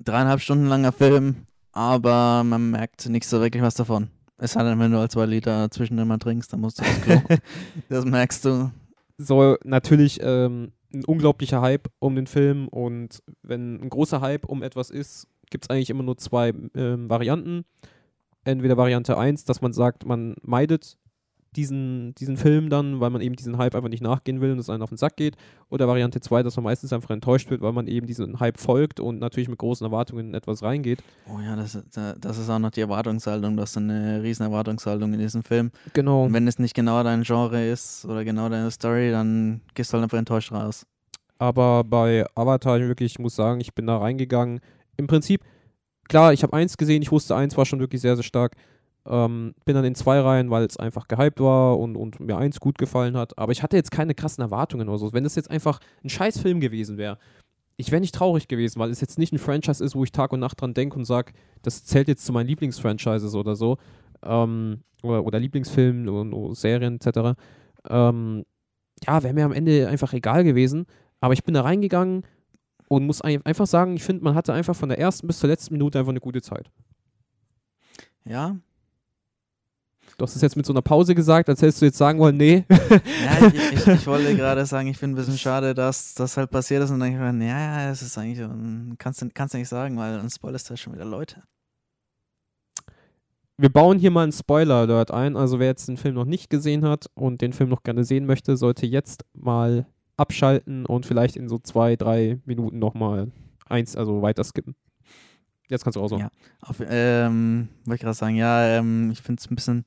[0.00, 4.10] Dreieinhalb Stunden langer Film, aber man merkt nicht so wirklich was davon.
[4.38, 7.00] Es sei denn, wenn du halt zwei Liter zwischendurch mal trinkst, dann musst du aufs
[7.02, 7.20] Klo.
[7.88, 8.70] das merkst du.
[9.18, 14.62] so natürlich ähm, ein unglaublicher Hype um den Film und wenn ein großer Hype um
[14.62, 17.64] etwas ist, gibt es eigentlich immer nur zwei ähm, Varianten.
[18.44, 20.96] Entweder Variante 1, dass man sagt, man meidet
[21.56, 24.68] diesen, diesen Film dann, weil man eben diesen Hype einfach nicht nachgehen will und es
[24.68, 25.36] einen auf den Sack geht.
[25.70, 29.00] Oder Variante 2, dass man meistens einfach enttäuscht wird, weil man eben diesen Hype folgt
[29.00, 31.02] und natürlich mit großen Erwartungen in etwas reingeht.
[31.26, 31.78] Oh ja, das,
[32.20, 33.56] das ist auch noch die Erwartungshaltung.
[33.56, 35.70] Du hast eine riesen Erwartungshaltung in diesem Film.
[35.94, 36.24] Genau.
[36.24, 39.94] Und wenn es nicht genau dein Genre ist oder genau deine Story, dann gehst du
[39.94, 40.86] halt einfach enttäuscht raus.
[41.38, 44.60] Aber bei Avatar wirklich, ich muss sagen, ich bin da reingegangen.
[44.96, 45.42] Im Prinzip,
[46.08, 48.56] klar, ich habe eins gesehen, ich wusste, eins war schon wirklich sehr, sehr stark.
[49.08, 52.60] Ähm, bin dann in zwei rein, weil es einfach gehypt war und, und mir eins
[52.60, 53.38] gut gefallen hat.
[53.38, 55.12] Aber ich hatte jetzt keine krassen Erwartungen oder so.
[55.12, 57.18] Wenn das jetzt einfach ein scheiß Film gewesen wäre,
[57.76, 60.32] ich wäre nicht traurig gewesen, weil es jetzt nicht ein Franchise ist, wo ich Tag
[60.32, 61.32] und Nacht dran denke und sage,
[61.62, 63.78] das zählt jetzt zu meinen Lieblingsfranchises oder so.
[64.22, 67.38] Ähm, oder, oder Lieblingsfilmen und, Serien etc.
[67.88, 68.44] Ähm,
[69.06, 70.86] ja, wäre mir am Ende einfach egal gewesen.
[71.20, 72.24] Aber ich bin da reingegangen
[72.88, 75.48] und muss ein- einfach sagen, ich finde, man hatte einfach von der ersten bis zur
[75.48, 76.70] letzten Minute einfach eine gute Zeit.
[78.24, 78.56] Ja,
[80.18, 82.36] Du hast es jetzt mit so einer Pause gesagt, als hättest du jetzt sagen wollen,
[82.36, 82.64] nee.
[82.68, 86.50] ja ich, ich, ich wollte gerade sagen, ich finde ein bisschen schade, dass das halt
[86.50, 89.28] passiert ist und dann denke ich mir, ja, ja, es ist eigentlich, ähm, kannst du,
[89.32, 91.44] kannst du nicht sagen, weil dann spoilerst du ja schon wieder Leute.
[93.58, 95.36] Wir bauen hier mal einen Spoiler-Alert ein.
[95.36, 98.26] Also wer jetzt den Film noch nicht gesehen hat und den Film noch gerne sehen
[98.26, 103.30] möchte, sollte jetzt mal abschalten und vielleicht in so zwei, drei Minuten nochmal
[103.68, 104.74] eins, also weiter skippen.
[105.68, 106.18] Jetzt kannst du auch so.
[106.18, 106.30] Ja.
[106.60, 109.84] Auf, ähm, wollte ich gerade sagen, ja, ähm, ich finde es ein bisschen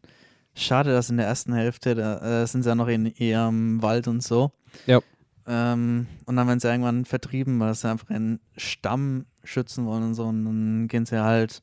[0.56, 4.08] schade, dass in der ersten Hälfte, da äh, sind sie ja noch in ihrem Wald
[4.08, 4.52] und so.
[4.86, 4.99] Ja.
[5.47, 10.14] Ähm, und dann werden sie irgendwann vertrieben, weil sie einfach einen Stamm schützen wollen und
[10.16, 10.26] so.
[10.26, 11.62] Und dann gehen sie halt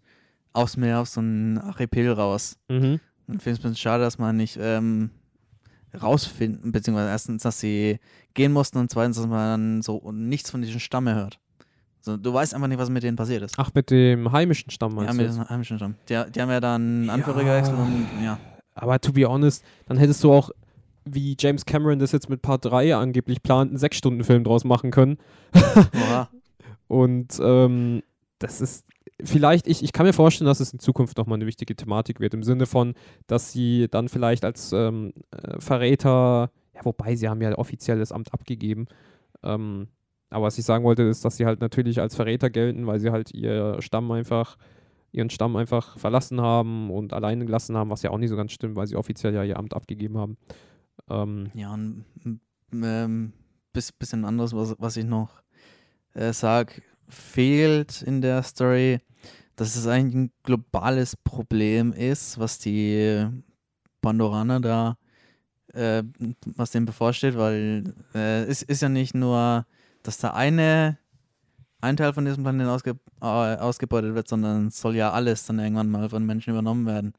[0.52, 2.56] aufs Meer auf so einen Archipel raus.
[2.68, 3.00] Mhm.
[3.28, 5.10] Und ich finde es ein bisschen schade, dass man nicht ähm,
[6.00, 7.98] rausfinden, beziehungsweise erstens, dass sie
[8.34, 11.38] gehen mussten und zweitens, dass man dann so nichts von diesem Stamm mehr hört.
[12.00, 13.54] So, du weißt einfach nicht, was mit denen passiert ist.
[13.58, 15.30] Ach, mit dem heimischen Stamm Ja, meinst mit du?
[15.30, 15.38] jetzt?
[15.38, 15.94] dem heimischen Stamm.
[16.08, 17.12] Die, die haben ja dann Ja.
[17.14, 18.38] Anführer gewechselt und ja.
[18.78, 20.50] Aber to be honest, dann hättest du auch,
[21.04, 25.18] wie James Cameron das jetzt mit Part 3 angeblich plant, einen 6-Stunden-Film draus machen können.
[26.88, 28.02] Und ähm,
[28.38, 28.84] das ist
[29.22, 32.34] vielleicht, ich, ich kann mir vorstellen, dass es in Zukunft nochmal eine wichtige Thematik wird,
[32.34, 32.94] im Sinne von,
[33.26, 38.12] dass sie dann vielleicht als ähm, äh, Verräter, ja, wobei sie haben ja offiziell das
[38.12, 38.86] Amt abgegeben,
[39.42, 39.88] ähm,
[40.30, 43.10] aber was ich sagen wollte, ist, dass sie halt natürlich als Verräter gelten, weil sie
[43.10, 44.56] halt ihr Stamm einfach,
[45.12, 48.52] ihren Stamm einfach verlassen haben und alleine gelassen haben, was ja auch nicht so ganz
[48.52, 50.36] stimmt, weil sie offiziell ja ihr Amt abgegeben haben.
[51.08, 52.04] Ähm, Ja, m-
[52.72, 53.32] ähm,
[53.72, 55.42] bis, bisschen anderes, was, was ich noch
[56.14, 59.00] äh, sag, fehlt in der Story,
[59.56, 63.26] dass es eigentlich ein globales Problem ist, was die
[64.02, 64.96] Pandoraner da,
[65.72, 66.02] äh,
[66.44, 69.66] was dem bevorsteht, weil äh, es ist ja nicht nur,
[70.02, 70.98] dass da eine
[71.80, 75.90] ein Teil von diesem Planeten ausge, äh, ausgebeutet wird, sondern soll ja alles dann irgendwann
[75.90, 77.12] mal von Menschen übernommen werden,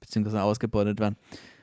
[0.00, 1.16] beziehungsweise ausgebeutet werden.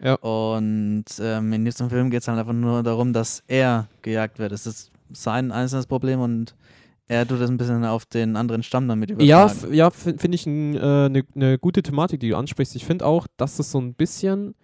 [0.03, 0.15] Ja.
[0.15, 4.52] Und ähm, in diesem Film geht es halt einfach nur darum, dass er gejagt wird.
[4.52, 6.56] Es ist sein einzelnes Problem und
[7.07, 9.68] er tut das ein bisschen auf den anderen Stamm damit Ja, übertragen.
[9.68, 12.76] f- ja finde ich eine äh, ne, ne gute Thematik, die du ansprichst.
[12.76, 14.56] Ich finde auch, dass es so ein bisschen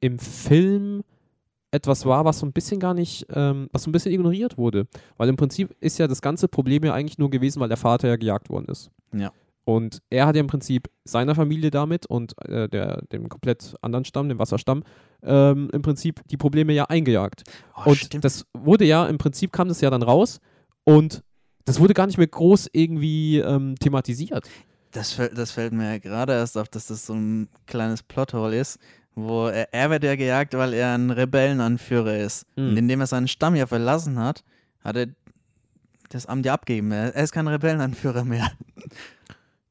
[0.00, 1.02] im Film
[1.76, 4.86] etwas war, was so ein bisschen gar nicht, ähm, was so ein bisschen ignoriert wurde.
[5.16, 8.08] Weil im Prinzip ist ja das ganze Problem ja eigentlich nur gewesen, weil der Vater
[8.08, 8.90] ja gejagt worden ist.
[9.12, 9.30] Ja.
[9.64, 14.04] Und er hat ja im Prinzip seiner Familie damit und äh, der, dem komplett anderen
[14.04, 14.84] Stamm, dem Wasserstamm,
[15.24, 17.42] ähm, im Prinzip die Probleme ja eingejagt.
[17.76, 18.24] Oh, und stimmt.
[18.24, 20.38] das wurde ja, im Prinzip kam das ja dann raus
[20.84, 21.22] und
[21.64, 24.48] das wurde gar nicht mehr groß irgendwie ähm, thematisiert.
[24.92, 28.78] Das, fällt- das fällt mir gerade erst auf, dass das so ein kleines Plothole ist,
[29.16, 32.46] wo er, er wird ja gejagt, weil er ein Rebellenanführer ist.
[32.56, 32.68] Mhm.
[32.68, 34.44] Und indem er seinen Stamm ja verlassen hat,
[34.84, 35.06] hat er
[36.10, 36.92] das Amt ja abgegeben.
[36.92, 38.50] Er, er ist kein Rebellenanführer mehr.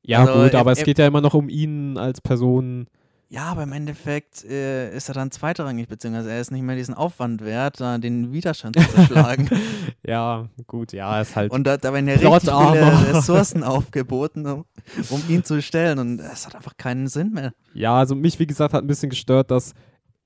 [0.04, 2.88] Ja, Also, gut, er- aber es er- geht ja immer noch um ihn als Person.
[3.28, 6.94] Ja, aber im Endeffekt äh, ist er dann zweitrangig, beziehungsweise er ist nicht mehr diesen
[6.94, 9.50] Aufwand wert, da den Widerstand zu schlagen.
[10.08, 11.52] Ja, gut, ja, ist halt.
[11.52, 13.16] Und da, da werden ja richtig viele.
[13.16, 14.66] Ressourcen aufgeboten, um,
[15.10, 15.98] um ihn zu stellen.
[15.98, 17.54] Und es hat einfach keinen Sinn mehr.
[17.74, 19.74] ja, also mich, wie gesagt, hat ein bisschen gestört, dass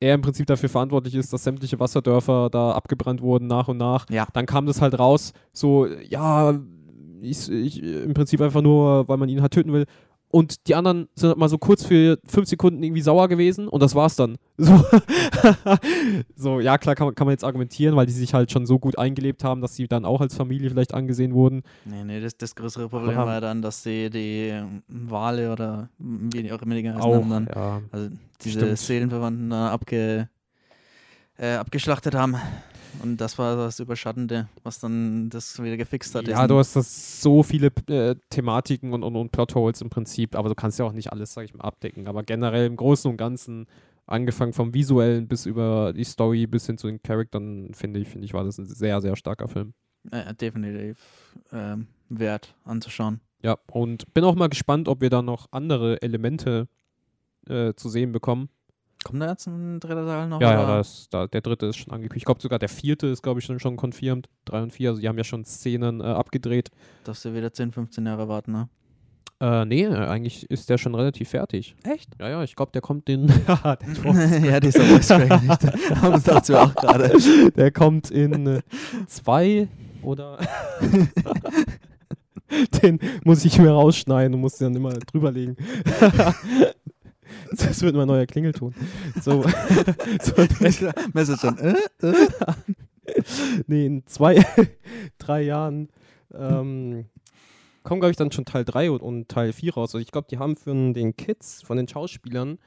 [0.02, 4.06] er im Prinzip dafür verantwortlich ist, dass sämtliche Wasserdörfer da abgebrannt wurden nach und nach.
[4.10, 4.28] Ja.
[4.34, 6.60] Dann kam das halt raus, so, ja,
[7.22, 9.86] ich, ich, im Prinzip einfach nur, weil man ihn halt töten will.
[10.32, 13.82] Und die anderen sind halt mal so kurz für fünf Sekunden irgendwie sauer gewesen und
[13.82, 14.38] das war's dann.
[14.58, 14.84] So,
[16.36, 18.78] so ja, klar kann, man- kann man jetzt argumentieren, weil die sich halt schon so
[18.78, 21.64] gut eingelebt haben, dass sie dann auch als Familie vielleicht angesehen wurden.
[21.86, 24.54] Nee, nee, das, das größere Problem Aber- war dann, dass die, die
[24.88, 27.82] Wale oder wie die auch immer die geheißen Auch, haben, dann, ja.
[27.92, 28.10] also
[28.44, 28.78] diese Stimmt.
[28.78, 30.30] Seelenverwandten abge,
[31.38, 32.36] äh, abgeschlachtet haben.
[33.02, 36.28] Und das war das Überschattende, was dann das wieder gefixt hat.
[36.28, 40.50] Ja, du hast das so viele äh, Thematiken und, und, und Plotholes im Prinzip, aber
[40.50, 42.08] du kannst ja auch nicht alles, sag ich mal, abdecken.
[42.08, 43.68] Aber generell im Großen und Ganzen,
[44.10, 48.26] angefangen vom Visuellen bis über die Story bis hin zu den Charaktern, finde ich, finde
[48.26, 49.74] ich, war das ein sehr, sehr starker Film.
[50.12, 53.22] äh, definitiv ähm, wert anzuschauen.
[53.42, 56.68] Ja, und bin auch mal gespannt, ob wir da noch andere Elemente
[57.48, 58.50] äh, zu sehen bekommen.
[59.04, 60.42] Kommt da jetzt ein dritter Teil noch?
[60.42, 60.78] Ja, ja, oder?
[60.78, 62.18] das, da, der dritte ist schon angekündigt.
[62.18, 64.28] Ich glaube sogar der vierte ist, glaube ich, schon, schon confirmed.
[64.46, 66.70] Drei und vier, also die haben ja schon Szenen äh, abgedreht.
[67.06, 68.70] Darfst du wieder 10, 15 Jahre warten, ne?
[69.42, 71.74] Äh, nee, eigentlich ist der schon relativ fertig.
[71.84, 72.10] Echt?
[72.20, 73.30] Ja, ja, ich glaube, der kommt in.
[73.48, 75.32] ja, dieser Voice nicht.
[76.28, 77.52] Dachten wir auch gerade.
[77.56, 78.62] der kommt in äh,
[79.08, 79.70] zwei
[80.02, 80.40] oder.
[82.82, 85.56] Den muss ich mir rausschneiden und muss den dann immer drüberlegen.
[87.52, 88.74] das wird mein neuer Klingelton.
[89.22, 89.44] So,
[90.22, 90.34] so
[91.14, 91.58] Message schon.
[91.58, 92.28] Äh, äh.
[93.68, 94.46] nee, in zwei,
[95.18, 95.90] drei Jahren
[96.34, 97.06] ähm,
[97.84, 99.90] kommen, glaube ich, dann schon Teil 3 und, und Teil 4 raus.
[99.96, 102.60] Also ich glaube, die haben für den Kids von den Schauspielern,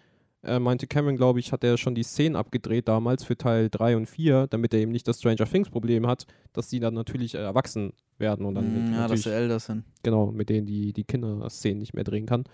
[0.42, 3.96] äh, meinte Cameron, glaube ich, hat er schon die Szenen abgedreht damals für Teil 3
[3.96, 7.34] und 4, damit er eben nicht das Stranger Things Problem hat, dass die dann natürlich
[7.34, 9.84] äh, erwachsen werden und dann mit, Mm, Ja, dass sie älter sind.
[10.02, 12.44] genau, mit denen die, die Kinderszenen nicht mehr drehen kann.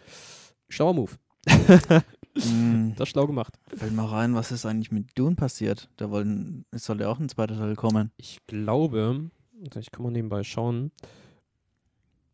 [0.69, 1.13] Schlauer Move.
[2.35, 3.59] Mm, Das ist schlau gemacht.
[3.77, 5.89] Fällt mal rein, was ist eigentlich mit Dune passiert?
[5.97, 8.13] Da wollen, es soll ja auch ein zweiter Teil kommen.
[8.17, 9.29] Ich glaube,
[9.67, 10.93] also ich kann mal nebenbei schauen.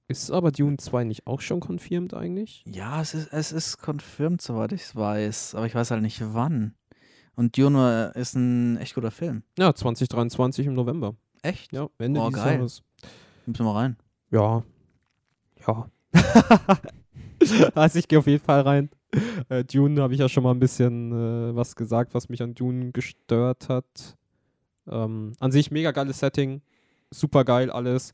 [0.07, 2.63] Ist aber Dune 2 nicht auch schon confirmed eigentlich?
[2.67, 5.55] Ja, es ist, es ist confirmed, soweit ich es weiß.
[5.55, 6.75] Aber ich weiß halt nicht wann.
[7.35, 9.43] Und Dune äh, ist ein echt guter Film.
[9.59, 11.15] Ja, 2023 im November.
[11.41, 11.73] Echt?
[11.73, 12.57] Ja, Ende Oh, dieses geil.
[12.57, 12.83] Jahres.
[13.47, 13.97] Müssen wir mal rein.
[14.31, 14.63] Ja.
[15.67, 15.89] Ja.
[17.75, 18.91] also ich gehe auf jeden Fall rein.
[19.49, 22.55] Äh, Dune habe ich ja schon mal ein bisschen äh, was gesagt, was mich an
[22.55, 24.17] Dune gestört hat.
[24.87, 26.63] Ähm, an sich mega geiles Setting.
[27.11, 28.13] Super geil alles.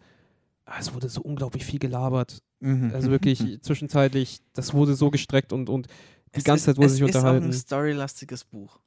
[0.67, 2.43] Ah, Es wurde so unglaublich viel gelabert.
[2.61, 2.93] Mhm.
[2.95, 5.87] Also wirklich zwischenzeitlich, das wurde so gestreckt und, und
[6.35, 7.47] die Es ganze ist, Zeit wurde es sich ist auch unterhalten.
[7.47, 8.79] ein storylastiges Buch.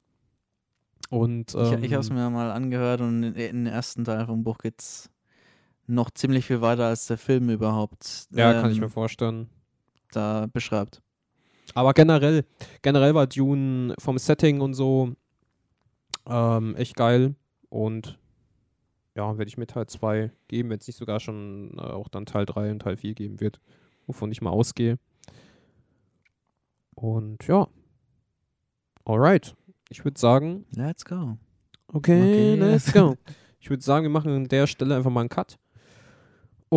[1.10, 4.24] Und, Ich, ich habe es ähm, mir mal angehört und in, in den ersten Teil
[4.26, 5.10] vom Buch geht's
[5.86, 9.50] noch ziemlich viel weiter als der Film überhaupt Ja, kann ich ähm, mir vorstellen.
[10.14, 11.02] Da beschreibt.
[11.74, 12.44] Aber generell,
[12.82, 15.12] generell war Dune vom Setting und so
[16.26, 17.34] ähm, echt geil.
[17.68, 18.18] Und
[19.16, 22.26] ja, werde ich mir Teil 2 geben, wenn es nicht sogar schon äh, auch dann
[22.26, 23.60] Teil 3 und Teil 4 geben wird,
[24.06, 24.98] wovon ich mal ausgehe.
[26.94, 27.68] Und ja.
[29.04, 29.54] Alright.
[29.90, 31.38] Ich würde sagen, Let's go.
[31.88, 32.54] Okay, Okay.
[32.56, 33.16] let's go.
[33.60, 35.56] Ich würde sagen, wir machen an der Stelle einfach mal einen Cut.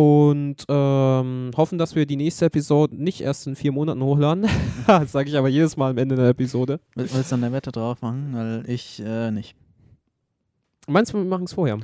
[0.00, 4.46] Und ähm, hoffen, dass wir die nächste Episode nicht erst in vier Monaten hochladen.
[4.86, 6.78] das sage ich aber jedes Mal am Ende der Episode.
[6.94, 8.30] Will- Willst du eine Wette drauf machen?
[8.32, 9.56] Weil ich äh, nicht.
[10.86, 11.80] Meinst du, wir machen es vorher?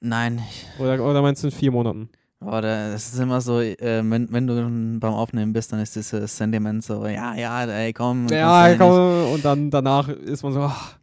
[0.00, 0.42] Nein,
[0.78, 2.10] Oder, oder meinst du in vier Monaten?
[2.40, 4.54] Aber da- es ist immer so, äh, wenn, wenn du
[4.98, 8.26] beim Aufnehmen bist, dann ist dieses Sentiment so, ja, ja, ey, komm.
[8.28, 8.78] Ja, nicht.
[8.78, 10.96] komm, und dann danach ist man so, ach,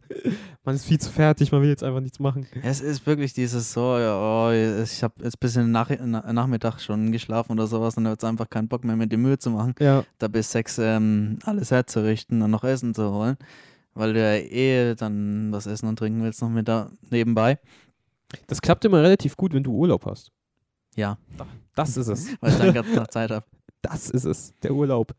[0.64, 2.46] Man ist viel zu fertig, man will jetzt einfach nichts machen.
[2.62, 6.78] Es ist wirklich dieses so, oh, ich habe jetzt bis in den Nach Na Nachmittag
[6.80, 9.74] schon geschlafen oder sowas und jetzt einfach keinen Bock mehr mit die Mühe zu machen,
[9.80, 10.04] Ja.
[10.18, 13.36] da bis sechs ähm, alles herzurichten und noch Essen zu holen,
[13.94, 17.58] weil du ja eh dann was essen und trinken willst noch mit da nebenbei.
[18.46, 20.32] Das klappt immer relativ gut, wenn du Urlaub hast.
[20.98, 21.16] Ja,
[21.76, 22.28] Das ist es.
[22.40, 23.46] weil ich dann ganz noch Zeit habe.
[23.82, 24.52] Das ist es.
[24.62, 25.14] Der Urlaub.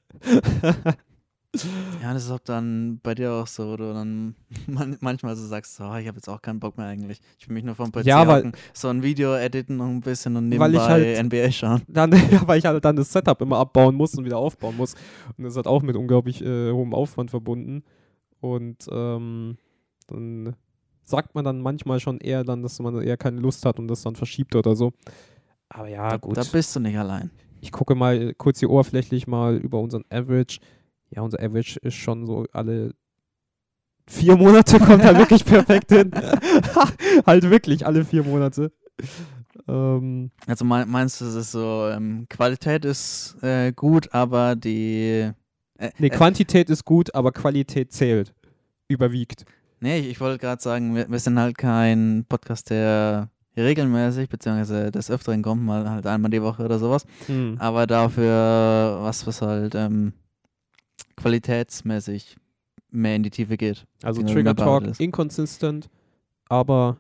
[2.04, 4.36] Ja, das ist auch dann bei dir auch so, wo du dann
[4.68, 7.20] man manchmal so sagst, oh, ich habe jetzt auch keinen Bock mehr eigentlich.
[7.40, 10.36] Ich will mich nur vom PC Ja, weil- so ein Video editen noch ein bisschen
[10.36, 11.82] und Weil ich nebenbei halt- NBA schauen.
[11.88, 14.94] Dann, ja, weil ich halt dann das Setup immer abbauen muss und wieder aufbauen muss.
[15.38, 17.84] Und das hat auch mit unglaublich äh, hohem Aufwand verbunden.
[18.42, 19.58] Und ähm,
[20.08, 20.56] dann
[21.04, 24.04] sagt man dann manchmal schon eher dann, dass man eher keine Lust hat und das
[24.04, 24.94] dann verschiebt oder so.
[25.70, 26.38] Aber ja, da, gut.
[26.38, 27.30] da bist du nicht allein.
[27.62, 30.60] ich gucke mal kurz hier oberflächlich mal über unseren Average.
[31.12, 32.94] Ja, unser Average ist schon so alle
[34.08, 36.12] vier Monate kommt da wirklich perfekt hin.
[37.26, 38.72] halt wirklich alle vier Monate.
[39.68, 45.32] Ähm, Also mein, meinst du, es ist so, ähm, Qualität ist äh, gut, aber die.
[45.78, 48.34] Äh, nee, äh, Quantität ist gut, aber Qualität zählt.
[48.88, 49.46] Überwiegt.
[49.80, 53.30] nee, ich, ich wollte gerade sagen, wir, wir sind halt kein Podcast, der
[53.60, 57.06] regelmäßig, beziehungsweise des Öfteren kommt, mal halt einmal die Woche oder sowas.
[57.28, 57.56] Hm.
[57.60, 60.14] Aber dafür was, was halt ähm,
[61.16, 62.38] qualitätsmäßig
[62.92, 63.86] mehr in die Tiefe geht.
[64.04, 65.90] Also Ja, Trigger Talk inconsistent,
[66.48, 66.98] aber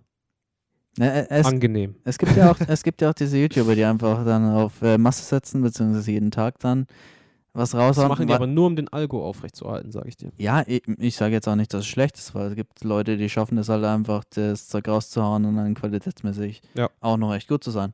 [0.97, 1.95] Ne, äh, es, angenehm.
[2.03, 4.97] es gibt ja auch, es gibt ja auch diese YouTuber, die einfach dann auf äh,
[4.97, 6.87] Masse setzen, beziehungsweise jeden Tag dann
[7.53, 8.07] was Das raushauen.
[8.09, 10.31] machen die aber nur, um den Algo aufrechtzuerhalten, sage ich dir.
[10.37, 13.17] Ja, ich, ich sage jetzt auch nicht, dass es schlecht ist, weil es gibt Leute,
[13.17, 16.89] die schaffen es halt einfach, das Zeug rauszuhauen und dann qualitätsmäßig Ja.
[17.01, 17.93] auch noch echt gut zu sein.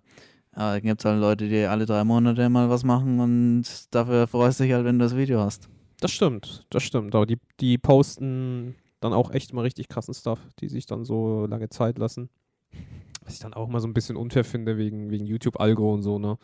[0.52, 4.28] Aber dann gibt es halt Leute, die alle drei Monate mal was machen und dafür
[4.28, 5.68] freust du dich halt, wenn du das Video hast.
[6.00, 7.16] Das stimmt, das stimmt.
[7.16, 11.46] Aber die, die posten dann auch echt mal richtig krassen Stuff, die sich dann so
[11.46, 12.30] lange Zeit lassen.
[13.24, 16.20] Was ich dann auch mal so ein bisschen unfair finde, wegen, wegen YouTube-Algo und so,
[16.20, 16.38] ne?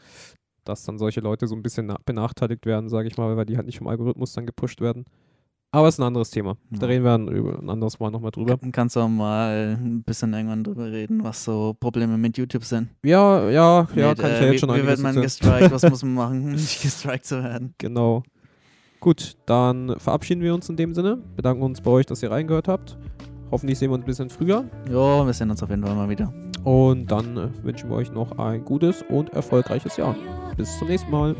[0.64, 3.58] Dass dann solche Leute so ein bisschen na- benachteiligt werden, sage ich mal, weil die
[3.58, 5.06] halt nicht vom Algorithmus dann gepusht werden.
[5.74, 6.58] Aber ist ein anderes Thema.
[6.70, 6.88] Da Ja.
[6.88, 7.30] reden wir ein,
[7.64, 8.58] ein anderes Mal nochmal drüber.
[8.58, 12.66] Dann kannst du auch mal ein bisschen irgendwann drüber reden, was so Probleme mit YouTube
[12.66, 12.90] sind.
[13.04, 15.72] Ja, ja, ja, Mit, kann ich äh, ja wie, jetzt schon Wie wird man gestrikt?
[15.72, 17.74] Was muss man machen, um nicht gestrikt zu werden?
[17.78, 18.22] Genau.
[19.00, 21.18] Gut, dann verabschieden wir uns in dem Sinne.
[21.38, 22.98] Bedanken uns bei euch, dass ihr reingehört habt.
[23.50, 24.66] Hoffentlich sehen wir uns ein bisschen früher.
[24.92, 26.32] Jo, wir sehen uns auf jeden Fall mal wieder.
[26.66, 30.16] Und dann äh, wünschen wir euch noch ein gutes und erfolgreiches Jahr.
[30.62, 31.36] Bis zum nächsten Mal.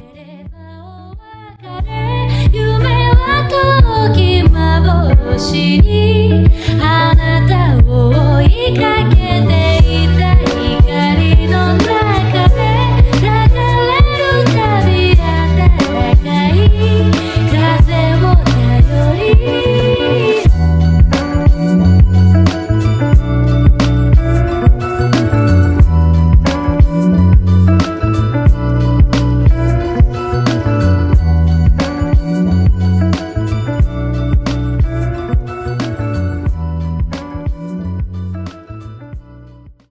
[6.84, 12.11] あなたを追いかけていた光の中